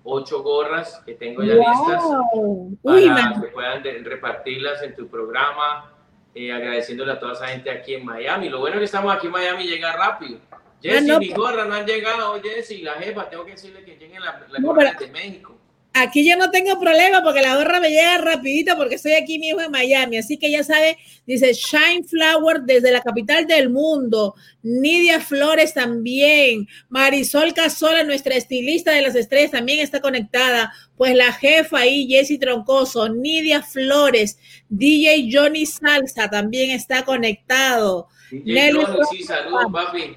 8 0.04 0.42
gorras 0.42 1.00
que 1.06 1.14
tengo 1.14 1.42
ya 1.42 1.54
listas 1.54 2.02
Wow. 2.34 2.76
Para 2.82 3.40
que 3.40 3.48
puedan 3.48 3.82
de- 3.82 3.98
repartirlas 4.04 4.82
en 4.82 4.94
tu 4.94 5.08
programa, 5.08 5.90
eh, 6.34 6.52
agradeciéndole 6.52 7.12
a 7.12 7.18
toda 7.20 7.32
esa 7.34 7.48
gente 7.48 7.70
aquí 7.70 7.94
en 7.94 8.04
Miami. 8.04 8.48
Lo 8.48 8.58
bueno 8.60 8.74
es 8.76 8.80
que 8.80 8.84
estamos 8.86 9.14
aquí 9.14 9.26
en 9.26 9.32
Miami 9.32 9.64
llega 9.66 9.92
rápido. 9.94 10.38
Jessy, 10.82 11.06
no, 11.06 11.18
mi 11.18 11.26
pues- 11.28 11.38
gorra 11.38 11.64
no 11.64 11.74
han 11.74 11.86
llegado, 11.86 12.40
Jessy, 12.42 12.82
la 12.82 12.94
jefa, 12.94 13.28
tengo 13.30 13.44
que 13.44 13.52
decirle 13.52 13.84
que 13.84 13.96
lleguen 13.96 14.20
la, 14.22 14.40
la 14.50 14.58
No, 14.58 14.66
gorra 14.68 14.94
pero- 14.98 15.06
de 15.06 15.12
México. 15.12 15.56
Aquí 15.94 16.26
yo 16.26 16.38
no 16.38 16.50
tengo 16.50 16.80
problema 16.80 17.22
porque 17.22 17.42
la 17.42 17.56
gorra 17.56 17.78
me 17.78 17.90
llega 17.90 18.16
rapidito 18.16 18.76
porque 18.78 18.94
estoy 18.94 19.12
aquí 19.12 19.38
mismo 19.38 19.60
en 19.60 19.70
Miami. 19.70 20.16
Así 20.16 20.38
que 20.38 20.50
ya 20.50 20.64
sabe, 20.64 20.96
dice 21.26 21.52
Shine 21.52 22.04
Flower 22.04 22.62
desde 22.62 22.90
la 22.90 23.02
capital 23.02 23.46
del 23.46 23.68
mundo. 23.68 24.34
Nidia 24.62 25.20
Flores 25.20 25.74
también. 25.74 26.66
Marisol 26.88 27.52
Casola, 27.52 28.04
nuestra 28.04 28.36
estilista 28.36 28.92
de 28.92 29.02
las 29.02 29.14
estrellas, 29.14 29.50
también 29.50 29.80
está 29.80 30.00
conectada. 30.00 30.72
Pues 30.96 31.14
la 31.14 31.30
jefa 31.30 31.80
ahí, 31.80 32.06
Jessy 32.08 32.38
Troncoso. 32.38 33.10
Nidia 33.10 33.62
Flores. 33.62 34.38
DJ 34.70 35.28
Johnny 35.30 35.66
Salsa 35.66 36.30
también 36.30 36.70
está 36.70 37.04
conectado. 37.04 38.08
DJ 38.30 38.72
Johnny, 38.72 38.96
sí, 39.10 39.22
saludos, 39.24 39.66
papi. 39.70 40.16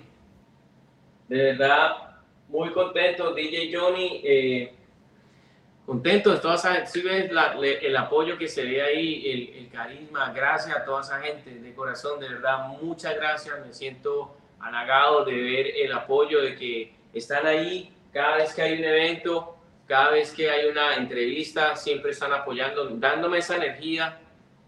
De 1.28 1.38
verdad, 1.38 1.92
muy 2.48 2.72
contento, 2.72 3.34
DJ 3.34 3.76
Johnny. 3.76 4.22
eh, 4.24 4.72
contento 5.86 6.32
de 6.32 6.40
toda 6.40 6.56
esa 6.56 6.74
gente. 6.74 6.90
Si 6.90 7.02
ves 7.02 7.32
la- 7.32 7.54
le- 7.56 7.86
el 7.86 7.96
apoyo 7.98 8.38
que 8.38 8.48
se 8.48 8.64
ve 8.64 8.82
ahí, 8.82 9.30
el, 9.30 9.64
el 9.64 9.70
carisma. 9.70 10.32
Gracias 10.34 10.76
a 10.76 10.84
toda 10.86 11.02
esa 11.02 11.20
gente 11.22 11.50
de 11.52 11.74
corazón, 11.74 12.20
de 12.20 12.30
verdad, 12.30 12.68
muchas 12.82 13.16
gracias. 13.16 13.54
Me 13.66 13.74
siento 13.74 14.36
halagado 14.60 15.26
de 15.26 15.34
ver 15.36 15.68
el 15.78 15.92
apoyo, 15.94 16.42
de 16.42 16.56
que 16.56 16.94
están 17.14 17.46
ahí 17.46 17.94
cada 18.12 18.38
vez 18.38 18.54
que 18.54 18.62
hay 18.62 18.80
un 18.80 18.84
evento, 18.86 19.58
cada 19.88 20.12
vez 20.12 20.34
que 20.34 20.50
hay 20.50 20.66
una 20.68 20.96
entrevista, 20.96 21.76
siempre 21.76 22.12
están 22.12 22.34
apoyando, 22.34 22.90
dándome 22.90 23.38
esa 23.38 23.58
energía 23.58 24.20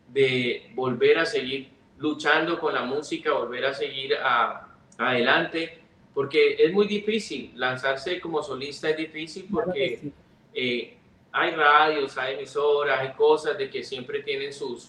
de 0.09 0.69
volver 0.75 1.17
a 1.19 1.25
seguir 1.25 1.69
luchando 1.97 2.59
con 2.59 2.73
la 2.73 2.83
música, 2.83 3.31
volver 3.31 3.65
a 3.65 3.73
seguir 3.73 4.15
a- 4.21 4.67
adelante, 4.99 5.79
porque 6.13 6.55
es 6.59 6.71
muy 6.71 6.87
difícil, 6.87 7.51
lanzarse 7.55 8.19
como 8.19 8.43
solista 8.43 8.89
es 8.89 8.97
difícil 8.97 9.47
porque 9.51 10.11
eh, 10.53 10.97
hay 11.31 11.51
radios, 11.51 12.17
hay 12.17 12.35
emisoras, 12.35 12.99
hay 12.99 13.13
cosas 13.13 13.57
de 13.57 13.69
que 13.69 13.83
siempre 13.83 14.23
tienen 14.23 14.51
sus 14.53 14.85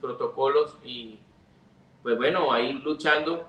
protocolos 0.00 0.76
y 0.84 1.18
pues 2.02 2.16
bueno, 2.16 2.52
ahí 2.52 2.72
luchando, 2.72 3.48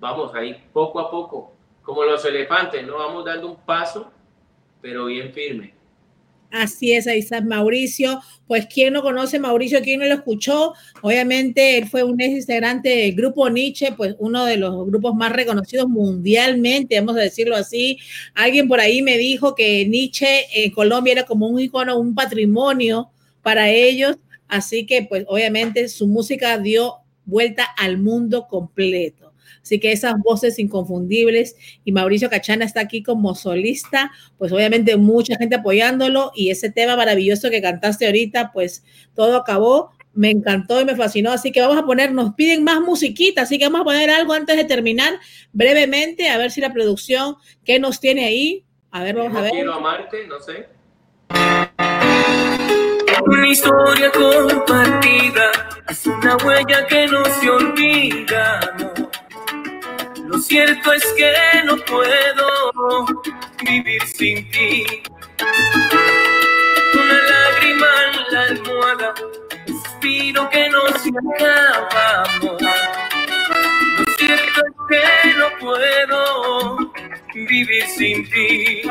vamos 0.00 0.34
ahí 0.34 0.68
poco 0.72 0.98
a 0.98 1.10
poco, 1.10 1.52
como 1.82 2.02
los 2.02 2.24
elefantes, 2.24 2.84
¿no? 2.84 2.98
Vamos 2.98 3.24
dando 3.24 3.46
un 3.46 3.56
paso, 3.64 4.10
pero 4.80 5.04
bien 5.06 5.32
firme. 5.32 5.77
Así 6.50 6.92
es, 6.92 7.06
ahí 7.06 7.18
está 7.18 7.42
Mauricio. 7.42 8.20
Pues, 8.46 8.66
¿quién 8.66 8.94
no 8.94 9.02
conoce 9.02 9.38
Mauricio? 9.38 9.82
¿Quién 9.82 10.00
no 10.00 10.06
lo 10.06 10.14
escuchó? 10.14 10.72
Obviamente, 11.02 11.76
él 11.76 11.86
fue 11.88 12.02
un 12.02 12.18
ex 12.20 12.32
integrante 12.40 12.88
del 12.88 13.14
grupo 13.14 13.50
Nietzsche, 13.50 13.92
pues 13.92 14.16
uno 14.18 14.46
de 14.46 14.56
los 14.56 14.86
grupos 14.86 15.14
más 15.14 15.32
reconocidos 15.32 15.88
mundialmente, 15.88 16.98
vamos 16.98 17.16
a 17.16 17.20
decirlo 17.20 17.54
así. 17.54 17.98
Alguien 18.34 18.66
por 18.66 18.80
ahí 18.80 19.02
me 19.02 19.18
dijo 19.18 19.54
que 19.54 19.84
Nietzsche 19.86 20.46
en 20.54 20.70
Colombia 20.70 21.12
era 21.12 21.24
como 21.26 21.48
un 21.48 21.60
icono, 21.60 21.98
un 21.98 22.14
patrimonio 22.14 23.10
para 23.42 23.68
ellos. 23.70 24.16
Así 24.48 24.86
que, 24.86 25.02
pues, 25.02 25.24
obviamente, 25.28 25.86
su 25.88 26.06
música 26.06 26.56
dio 26.58 26.94
vuelta 27.26 27.64
al 27.76 27.98
mundo 27.98 28.46
completo. 28.48 29.27
Así 29.68 29.78
que 29.80 29.92
esas 29.92 30.14
voces 30.20 30.58
inconfundibles 30.58 31.56
y 31.84 31.92
Mauricio 31.92 32.30
Cachana 32.30 32.64
está 32.64 32.80
aquí 32.80 33.02
como 33.02 33.34
solista 33.34 34.10
pues 34.38 34.50
obviamente 34.50 34.96
mucha 34.96 35.36
gente 35.36 35.56
apoyándolo 35.56 36.32
y 36.34 36.50
ese 36.50 36.70
tema 36.70 36.96
maravilloso 36.96 37.50
que 37.50 37.60
cantaste 37.60 38.06
ahorita, 38.06 38.52
pues 38.52 38.82
todo 39.14 39.36
acabó, 39.36 39.90
me 40.14 40.30
encantó 40.30 40.80
y 40.80 40.84
me 40.84 40.96
fascinó, 40.96 41.32
así 41.32 41.52
que 41.52 41.60
vamos 41.60 41.76
a 41.76 41.84
poner, 41.84 42.12
nos 42.12 42.34
piden 42.34 42.64
más 42.64 42.80
musiquita, 42.80 43.42
así 43.42 43.58
que 43.58 43.66
vamos 43.66 43.82
a 43.82 43.84
poner 43.84 44.10
algo 44.10 44.32
antes 44.32 44.56
de 44.56 44.64
terminar 44.64 45.14
brevemente, 45.52 46.28
a 46.28 46.38
ver 46.38 46.50
si 46.50 46.60
la 46.60 46.72
producción, 46.72 47.36
¿qué 47.64 47.78
nos 47.78 48.00
tiene 48.00 48.24
ahí? 48.24 48.64
A 48.90 49.02
ver, 49.02 49.16
vamos 49.16 49.36
a 49.36 49.42
ver. 49.42 49.50
quiero 49.52 49.74
amarte, 49.74 50.26
no 50.26 50.40
sé. 50.40 50.66
Una 53.26 53.48
historia 53.48 54.10
compartida 54.12 55.50
es 55.88 56.06
una 56.06 56.36
huella 56.38 56.86
que 56.86 57.06
no 57.06 57.24
se 57.24 57.50
olvida. 57.50 58.60
Lo 60.28 60.38
cierto 60.40 60.92
es 60.94 61.04
que 61.16 61.32
no 61.64 61.76
puedo 61.78 63.06
vivir 63.64 64.02
sin 64.06 64.50
ti. 64.50 64.86
Una 66.94 67.14
lágrima 67.14 67.88
en 68.12 68.34
la 68.34 68.42
almohada, 68.44 69.14
suspiro 69.66 70.50
que 70.50 70.68
no 70.70 70.86
se 70.98 71.10
acaba. 71.10 72.24
Lo 73.84 74.06
cierto 74.18 74.62
es 74.66 74.74
que 74.90 75.34
no 75.38 75.48
puedo 75.60 76.92
vivir 77.34 77.84
sin 77.86 78.30
ti. 78.30 78.82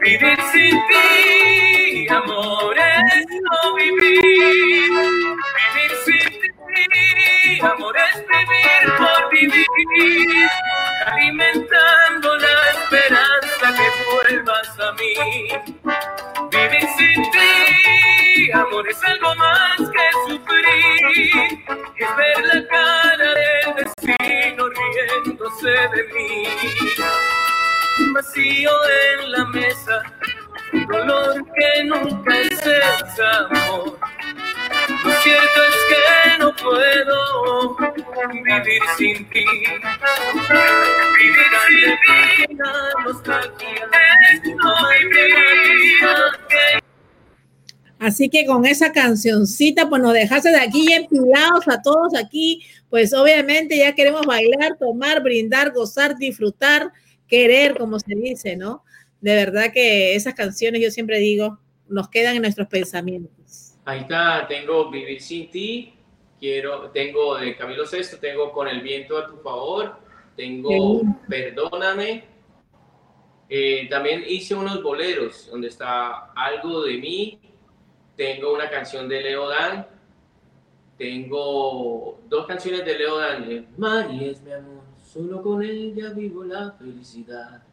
Vivir 0.00 0.38
sin 0.52 0.80
ti, 0.88 2.08
amor, 2.10 2.76
es 2.78 3.26
no 3.42 3.74
vivir. 3.76 4.90
Vivir 4.92 5.92
sin 6.04 6.29
amor, 7.62 7.94
es 7.96 8.26
vivir 8.26 8.96
por 8.98 9.30
vivir. 9.30 10.48
Alimentando 11.06 12.36
la 12.36 12.70
esperanza 12.70 13.74
que 13.76 13.88
vuelvas 14.12 14.80
a 14.80 14.92
mí. 14.92 15.14
Vivir 16.50 16.88
sin 16.96 17.30
ti, 17.30 18.50
amor, 18.52 18.88
es 18.88 19.02
algo 19.04 19.34
más 19.36 19.76
que 19.78 20.32
sufrir. 20.32 21.64
Es 21.96 22.16
ver 22.16 22.44
la 22.44 22.66
cara 22.68 23.34
del 23.34 23.74
destino 23.76 24.68
riéndose 24.68 25.70
de 25.70 26.04
mí 26.14 26.46
vacío 28.12 28.70
en 29.20 29.32
la 29.32 29.44
mesa, 29.46 30.02
dolor 30.88 31.44
que 31.54 31.84
nunca 31.84 32.34
cesa, 32.62 33.46
amor. 33.50 33.98
Lo 35.04 35.12
cierto 35.22 35.62
es 35.68 35.76
que 35.88 36.38
no 36.38 36.54
puedo 36.56 37.76
vivir 38.32 38.82
sin 38.96 39.28
ti. 39.30 39.44
Vivir. 41.18 41.50
Así 48.00 48.30
que 48.30 48.46
con 48.46 48.64
esa 48.64 48.92
cancioncita, 48.92 49.88
pues 49.90 50.00
nos 50.00 50.14
dejaste 50.14 50.48
de 50.48 50.60
aquí 50.60 50.90
empilados 50.90 51.68
a 51.68 51.82
todos 51.82 52.14
aquí, 52.14 52.64
pues 52.88 53.12
obviamente 53.12 53.76
ya 53.76 53.94
queremos 53.94 54.24
bailar, 54.24 54.78
tomar, 54.78 55.22
brindar, 55.22 55.70
gozar, 55.72 56.16
disfrutar, 56.16 56.90
querer, 57.28 57.76
como 57.76 58.00
se 58.00 58.14
dice, 58.14 58.56
¿no? 58.56 58.84
De 59.20 59.34
verdad 59.34 59.70
que 59.72 60.14
esas 60.14 60.32
canciones, 60.32 60.80
yo 60.80 60.90
siempre 60.90 61.18
digo, 61.18 61.60
nos 61.88 62.08
quedan 62.08 62.36
en 62.36 62.42
nuestros 62.42 62.68
pensamientos. 62.68 63.69
Ahí 63.90 64.02
está, 64.02 64.46
tengo 64.46 64.88
Vivir 64.88 65.20
sin 65.20 65.50
ti, 65.50 65.92
quiero, 66.38 66.90
tengo 66.90 67.36
de 67.36 67.56
Camilo 67.56 67.84
Sesto, 67.84 68.18
tengo 68.18 68.52
Con 68.52 68.68
el 68.68 68.82
viento 68.82 69.18
a 69.18 69.26
tu 69.26 69.38
favor, 69.38 69.96
tengo 70.36 71.02
Perdóname. 71.28 72.22
Eh, 73.48 73.88
también 73.90 74.22
hice 74.28 74.54
unos 74.54 74.80
boleros 74.80 75.50
donde 75.50 75.66
está 75.66 76.30
algo 76.36 76.84
de 76.84 76.98
mí, 76.98 77.40
tengo 78.16 78.54
una 78.54 78.70
canción 78.70 79.08
de 79.08 79.22
Leo 79.22 79.48
Dan, 79.48 79.84
tengo 80.96 82.20
dos 82.28 82.46
canciones 82.46 82.84
de 82.84 82.96
Leo 82.96 83.18
Dan, 83.18 83.50
eh, 83.50 83.66
Mari 83.76 84.26
es 84.26 84.40
mi 84.42 84.52
amor, 84.52 84.84
solo 85.02 85.42
con 85.42 85.64
ella 85.64 86.10
vivo 86.10 86.44
la 86.44 86.70
felicidad. 86.78 87.64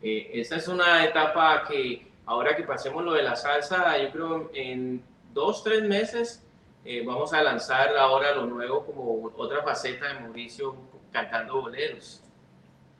Eh, 0.00 0.30
esa 0.32 0.56
es 0.56 0.68
una 0.68 1.04
etapa 1.04 1.64
que 1.68 2.06
ahora 2.24 2.56
que 2.56 2.62
pasemos 2.62 3.04
lo 3.04 3.12
de 3.12 3.24
la 3.24 3.36
salsa, 3.36 3.98
yo 3.98 4.10
creo 4.10 4.50
en 4.54 5.02
dos, 5.34 5.62
tres 5.64 5.82
meses 5.84 6.42
eh, 6.84 7.04
vamos 7.04 7.32
a 7.34 7.42
lanzar 7.42 7.96
ahora 7.96 8.34
lo 8.34 8.46
nuevo 8.46 8.84
como 8.86 9.32
otra 9.36 9.62
faceta 9.62 10.08
de 10.14 10.20
Mauricio 10.20 10.76
cantando 11.12 11.60
boleros. 11.62 12.22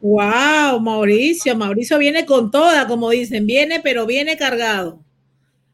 Wow, 0.00 0.78
Mauricio, 0.80 1.56
Mauricio 1.56 1.98
viene 1.98 2.24
con 2.26 2.50
toda, 2.52 2.86
como 2.86 3.10
dicen, 3.10 3.44
viene, 3.46 3.80
pero 3.82 4.06
viene 4.06 4.36
cargado. 4.36 5.00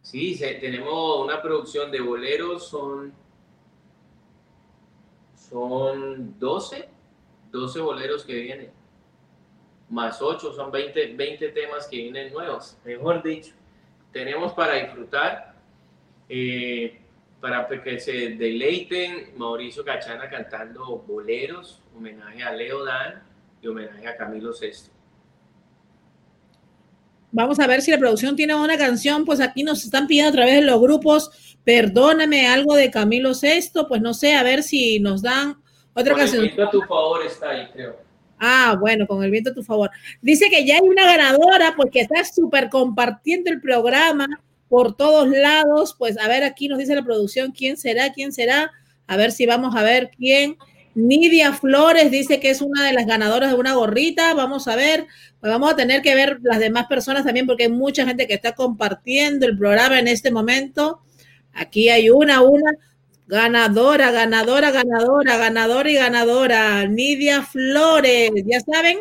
Sí, 0.02 0.34
se- 0.34 0.56
tenemos 0.56 1.24
una 1.24 1.40
producción 1.40 1.90
de 1.90 2.00
boleros, 2.02 2.68
son, 2.68 3.14
son 5.34 6.38
12, 6.38 6.88
12 7.50 7.80
boleros 7.80 8.24
que 8.24 8.34
vienen, 8.34 8.70
más 9.88 10.22
8, 10.22 10.52
son 10.52 10.70
20, 10.70 11.14
20 11.14 11.48
temas 11.50 11.86
que 11.88 11.96
vienen 11.96 12.32
nuevos, 12.32 12.76
mejor 12.84 13.22
dicho. 13.22 13.52
Tenemos 14.12 14.52
para 14.52 14.74
disfrutar, 14.74 15.49
eh, 16.32 16.96
para 17.40 17.66
que 17.66 17.98
se 17.98 18.12
deleiten, 18.30 19.32
Mauricio 19.36 19.84
Cachana 19.84 20.30
cantando 20.30 20.98
boleros, 20.98 21.82
homenaje 21.96 22.42
a 22.42 22.52
Leo 22.52 22.84
Dan 22.84 23.22
y 23.60 23.66
homenaje 23.66 24.06
a 24.06 24.16
Camilo 24.16 24.52
Sesto. 24.52 24.90
Vamos 27.32 27.58
a 27.58 27.66
ver 27.66 27.82
si 27.82 27.90
la 27.90 27.98
producción 27.98 28.36
tiene 28.36 28.54
una 28.54 28.78
canción, 28.78 29.24
pues 29.24 29.40
aquí 29.40 29.64
nos 29.64 29.84
están 29.84 30.06
pidiendo 30.06 30.30
a 30.30 30.32
través 30.32 30.54
de 30.56 30.62
los 30.62 30.80
grupos, 30.80 31.56
perdóname 31.64 32.46
algo 32.46 32.74
de 32.76 32.90
Camilo 32.90 33.34
Sexto, 33.34 33.88
pues 33.88 34.00
no 34.00 34.14
sé, 34.14 34.34
a 34.34 34.42
ver 34.44 34.62
si 34.62 35.00
nos 35.00 35.22
dan 35.22 35.56
otra 35.94 36.12
Con 36.12 36.20
el 36.22 36.26
canción. 36.26 36.42
viento 36.42 36.62
a 36.62 36.70
tu 36.70 36.80
favor 36.82 37.26
está 37.26 37.50
ahí, 37.50 37.68
creo. 37.72 37.96
Ah, 38.38 38.76
bueno, 38.78 39.06
con 39.06 39.22
el 39.24 39.30
viento 39.30 39.50
a 39.50 39.54
tu 39.54 39.62
favor. 39.62 39.90
Dice 40.22 40.48
que 40.48 40.64
ya 40.64 40.76
hay 40.76 40.88
una 40.88 41.04
ganadora 41.04 41.74
porque 41.76 42.00
está 42.00 42.24
súper 42.24 42.70
compartiendo 42.70 43.50
el 43.50 43.60
programa 43.60 44.26
por 44.70 44.96
todos 44.96 45.28
lados. 45.28 45.94
Pues 45.98 46.16
a 46.16 46.28
ver, 46.28 46.44
aquí 46.44 46.68
nos 46.68 46.78
dice 46.78 46.94
la 46.94 47.02
producción 47.02 47.52
quién 47.52 47.76
será, 47.76 48.12
quién 48.12 48.32
será. 48.32 48.70
A 49.06 49.16
ver 49.16 49.32
si 49.32 49.44
vamos 49.44 49.76
a 49.76 49.82
ver 49.82 50.10
quién. 50.16 50.56
Nidia 50.94 51.52
Flores 51.52 52.10
dice 52.10 52.40
que 52.40 52.50
es 52.50 52.62
una 52.62 52.86
de 52.86 52.92
las 52.92 53.06
ganadoras 53.06 53.50
de 53.50 53.58
una 53.58 53.74
gorrita. 53.74 54.32
Vamos 54.32 54.68
a 54.68 54.76
ver. 54.76 55.06
Pues 55.40 55.52
vamos 55.52 55.72
a 55.72 55.76
tener 55.76 56.02
que 56.02 56.14
ver 56.14 56.38
las 56.42 56.60
demás 56.60 56.86
personas 56.86 57.24
también 57.24 57.46
porque 57.46 57.64
hay 57.64 57.70
mucha 57.70 58.06
gente 58.06 58.26
que 58.26 58.34
está 58.34 58.52
compartiendo 58.52 59.44
el 59.44 59.58
programa 59.58 59.98
en 59.98 60.06
este 60.06 60.30
momento. 60.30 61.00
Aquí 61.52 61.88
hay 61.90 62.08
una, 62.08 62.40
una. 62.40 62.70
Ganadora, 63.26 64.10
ganadora, 64.10 64.70
ganadora, 64.70 65.36
ganadora 65.36 65.90
y 65.90 65.94
ganadora. 65.94 66.86
Nidia 66.86 67.42
Flores, 67.42 68.30
ya 68.44 68.60
saben, 68.60 68.98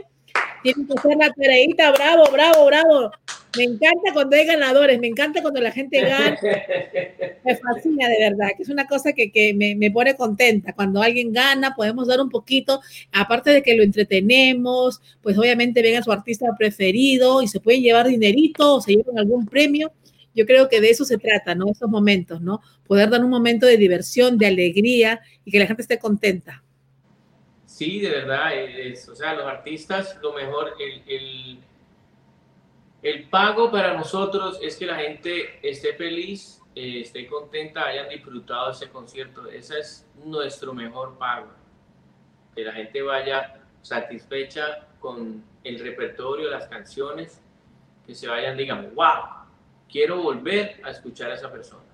tienen 0.62 0.86
que 0.86 0.94
hacer 0.94 1.18
la 1.18 1.32
tareita, 1.32 1.92
bravo, 1.92 2.26
bravo, 2.32 2.66
bravo. 2.66 3.12
Me 3.58 3.64
encanta 3.64 4.14
cuando 4.14 4.36
hay 4.36 4.46
ganadores, 4.46 5.00
me 5.00 5.08
encanta 5.08 5.42
cuando 5.42 5.60
la 5.60 5.72
gente 5.72 6.02
gana, 6.02 6.38
me 7.46 7.56
fascina 7.56 8.08
de 8.08 8.30
verdad, 8.30 8.50
que 8.56 8.64
es 8.64 8.70
una 8.70 8.86
cosa 8.86 9.14
que, 9.14 9.32
que 9.32 9.54
me, 9.54 9.76
me 9.76 9.90
pone 9.90 10.16
contenta. 10.16 10.74
Cuando 10.74 11.02
alguien 11.02 11.34
gana, 11.34 11.74
podemos 11.76 12.08
dar 12.08 12.22
un 12.22 12.30
poquito, 12.30 12.82
aparte 13.12 13.50
de 13.50 13.64
que 13.64 13.76
lo 13.76 13.84
entretenemos, 13.84 15.02
pues 15.22 15.38
obviamente 15.38 15.82
ven 15.82 15.98
a 15.98 16.04
su 16.04 16.12
artista 16.12 16.46
preferido 16.58 17.42
y 17.42 17.48
se 17.48 17.60
pueden 17.60 17.82
llevar 17.82 18.08
dinerito 18.08 18.76
o 18.76 18.82
se 18.82 18.94
llevan 18.94 19.18
algún 19.18 19.48
premio. 19.48 19.92
Yo 20.36 20.46
creo 20.46 20.70
que 20.70 20.80
de 20.80 20.92
eso 20.92 21.04
se 21.04 21.18
trata, 21.18 21.56
¿no? 21.56 21.70
Esos 21.72 21.90
momentos, 21.90 22.42
¿no? 22.42 22.62
Poder 22.88 23.10
dar 23.10 23.24
un 23.24 23.32
momento 23.32 23.66
de 23.66 23.78
diversión, 23.78 24.38
de 24.38 24.46
alegría 24.46 25.22
y 25.44 25.52
que 25.52 25.60
la 25.60 25.66
gente 25.66 25.82
esté 25.82 25.98
contenta. 25.98 26.64
Sí, 27.66 28.00
de 28.00 28.10
verdad, 28.10 28.56
es, 28.56 29.08
o 29.10 29.16
sea, 29.16 29.34
los 29.34 29.46
artistas, 29.46 30.18
lo 30.22 30.34
mejor, 30.34 30.74
el, 30.80 31.02
el, 31.08 31.60
el 33.02 33.30
pago 33.30 33.72
para 33.72 33.94
nosotros 33.94 34.60
es 34.62 34.76
que 34.76 34.86
la 34.86 34.96
gente 34.96 35.60
esté 35.68 35.94
feliz, 35.94 36.62
eh, 36.76 37.02
esté 37.02 37.28
contenta, 37.28 37.86
hayan 37.86 38.10
disfrutado 38.10 38.72
ese 38.72 38.90
concierto. 38.90 39.48
Ese 39.48 39.80
es 39.80 40.08
nuestro 40.26 40.74
mejor 40.74 41.18
pago. 41.18 41.48
Que 42.54 42.64
la 42.64 42.74
gente 42.74 43.02
vaya 43.02 43.62
satisfecha 43.82 44.88
con 45.00 45.44
el 45.64 45.80
repertorio, 45.80 46.50
las 46.50 46.68
canciones, 46.68 47.42
que 48.06 48.14
se 48.14 48.28
vayan, 48.28 48.58
digan, 48.58 48.94
wow, 48.96 49.46
quiero 49.90 50.22
volver 50.22 50.82
a 50.84 50.92
escuchar 50.92 51.32
a 51.32 51.36
esa 51.36 51.50
persona. 51.50 51.89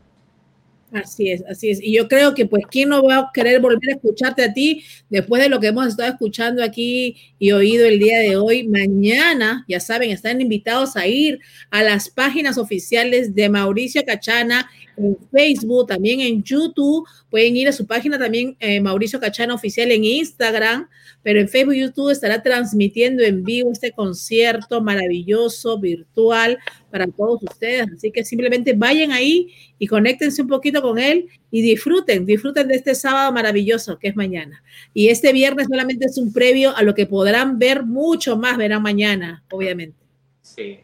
Así 0.91 1.29
es, 1.29 1.43
así 1.49 1.71
es. 1.71 1.81
Y 1.81 1.93
yo 1.93 2.07
creo 2.07 2.33
que, 2.33 2.45
pues, 2.45 2.63
¿quién 2.69 2.89
no 2.89 3.03
va 3.03 3.17
a 3.17 3.31
querer 3.33 3.59
volver 3.59 3.89
a 3.89 3.95
escucharte 3.95 4.43
a 4.43 4.53
ti 4.53 4.83
después 5.09 5.41
de 5.41 5.49
lo 5.49 5.59
que 5.59 5.67
hemos 5.67 5.87
estado 5.87 6.09
escuchando 6.09 6.63
aquí 6.63 7.17
y 7.39 7.51
oído 7.51 7.85
el 7.85 7.99
día 7.99 8.19
de 8.19 8.37
hoy? 8.37 8.67
Mañana, 8.67 9.65
ya 9.67 9.79
saben, 9.79 10.11
están 10.11 10.39
invitados 10.41 10.95
a 10.95 11.07
ir 11.07 11.39
a 11.71 11.83
las 11.83 12.09
páginas 12.09 12.57
oficiales 12.57 13.33
de 13.35 13.49
Mauricio 13.49 14.05
Cachana 14.05 14.69
en 14.95 15.17
Facebook, 15.31 15.87
también 15.87 16.21
en 16.21 16.43
YouTube. 16.43 17.05
Pueden 17.29 17.57
ir 17.57 17.67
a 17.67 17.73
su 17.73 17.85
página 17.85 18.17
también, 18.17 18.55
eh, 18.59 18.79
Mauricio 18.79 19.19
Cachana 19.19 19.55
Oficial 19.55 19.91
en 19.91 20.03
Instagram, 20.03 20.87
pero 21.23 21.39
en 21.39 21.49
Facebook 21.49 21.73
y 21.73 21.81
YouTube 21.81 22.11
estará 22.11 22.41
transmitiendo 22.41 23.23
en 23.23 23.43
vivo 23.43 23.71
este 23.71 23.91
concierto 23.91 24.81
maravilloso, 24.81 25.79
virtual, 25.79 26.59
para 26.95 27.07
todos 27.07 27.43
ustedes. 27.43 27.87
Así 27.93 28.09
que 28.09 28.23
simplemente 28.23 28.71
vayan 28.71 29.11
ahí 29.11 29.53
y 29.77 29.85
conéctense 29.85 30.41
un 30.41 30.47
poquito 30.47 30.81
con 30.81 30.97
él 30.97 31.27
y 31.51 31.61
disfruten, 31.61 32.25
disfruten 32.25 32.69
de 32.69 32.75
este 32.75 32.95
sábado 32.95 33.33
maravilloso 33.33 33.99
que 33.99 34.07
es 34.07 34.15
mañana. 34.15 34.63
Y 34.93 35.09
este 35.09 35.33
viernes 35.33 35.67
solamente 35.69 36.05
es 36.05 36.17
un 36.17 36.31
previo 36.31 36.73
a 36.73 36.83
lo 36.83 36.95
que 36.95 37.05
podrán 37.05 37.59
ver 37.59 37.83
mucho 37.83 38.37
más, 38.37 38.55
verán 38.55 38.81
mañana, 38.81 39.43
obviamente. 39.51 39.97
Sí. 40.41 40.79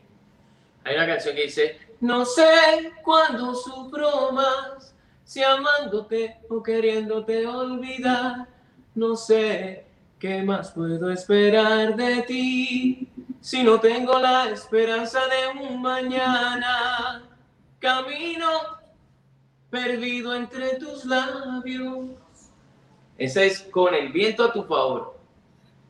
Hay 0.83 0.95
una 0.95 1.07
canción 1.07 1.33
que 1.33 1.43
dice, 1.43 1.77
no 2.01 2.25
sé 2.25 2.43
cuándo 3.05 3.55
sufro 3.55 4.33
más, 4.33 4.93
si 5.23 5.41
amándote 5.41 6.35
o 6.49 6.61
queriéndote 6.61 7.47
olvidar, 7.47 8.47
no 8.95 9.15
sé 9.15 9.85
qué 10.21 10.43
más 10.43 10.69
puedo 10.69 11.09
esperar 11.09 11.95
de 11.95 12.21
ti, 12.21 13.07
si 13.41 13.63
no 13.63 13.79
tengo 13.79 14.19
la 14.19 14.51
esperanza 14.51 15.19
de 15.21 15.59
un 15.59 15.81
mañana, 15.81 17.23
camino 17.79 18.47
perdido 19.71 20.35
entre 20.35 20.75
tus 20.75 21.05
labios. 21.05 22.11
Esa 23.17 23.43
es 23.43 23.61
con 23.61 23.95
el 23.95 24.11
viento 24.11 24.43
a 24.43 24.53
tu 24.53 24.63
favor. 24.63 25.19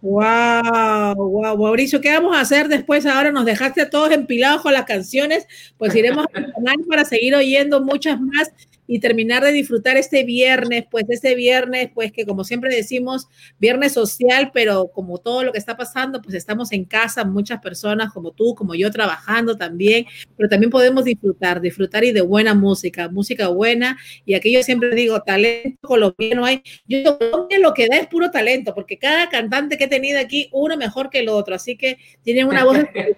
Wow, 0.02 1.14
wow, 1.14 1.58
Mauricio, 1.58 2.00
¿qué 2.00 2.14
vamos 2.14 2.36
a 2.36 2.40
hacer 2.40 2.70
después? 2.70 3.06
Ahora 3.06 3.34
nos 3.34 3.44
dejaste 3.44 3.82
a 3.82 3.90
todos 3.90 4.12
empilados 4.12 4.62
con 4.62 4.72
las 4.72 4.86
canciones, 4.86 5.46
pues 5.78 5.94
iremos 5.94 6.26
al 6.34 6.52
canal 6.54 6.78
para 6.88 7.04
seguir 7.04 7.36
oyendo 7.36 7.82
muchas 7.82 8.20
más 8.20 8.50
y 8.92 9.00
terminar 9.00 9.42
de 9.42 9.54
disfrutar 9.54 9.96
este 9.96 10.26
viernes, 10.26 10.84
pues 10.92 11.06
este 11.08 11.34
viernes, 11.34 11.90
pues 11.94 12.12
que 12.12 12.26
como 12.26 12.44
siempre 12.44 12.76
decimos, 12.76 13.30
viernes 13.58 13.94
social, 13.94 14.52
pero 14.54 14.90
como 14.90 15.18
todo 15.18 15.46
lo 15.46 15.54
que 15.54 15.60
está 15.60 15.78
pasando, 15.78 16.22
pues 16.22 16.36
estamos 16.36 16.74
en 16.74 16.84
casa, 16.84 17.24
muchas 17.24 17.62
personas 17.62 18.12
como 18.12 18.32
tú, 18.32 18.54
como 18.54 18.76
yo, 18.76 18.92
trabajando 18.92 19.56
también, 19.56 20.08
pero 20.36 20.50
también 20.50 20.70
podemos 20.70 21.06
disfrutar, 21.06 21.62
disfrutar 21.62 22.04
y 22.04 22.12
de 22.12 22.20
buena 22.20 22.54
música, 22.54 23.08
música 23.08 23.48
buena, 23.48 23.98
y 24.26 24.34
aquí 24.34 24.52
yo 24.52 24.62
siempre 24.62 24.94
digo, 24.94 25.22
talento 25.22 25.80
colombiano 25.88 26.44
hay, 26.44 26.62
yo 26.86 27.18
Colombia 27.18 27.60
lo 27.60 27.74
que 27.74 27.88
da 27.88 27.96
es 27.96 28.08
puro 28.08 28.30
talento, 28.30 28.74
porque 28.76 28.98
cada 28.98 29.30
cantante 29.30 29.78
que 29.78 29.86
he 29.86 29.88
tenido 29.88 30.20
aquí, 30.20 30.50
uno 30.52 30.76
mejor 30.76 31.10
que 31.10 31.20
el 31.20 31.30
otro, 31.30 31.56
así 31.56 31.78
que 31.78 31.98
tienen 32.24 32.46
una 32.46 32.66
voz, 32.66 32.78
que 32.94 33.16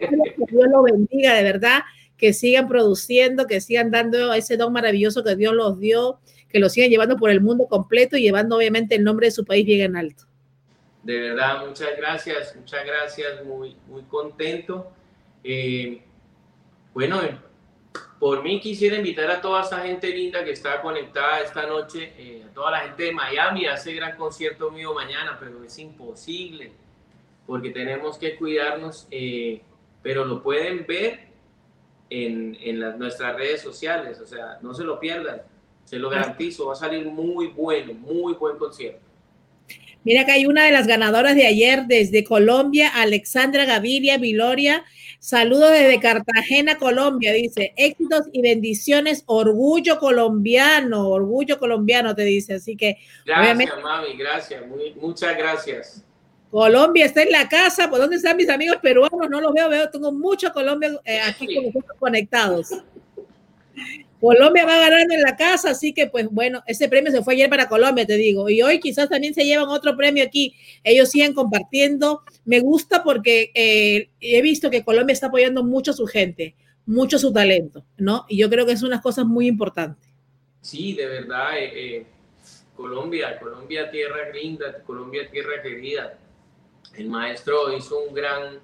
Dios 0.52 0.68
lo 0.72 0.84
bendiga, 0.84 1.34
de 1.34 1.42
verdad, 1.42 1.80
que 2.24 2.32
sigan 2.32 2.70
produciendo, 2.70 3.48
que 3.48 3.60
sigan 3.60 3.92
dando 3.92 4.32
ese 4.34 4.56
don 4.56 4.72
maravilloso 4.72 5.26
que 5.26 5.36
Dios 5.36 5.54
los 5.54 5.78
dio, 5.78 6.22
que 6.48 6.58
lo 6.58 6.70
sigan 6.70 6.90
llevando 6.90 7.18
por 7.18 7.30
el 7.30 7.42
mundo 7.42 7.68
completo 7.68 8.16
y 8.16 8.22
llevando 8.22 8.56
obviamente 8.56 8.96
el 8.96 9.04
nombre 9.04 9.28
de 9.28 9.32
su 9.32 9.44
país 9.44 9.66
bien 9.66 9.82
en 9.82 9.98
alto. 9.98 10.24
De 11.04 11.20
verdad, 11.20 11.68
muchas 11.68 11.90
gracias, 11.98 12.56
muchas 12.56 12.86
gracias, 12.86 13.44
muy, 13.44 13.76
muy 13.90 14.04
contento. 14.04 14.90
Eh, 15.44 16.02
bueno, 16.94 17.20
por 18.20 18.42
mí 18.42 18.62
quisiera 18.62 18.96
invitar 18.96 19.30
a 19.30 19.42
toda 19.42 19.62
esa 19.64 19.82
gente 19.82 20.08
linda 20.08 20.46
que 20.46 20.52
está 20.52 20.82
conectada 20.82 21.42
esta 21.42 21.68
noche, 21.68 22.14
eh, 22.18 22.46
a 22.50 22.54
toda 22.54 22.72
la 22.72 22.80
gente 22.80 23.04
de 23.04 23.12
Miami, 23.12 23.66
a 23.66 23.74
ese 23.74 23.94
gran 23.96 24.16
concierto 24.16 24.72
mío 24.72 24.94
mañana, 24.94 25.36
pero 25.38 25.62
es 25.62 25.78
imposible, 25.78 26.72
porque 27.46 27.72
tenemos 27.72 28.18
que 28.18 28.38
cuidarnos, 28.38 29.10
eh, 29.12 29.62
pero 30.02 30.24
lo 30.24 30.42
pueden 30.42 30.86
ver 30.88 31.33
en, 32.14 32.56
en 32.62 32.80
las, 32.80 32.98
nuestras 32.98 33.36
redes 33.36 33.62
sociales, 33.62 34.20
o 34.20 34.28
sea, 34.28 34.60
no 34.62 34.74
se 34.76 34.84
lo 34.84 35.00
pierdan, 35.00 35.42
se 35.84 35.98
lo 35.98 36.10
garantizo, 36.10 36.68
va 36.68 36.74
a 36.74 36.76
salir 36.76 37.06
muy 37.08 37.48
bueno, 37.48 37.94
muy 37.94 38.34
buen 38.34 38.58
concierto. 38.58 39.02
Mira 40.04 40.26
que 40.26 40.34
hay 40.34 40.46
una 40.46 40.66
de 40.66 40.72
las 40.72 40.86
ganadoras 40.86 41.34
de 41.36 41.48
ayer 41.48 41.86
desde 41.88 42.24
Colombia, 42.24 42.90
Alexandra 42.94 43.66
Gaviria 43.66 44.18
Viloria. 44.18 44.84
Saludos 45.20 45.72
desde 45.72 46.00
Cartagena, 46.02 46.78
Colombia. 46.78 47.32
Dice, 47.32 47.74
éxitos 47.78 48.28
y 48.34 48.42
bendiciones, 48.42 49.24
orgullo 49.26 49.98
colombiano, 50.00 51.08
orgullo 51.10 51.58
colombiano, 51.58 52.14
te 52.14 52.24
dice. 52.24 52.56
Así 52.56 52.76
que, 52.76 52.98
Gracias, 53.26 53.40
obviamente, 53.40 53.82
mami, 53.82 54.18
gracias, 54.18 54.68
muy, 54.68 54.94
muchas 54.96 55.38
gracias. 55.38 56.06
Colombia 56.54 57.06
está 57.08 57.24
en 57.24 57.32
la 57.32 57.50
casa. 57.50 57.90
¿Por 57.90 57.98
dónde 57.98 58.18
están 58.18 58.38
mis 58.38 58.48
amigos 58.48 58.78
peruanos? 58.80 59.28
No 59.28 59.42
los 59.42 59.52
veo, 59.54 59.70
veo, 59.70 59.90
tengo 59.90 60.12
mucho 60.12 60.54
Colombia 60.54 60.92
eh, 61.04 61.20
aquí 61.20 61.48
con 61.48 61.66
nosotros 61.66 61.98
conectados. 61.98 62.70
Colombia 64.22 64.64
va 64.64 64.78
ganando 64.78 65.16
en 65.16 65.24
la 65.24 65.36
casa, 65.36 65.72
así 65.72 65.96
que 65.96 66.06
pues 66.06 66.28
bueno, 66.30 66.62
ese 66.68 66.88
premio 66.88 67.12
se 67.12 67.24
fue 67.24 67.34
ayer 67.34 67.50
para 67.50 67.68
Colombia, 67.68 68.06
te 68.06 68.18
digo, 68.18 68.52
y 68.52 68.62
hoy 68.62 68.80
quizás 68.80 69.10
también 69.10 69.34
se 69.34 69.46
llevan 69.46 69.68
otro 69.70 69.98
premio 69.98 70.24
aquí. 70.24 70.54
Ellos 70.84 71.10
siguen 71.10 71.34
compartiendo. 71.34 72.22
Me 72.46 72.60
gusta 72.60 73.04
porque 73.04 73.50
eh, 73.56 74.12
he 74.20 74.42
visto 74.44 74.70
que 74.70 74.84
Colombia 74.84 75.14
está 75.14 75.28
apoyando 75.28 75.64
mucho 75.64 75.90
a 75.90 75.96
su 75.96 76.06
gente, 76.06 76.56
mucho 76.86 77.18
su 77.18 77.34
talento, 77.34 77.84
¿no? 77.98 78.28
Y 78.30 78.38
yo 78.38 78.48
creo 78.52 78.68
que 78.68 78.74
es 78.74 78.84
unas 78.84 79.02
cosas 79.02 79.26
muy 79.26 79.48
importantes. 79.48 80.08
Sí, 80.62 80.94
de 80.94 81.08
verdad, 81.08 81.58
eh, 81.58 81.72
eh, 81.74 82.06
Colombia, 82.76 83.40
Colombia 83.40 83.90
tierra 83.90 84.30
linda, 84.32 84.84
Colombia 84.86 85.28
tierra 85.32 85.60
querida. 85.64 86.20
El 86.96 87.10
maestro 87.10 87.76
hizo 87.76 88.00
un 88.00 88.14
gran, 88.14 88.60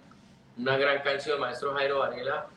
una 0.57 0.77
gran 0.77 1.01
canción, 1.01 1.35
el 1.35 1.41
maestro 1.41 1.73
Jairo 1.73 1.99
Varela, 1.99 2.47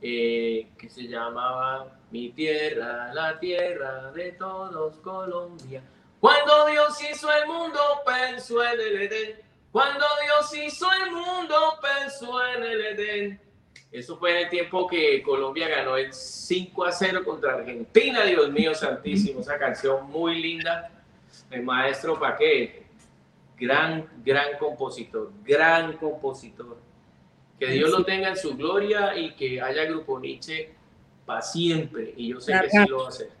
que 0.00 0.88
se 0.88 1.02
llamaba 1.08 1.98
mi 2.10 2.30
tierra, 2.30 3.12
la 3.14 3.38
tierra 3.38 4.10
de 4.12 4.32
todos 4.32 4.96
Colombia. 4.96 5.82
Cuando 6.18 6.66
Dios 6.66 7.02
hizo 7.10 7.32
el 7.32 7.46
mundo, 7.46 7.80
pensó 8.04 8.62
en 8.62 8.80
el 8.80 9.02
Edén. 9.02 9.40
Cuando 9.72 10.04
Dios 10.22 10.54
hizo 10.54 10.86
el 10.92 11.12
mundo, 11.12 11.78
pensó 11.80 12.46
en 12.46 12.62
el 12.62 12.80
Edén. 12.80 13.40
Eso 13.90 14.18
fue 14.18 14.32
en 14.32 14.36
el 14.44 14.50
tiempo 14.50 14.86
que 14.86 15.22
Colombia 15.22 15.68
ganó 15.68 15.96
el 15.96 16.12
5 16.12 16.84
a 16.84 16.92
0 16.92 17.24
contra 17.24 17.54
Argentina. 17.54 18.24
Dios 18.24 18.50
mío 18.50 18.74
santísimo, 18.74 19.40
esa 19.40 19.58
canción 19.58 20.10
muy 20.10 20.40
linda. 20.40 20.90
El 21.50 21.62
maestro 21.62 22.18
Paqué, 22.18 22.79
gran, 23.60 24.08
gran 24.24 24.58
compositor, 24.58 25.30
gran 25.44 25.98
compositor. 25.98 26.78
Que 27.58 27.66
Dios 27.66 27.90
lo 27.90 28.04
tenga 28.04 28.30
en 28.30 28.36
su 28.36 28.56
gloria 28.56 29.14
y 29.16 29.34
que 29.34 29.60
haya 29.60 29.84
Grupo 29.84 30.18
Nietzsche 30.18 30.74
siempre. 31.40 32.14
Y 32.16 32.28
yo 32.28 32.40
sé 32.40 32.52
que 32.60 32.70
sí 32.70 32.88
lo 32.88 32.98
va 32.98 33.04
a 33.04 33.08
hacer. 33.08 33.39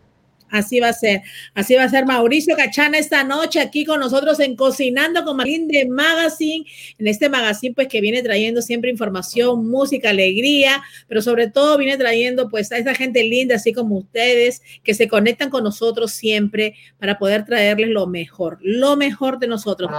Así 0.50 0.80
va 0.80 0.88
a 0.88 0.92
ser. 0.92 1.22
Así 1.54 1.74
va 1.74 1.84
a 1.84 1.88
ser 1.88 2.06
Mauricio 2.06 2.56
Cachana 2.56 2.98
esta 2.98 3.24
noche 3.24 3.60
aquí 3.60 3.84
con 3.84 4.00
nosotros 4.00 4.40
en 4.40 4.56
Cocinando 4.56 5.24
con 5.24 5.36
Marín 5.36 5.68
de 5.68 5.86
Magazine. 5.86 6.66
En 6.98 7.06
este 7.06 7.28
magazine, 7.28 7.74
pues 7.74 7.88
que 7.88 8.00
viene 8.00 8.22
trayendo 8.22 8.60
siempre 8.62 8.90
información, 8.90 9.68
música, 9.68 10.10
alegría, 10.10 10.82
pero 11.08 11.22
sobre 11.22 11.48
todo 11.48 11.78
viene 11.78 11.96
trayendo 11.96 12.48
pues 12.48 12.72
a 12.72 12.78
esa 12.78 12.94
gente 12.94 13.22
linda, 13.22 13.56
así 13.56 13.72
como 13.72 13.96
ustedes, 13.98 14.62
que 14.82 14.94
se 14.94 15.08
conectan 15.08 15.50
con 15.50 15.64
nosotros 15.64 16.12
siempre 16.12 16.74
para 16.98 17.18
poder 17.18 17.44
traerles 17.44 17.90
lo 17.90 18.06
mejor, 18.06 18.58
lo 18.60 18.96
mejor 18.96 19.38
de 19.38 19.46
nosotros. 19.46 19.90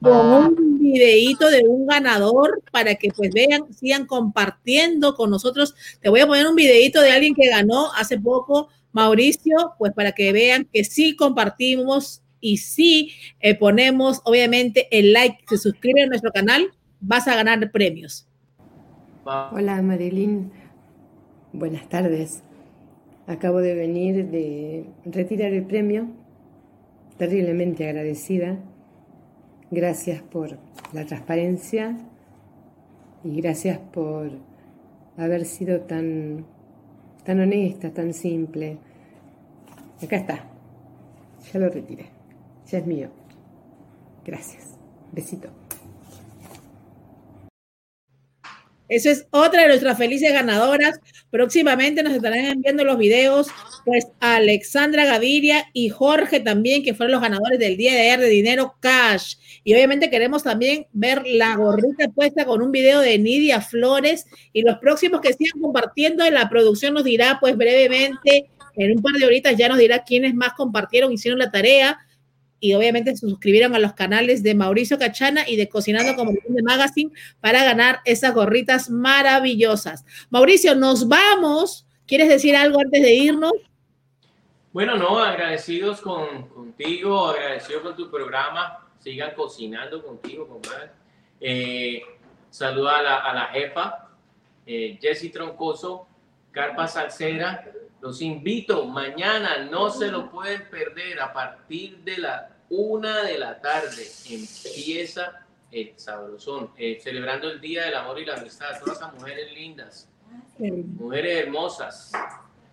Con 0.00 0.26
un 0.26 0.78
videíto 0.80 1.48
de 1.48 1.62
un 1.66 1.86
ganador 1.86 2.62
para 2.72 2.94
que 2.96 3.10
pues 3.10 3.30
vean, 3.32 3.72
sigan 3.72 4.06
compartiendo 4.06 5.14
con 5.14 5.30
nosotros. 5.30 5.74
Te 6.00 6.08
voy 6.08 6.20
a 6.20 6.26
poner 6.26 6.46
un 6.46 6.54
videíto 6.54 7.00
de 7.00 7.12
alguien 7.12 7.34
que 7.34 7.48
ganó 7.48 7.92
hace 7.94 8.18
poco 8.18 8.68
Mauricio, 8.92 9.74
pues 9.78 9.92
para 9.92 10.12
que 10.12 10.32
vean 10.32 10.68
que 10.72 10.84
sí 10.84 11.16
compartimos 11.16 12.22
y 12.40 12.58
sí 12.58 13.12
eh, 13.40 13.54
ponemos, 13.54 14.20
obviamente, 14.24 14.88
el 14.96 15.12
like, 15.12 15.38
se 15.48 15.58
suscriben 15.58 16.04
a 16.04 16.08
nuestro 16.08 16.32
canal, 16.32 16.70
vas 17.00 17.28
a 17.28 17.34
ganar 17.34 17.70
premios. 17.70 18.26
Hola 19.24 19.82
Marilyn, 19.82 20.50
buenas 21.52 21.88
tardes. 21.88 22.42
Acabo 23.26 23.58
de 23.58 23.74
venir 23.74 24.30
de 24.30 24.86
retirar 25.04 25.52
el 25.52 25.64
premio, 25.64 26.08
terriblemente 27.18 27.86
agradecida. 27.86 28.56
Gracias 29.70 30.22
por 30.22 30.56
la 30.94 31.04
transparencia 31.04 31.98
y 33.22 33.38
gracias 33.42 33.78
por 33.92 34.30
haber 35.18 35.44
sido 35.44 35.80
tan, 35.82 36.46
tan 37.28 37.40
honesta, 37.40 37.90
tan 37.90 38.14
simple. 38.14 38.78
Acá 40.02 40.16
está. 40.16 40.44
Ya 41.52 41.60
lo 41.60 41.68
retiré. 41.68 42.06
Ya 42.70 42.78
es 42.78 42.86
mío. 42.86 43.10
Gracias. 44.24 44.78
Besito. 45.12 45.50
Eso 48.88 49.10
es 49.10 49.26
otra 49.30 49.62
de 49.62 49.68
nuestras 49.68 49.98
felices 49.98 50.32
ganadoras. 50.32 51.00
Próximamente 51.30 52.02
nos 52.02 52.14
estarán 52.14 52.44
enviando 52.46 52.84
los 52.84 52.96
videos, 52.96 53.48
pues 53.84 54.06
Alexandra 54.20 55.04
Gaviria 55.04 55.66
y 55.74 55.90
Jorge 55.90 56.40
también, 56.40 56.82
que 56.82 56.94
fueron 56.94 57.12
los 57.12 57.20
ganadores 57.20 57.58
del 57.58 57.76
día 57.76 57.92
de 57.92 58.00
ayer 58.00 58.20
de 58.20 58.28
Dinero 58.28 58.76
Cash. 58.80 59.36
Y 59.62 59.74
obviamente 59.74 60.08
queremos 60.08 60.42
también 60.42 60.86
ver 60.92 61.22
la 61.26 61.54
gorrita 61.56 62.08
puesta 62.08 62.46
con 62.46 62.62
un 62.62 62.72
video 62.72 63.00
de 63.00 63.18
Nidia 63.18 63.60
Flores. 63.60 64.24
Y 64.52 64.62
los 64.62 64.78
próximos 64.78 65.20
que 65.20 65.34
sigan 65.34 65.60
compartiendo, 65.60 66.24
en 66.24 66.34
la 66.34 66.48
producción 66.48 66.94
nos 66.94 67.04
dirá, 67.04 67.38
pues 67.40 67.56
brevemente, 67.56 68.50
en 68.76 68.96
un 68.96 69.02
par 69.02 69.14
de 69.14 69.26
horitas 69.26 69.56
ya 69.56 69.68
nos 69.68 69.78
dirá 69.78 70.04
quiénes 70.04 70.34
más 70.34 70.54
compartieron, 70.54 71.12
hicieron 71.12 71.38
la 71.38 71.50
tarea 71.50 71.98
y 72.60 72.74
obviamente 72.74 73.16
se 73.16 73.28
suscribieron 73.28 73.74
a 73.74 73.78
los 73.78 73.92
canales 73.92 74.42
de 74.42 74.54
Mauricio 74.54 74.98
Cachana 74.98 75.48
y 75.48 75.56
de 75.56 75.68
Cocinando 75.68 76.14
como 76.16 76.32
de 76.32 76.62
Magazine 76.62 77.12
para 77.40 77.64
ganar 77.64 78.00
esas 78.04 78.34
gorritas 78.34 78.90
maravillosas. 78.90 80.04
Mauricio, 80.30 80.74
nos 80.74 81.08
vamos. 81.08 81.86
¿Quieres 82.06 82.28
decir 82.28 82.56
algo 82.56 82.80
antes 82.80 83.02
de 83.02 83.14
irnos? 83.14 83.52
Bueno, 84.72 84.96
no, 84.96 85.18
agradecidos 85.18 86.00
con, 86.00 86.48
contigo, 86.48 87.28
agradecido 87.28 87.82
con 87.82 87.96
tu 87.96 88.10
programa. 88.10 88.86
Sigan 88.98 89.34
cocinando 89.34 90.02
contigo, 90.02 90.46
compadre. 90.48 90.90
Eh, 91.40 92.02
saluda 92.50 92.98
a 92.98 93.02
la, 93.02 93.16
a 93.16 93.34
la 93.34 93.46
jefa, 93.46 94.08
eh, 94.66 94.98
Jessy 95.00 95.30
Troncoso, 95.30 96.06
Carpa 96.50 96.88
Salcera, 96.88 97.64
los 98.00 98.22
invito, 98.22 98.84
mañana 98.84 99.58
no 99.70 99.90
se 99.90 100.08
lo 100.08 100.30
pueden 100.30 100.68
perder. 100.70 101.20
A 101.20 101.32
partir 101.32 101.98
de 101.98 102.18
la 102.18 102.50
una 102.70 103.22
de 103.22 103.38
la 103.38 103.60
tarde 103.60 104.06
empieza 104.28 105.46
el 105.70 105.92
sabrosón, 105.96 106.70
eh, 106.76 106.98
celebrando 107.02 107.50
el 107.50 107.60
Día 107.60 107.84
del 107.84 107.94
Amor 107.94 108.18
y 108.20 108.24
la 108.24 108.34
Amistad. 108.34 108.78
Todas 108.80 108.98
esas 108.98 109.14
mujeres 109.14 109.52
lindas, 109.52 110.08
mujeres 110.58 111.44
hermosas, 111.44 112.12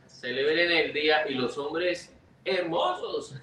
celebren 0.08 0.72
el 0.72 0.94
día 0.94 1.28
y 1.30 1.34
los 1.34 1.58
hombres 1.58 2.12
hermosos. 2.44 3.36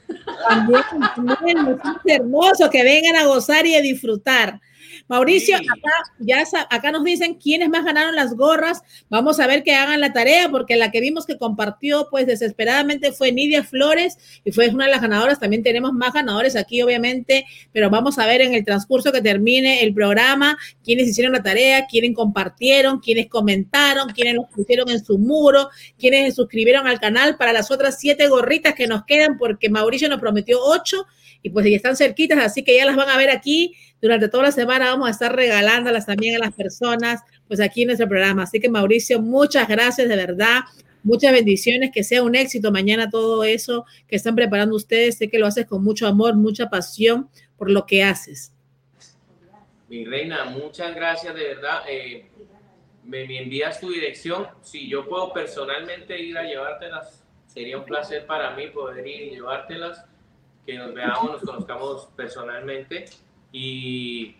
También 0.48 1.78
hermosos 2.06 2.70
que 2.70 2.82
vengan 2.82 3.16
a 3.16 3.26
gozar 3.26 3.66
y 3.66 3.74
a 3.74 3.80
disfrutar. 3.80 4.60
Mauricio, 5.08 5.56
acá, 5.56 5.90
ya, 6.18 6.44
acá 6.70 6.92
nos 6.92 7.04
dicen 7.04 7.34
quiénes 7.34 7.68
más 7.68 7.84
ganaron 7.84 8.14
las 8.14 8.34
gorras. 8.34 8.82
Vamos 9.08 9.40
a 9.40 9.46
ver 9.46 9.62
que 9.62 9.74
hagan 9.74 10.00
la 10.00 10.12
tarea, 10.12 10.48
porque 10.48 10.76
la 10.76 10.90
que 10.90 11.00
vimos 11.00 11.26
que 11.26 11.38
compartió, 11.38 12.08
pues 12.10 12.26
desesperadamente 12.26 13.12
fue 13.12 13.32
Nidia 13.32 13.64
Flores 13.64 14.18
y 14.44 14.52
fue 14.52 14.68
una 14.68 14.86
de 14.86 14.90
las 14.90 15.02
ganadoras. 15.02 15.40
También 15.40 15.62
tenemos 15.62 15.92
más 15.92 16.12
ganadores 16.12 16.56
aquí, 16.56 16.82
obviamente, 16.82 17.46
pero 17.72 17.90
vamos 17.90 18.18
a 18.18 18.26
ver 18.26 18.40
en 18.40 18.54
el 18.54 18.64
transcurso 18.64 19.12
que 19.12 19.20
termine 19.20 19.82
el 19.82 19.94
programa 19.94 20.56
quiénes 20.84 21.08
hicieron 21.08 21.32
la 21.32 21.42
tarea, 21.42 21.86
quiénes 21.86 22.14
compartieron, 22.14 23.00
quiénes 23.00 23.28
comentaron, 23.28 24.08
quiénes 24.10 24.34
los 24.34 24.46
pusieron 24.48 24.90
en 24.90 25.04
su 25.04 25.18
muro, 25.18 25.68
quiénes 25.98 26.30
se 26.30 26.36
suscribieron 26.36 26.86
al 26.86 27.00
canal 27.00 27.36
para 27.36 27.52
las 27.52 27.70
otras 27.70 27.98
siete 27.98 28.28
gorritas 28.28 28.74
que 28.74 28.86
nos 28.86 29.04
quedan, 29.04 29.38
porque 29.38 29.68
Mauricio 29.68 30.08
nos 30.08 30.20
prometió 30.20 30.58
ocho 30.60 31.06
y 31.42 31.50
pues 31.50 31.66
ya 31.66 31.76
están 31.76 31.96
cerquitas, 31.96 32.38
así 32.38 32.62
que 32.62 32.76
ya 32.76 32.84
las 32.84 32.96
van 32.96 33.08
a 33.08 33.16
ver 33.16 33.30
aquí 33.30 33.74
durante 34.02 34.28
toda 34.28 34.42
la 34.44 34.52
semana. 34.52 34.90
Vamos 34.90 35.06
a 35.06 35.12
estar 35.12 35.34
regalándolas 35.34 36.04
también 36.04 36.34
a 36.34 36.44
las 36.44 36.54
personas, 36.54 37.22
pues 37.46 37.60
aquí 37.60 37.82
en 37.82 37.86
nuestro 37.86 38.08
programa. 38.08 38.42
Así 38.42 38.60
que 38.60 38.68
Mauricio, 38.68 39.22
muchas 39.22 39.68
gracias 39.68 40.08
de 40.08 40.16
verdad. 40.16 40.60
Muchas 41.04 41.32
bendiciones, 41.32 41.90
que 41.92 42.04
sea 42.04 42.22
un 42.22 42.34
éxito 42.34 42.70
mañana 42.70 43.08
todo 43.08 43.42
eso 43.44 43.86
que 44.06 44.16
están 44.16 44.34
preparando 44.34 44.76
ustedes. 44.76 45.18
Sé 45.18 45.30
que 45.30 45.38
lo 45.38 45.46
haces 45.46 45.66
con 45.66 45.82
mucho 45.82 46.06
amor, 46.06 46.34
mucha 46.34 46.68
pasión 46.68 47.30
por 47.56 47.70
lo 47.70 47.86
que 47.86 48.02
haces. 48.02 48.52
Mi 49.88 50.04
reina, 50.04 50.44
muchas 50.44 50.94
gracias 50.94 51.34
de 51.34 51.54
verdad. 51.54 51.82
Eh, 51.88 52.26
me, 53.04 53.26
me, 53.26 53.42
envías 53.42 53.80
tu 53.80 53.90
dirección. 53.90 54.46
Si 54.62 54.88
yo 54.88 55.08
puedo 55.08 55.32
personalmente 55.32 56.20
ir 56.20 56.36
a 56.38 56.44
llevártelas, 56.44 57.24
sería 57.46 57.78
un 57.78 57.84
placer 57.84 58.26
para 58.26 58.50
mí 58.56 58.68
poder 58.68 59.06
ir 59.06 59.22
y 59.22 59.30
llevártelas 59.30 60.04
que 60.64 60.78
nos 60.78 60.94
veamos, 60.94 61.32
nos 61.32 61.42
conozcamos 61.42 62.08
personalmente 62.16 63.06
y, 63.52 64.34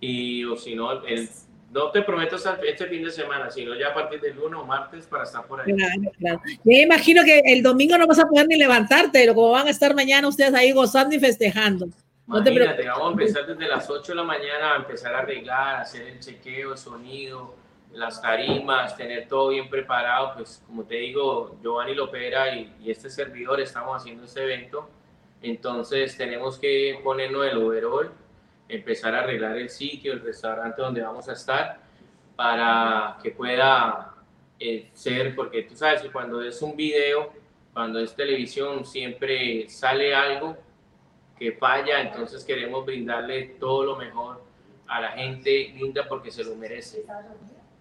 y 0.00 0.44
o 0.44 0.56
si 0.56 0.74
no, 0.74 1.04
el, 1.04 1.28
no 1.72 1.90
te 1.90 2.02
prometo 2.02 2.36
este 2.36 2.86
fin 2.86 3.04
de 3.04 3.10
semana, 3.10 3.50
sino 3.50 3.74
ya 3.74 3.88
a 3.88 3.94
partir 3.94 4.20
del 4.20 4.36
lunes 4.36 4.60
o 4.60 4.66
martes 4.66 5.06
para 5.06 5.22
estar 5.22 5.46
por 5.46 5.60
ahí. 5.60 5.72
Claro, 5.72 6.12
claro. 6.18 6.40
Yo 6.64 6.72
imagino 6.72 7.22
que 7.24 7.40
el 7.44 7.62
domingo 7.62 7.96
no 7.96 8.06
vas 8.06 8.18
a 8.18 8.26
poder 8.26 8.46
ni 8.48 8.56
levantarte, 8.56 9.26
como 9.28 9.52
van 9.52 9.68
a 9.68 9.70
estar 9.70 9.94
mañana 9.94 10.28
ustedes 10.28 10.52
ahí 10.52 10.72
gozando 10.72 11.14
y 11.14 11.20
festejando. 11.20 11.86
No 12.26 12.38
Imagínate, 12.38 12.86
vamos 12.86 13.08
a 13.08 13.10
empezar 13.10 13.46
desde 13.46 13.66
las 13.66 13.90
8 13.90 14.12
de 14.12 14.16
la 14.16 14.22
mañana 14.22 14.74
a 14.74 14.76
empezar 14.76 15.14
a 15.14 15.18
arreglar, 15.18 15.80
hacer 15.80 16.06
el 16.06 16.20
chequeo, 16.20 16.72
el 16.72 16.78
sonido, 16.78 17.56
las 17.92 18.22
tarimas, 18.22 18.96
tener 18.96 19.26
todo 19.26 19.48
bien 19.48 19.68
preparado. 19.68 20.34
Pues 20.36 20.62
como 20.66 20.84
te 20.84 20.96
digo, 20.96 21.56
Giovanni 21.60 21.94
Lopera 21.94 22.54
y, 22.54 22.72
y 22.82 22.90
este 22.90 23.10
servidor 23.10 23.60
estamos 23.60 23.96
haciendo 23.96 24.24
este 24.24 24.44
evento 24.44 24.88
entonces 25.42 26.16
tenemos 26.16 26.58
que 26.58 27.00
ponernos 27.02 27.46
el 27.46 27.56
overall, 27.58 28.10
empezar 28.70 29.14
a 29.14 29.20
arreglar 29.20 29.56
el 29.56 29.68
sitio, 29.68 30.12
el 30.12 30.20
restaurante 30.20 30.80
donde 30.80 31.02
vamos 31.02 31.28
a 31.28 31.32
estar, 31.32 31.80
para 32.36 33.18
que 33.22 33.30
pueda 33.32 34.14
eh, 34.58 34.90
ser, 34.92 35.34
porque 35.34 35.62
tú 35.62 35.74
sabes 35.76 36.02
que 36.02 36.10
cuando 36.10 36.42
es 36.42 36.60
un 36.62 36.76
video, 36.76 37.32
cuando 37.72 38.00
es 38.00 38.14
televisión, 38.14 38.84
siempre 38.84 39.68
sale 39.68 40.14
algo 40.14 40.56
que 41.38 41.52
falla, 41.52 42.02
entonces 42.02 42.44
queremos 42.44 42.84
brindarle 42.84 43.56
todo 43.58 43.84
lo 43.84 43.96
mejor 43.96 44.42
a 44.86 45.00
la 45.00 45.12
gente 45.12 45.72
linda 45.74 46.06
porque 46.08 46.30
se 46.30 46.44
lo 46.44 46.54
merece. 46.56 47.04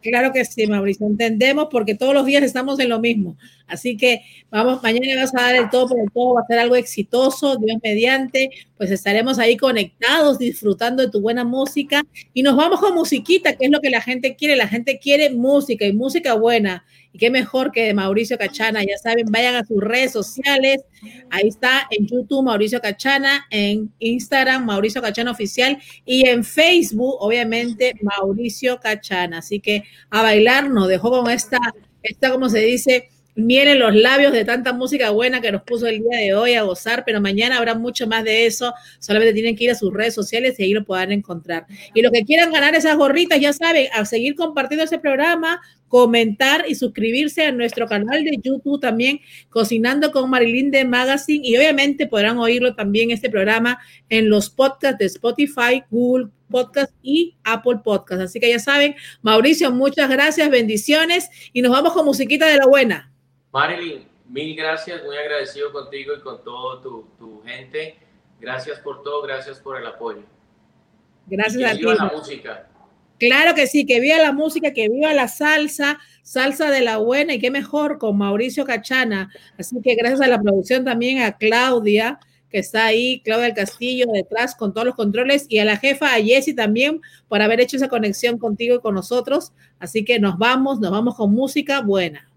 Claro 0.02 0.32
que 0.32 0.46
sí, 0.46 0.66
Mauricio, 0.66 1.06
entendemos 1.08 1.68
porque 1.70 1.94
todos 1.94 2.14
los 2.14 2.26
días 2.26 2.44
estamos 2.44 2.80
en 2.80 2.90
lo 2.90 3.00
mismo. 3.00 3.38
Así 3.68 3.98
que 3.98 4.22
vamos, 4.50 4.82
mañana 4.82 5.22
vas 5.22 5.36
a 5.36 5.42
dar 5.42 5.56
el 5.56 5.70
todo 5.70 5.90
por 5.90 6.00
el 6.00 6.10
todo, 6.12 6.36
va 6.36 6.42
a 6.42 6.48
ser 6.48 6.60
algo 6.60 6.76
exitoso, 6.76 7.58
Dios 7.58 7.78
mediante, 7.84 8.50
pues 8.78 8.92
estaremos 8.92 9.40
ahí 9.40 9.58
conectados, 9.58 10.40
disfrutando 10.40 11.04
de 11.04 11.12
tu 11.12 11.20
buena 11.22 11.44
música 11.44 12.02
y 12.34 12.44
nos 12.44 12.56
vamos 12.56 12.80
con 12.80 12.96
musiquita, 12.96 13.58
que 13.58 13.66
es 13.66 13.72
lo 13.72 13.82
que 13.82 13.90
la 13.90 14.02
gente 14.02 14.36
quiere. 14.36 14.56
La 14.56 14.68
gente 14.68 15.00
quiere 15.00 15.32
música 15.32 15.86
y 15.86 15.94
música 15.94 16.34
buena. 16.34 16.86
Y 17.12 17.18
qué 17.18 17.30
mejor 17.30 17.72
que 17.72 17.94
Mauricio 17.94 18.38
Cachana, 18.38 18.84
ya 18.84 18.98
saben, 19.02 19.26
vayan 19.32 19.56
a 19.56 19.66
sus 19.66 19.82
redes 19.82 20.12
sociales. 20.12 20.82
Ahí 21.30 21.48
está 21.48 21.88
en 21.90 22.08
YouTube 22.08 22.44
Mauricio 22.44 22.80
Cachana, 22.82 23.48
en 23.50 23.92
Instagram 24.00 24.66
Mauricio 24.66 25.02
Cachana 25.02 25.32
Oficial 25.32 25.78
y 26.06 26.28
en 26.28 26.44
Facebook, 26.44 27.16
obviamente, 27.20 27.94
Mauricio 28.02 28.80
Cachana. 28.80 29.40
Así 29.40 29.60
que 29.60 29.84
a 30.10 30.22
bailar 30.22 30.70
nos 30.70 30.88
dejó 30.88 31.10
con 31.10 31.32
esta, 31.32 31.58
esta, 32.04 32.32
como 32.32 32.50
se 32.50 32.60
dice, 32.60 33.10
miren 33.40 33.80
los 33.80 33.96
labios 33.96 34.34
de 34.34 34.46
tanta 34.46 34.74
música 34.74 35.10
buena 35.12 35.42
que 35.42 35.52
nos 35.52 35.64
puso 35.64 35.88
el 35.88 36.00
día 36.00 36.20
de 36.20 36.36
hoy 36.36 36.54
a 36.54 36.64
gozar, 36.64 37.04
pero 37.06 37.22
mañana 37.22 37.58
habrá 37.58 37.76
mucho 37.76 38.08
más 38.08 38.24
de 38.24 38.46
eso. 38.46 38.74
Solamente 39.00 39.34
tienen 39.34 39.56
que 39.56 39.66
ir 39.66 39.72
a 39.72 39.76
sus 39.76 39.94
redes 39.94 40.14
sociales 40.14 40.60
y 40.60 40.64
ahí 40.64 40.74
lo 40.74 40.84
puedan 40.84 41.12
encontrar. 41.12 41.66
Y 41.94 42.02
los 42.02 42.12
que 42.12 42.24
quieran 42.24 42.52
ganar 42.52 42.76
esas 42.76 42.96
gorritas, 42.98 43.40
ya 43.40 43.54
saben, 43.54 43.88
a 43.94 44.06
seguir 44.06 44.36
compartiendo 44.36 44.84
ese 44.84 45.00
programa, 45.00 45.62
comentar 45.90 46.64
y 46.68 46.76
suscribirse 46.76 47.46
a 47.46 47.52
nuestro 47.52 47.88
canal 47.88 48.24
de 48.24 48.40
YouTube 48.42 48.80
también, 48.80 49.20
Cocinando 49.50 50.12
con 50.12 50.30
Marilyn 50.30 50.72
de 50.72 50.86
Magazine. 50.86 51.46
Y 51.46 51.58
obviamente 51.58 52.08
podrán 52.08 52.38
oírlo 52.38 52.76
también 52.76 53.12
este 53.12 53.30
programa 53.30 53.80
en 54.08 54.30
los 54.30 54.50
podcasts 54.50 55.00
de 55.00 55.06
Spotify, 55.08 55.84
Google 55.90 56.30
Podcast 56.50 56.94
y 57.02 57.36
Apple 57.44 57.80
Podcast. 57.84 58.22
Así 58.22 58.40
que 58.40 58.50
ya 58.50 58.60
saben, 58.60 58.96
Mauricio, 59.22 59.72
muchas 59.72 60.10
gracias, 60.10 60.50
bendiciones 60.50 61.30
y 61.52 61.62
nos 61.62 61.72
vamos 61.72 61.94
con 61.94 62.06
musiquita 62.06 62.48
de 62.48 62.58
la 62.58 62.68
buena. 62.68 63.12
Marilyn, 63.52 64.08
mil 64.30 64.56
gracias, 64.56 65.04
muy 65.04 65.18
agradecido 65.18 65.72
contigo 65.72 66.14
y 66.16 66.22
con 66.22 66.44
todo 66.44 66.80
tu, 67.18 67.42
gente. 67.46 67.98
Gracias 68.40 68.80
por 68.80 69.04
todo, 69.04 69.22
gracias 69.24 69.60
por 69.60 69.78
el 69.78 69.86
apoyo. 69.86 70.24
Gracias 71.28 71.74
a 71.74 71.76
ti. 71.76 71.84
la 71.84 72.12
música. 72.16 72.69
Claro 73.20 73.54
que 73.54 73.68
sí, 73.68 73.86
que 73.86 74.00
viva 74.00 74.18
la 74.18 74.32
música, 74.32 74.72
que 74.72 74.88
viva 74.88 75.14
la 75.14 75.28
salsa, 75.28 76.00
salsa 76.24 76.72
de 76.72 76.82
la 76.82 76.98
buena 76.98 77.34
y 77.34 77.40
qué 77.40 77.52
mejor 77.52 77.98
con 77.98 78.18
Mauricio 78.18 78.66
Cachana. 78.66 79.30
Así 79.58 79.76
que 79.84 79.96
gracias 79.96 80.22
a 80.22 80.28
la 80.28 80.42
producción 80.42 80.86
también 80.86 81.22
a 81.22 81.38
Claudia, 81.38 82.20
que 82.50 82.60
está 82.60 82.86
ahí, 82.86 83.22
Claudia 83.24 83.46
del 83.46 83.56
Castillo 83.56 84.06
detrás 84.12 84.56
con 84.56 84.74
todos 84.74 84.88
los 84.88 84.96
controles 84.96 85.46
y 85.50 85.60
a 85.60 85.66
la 85.66 85.78
jefa, 85.78 86.14
a 86.14 86.22
Jessy 86.22 86.54
también 86.54 87.02
por 87.28 87.42
haber 87.42 87.60
hecho 87.60 87.78
esa 87.78 87.90
conexión 87.90 88.38
contigo 88.38 88.76
y 88.76 88.80
con 88.80 88.96
nosotros. 88.96 89.52
Así 89.80 90.06
que 90.06 90.20
nos 90.20 90.38
vamos, 90.38 90.80
nos 90.80 90.92
vamos 90.92 91.16
con 91.16 91.32
música 91.32 91.82
buena. 91.82 92.30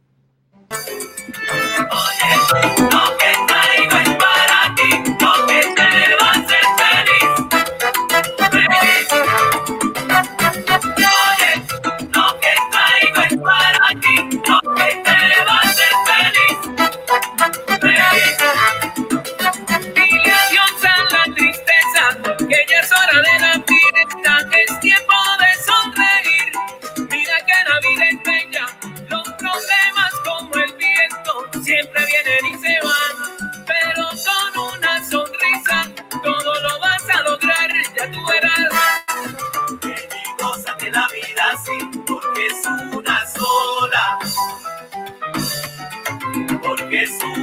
Jesús. 47.02 47.41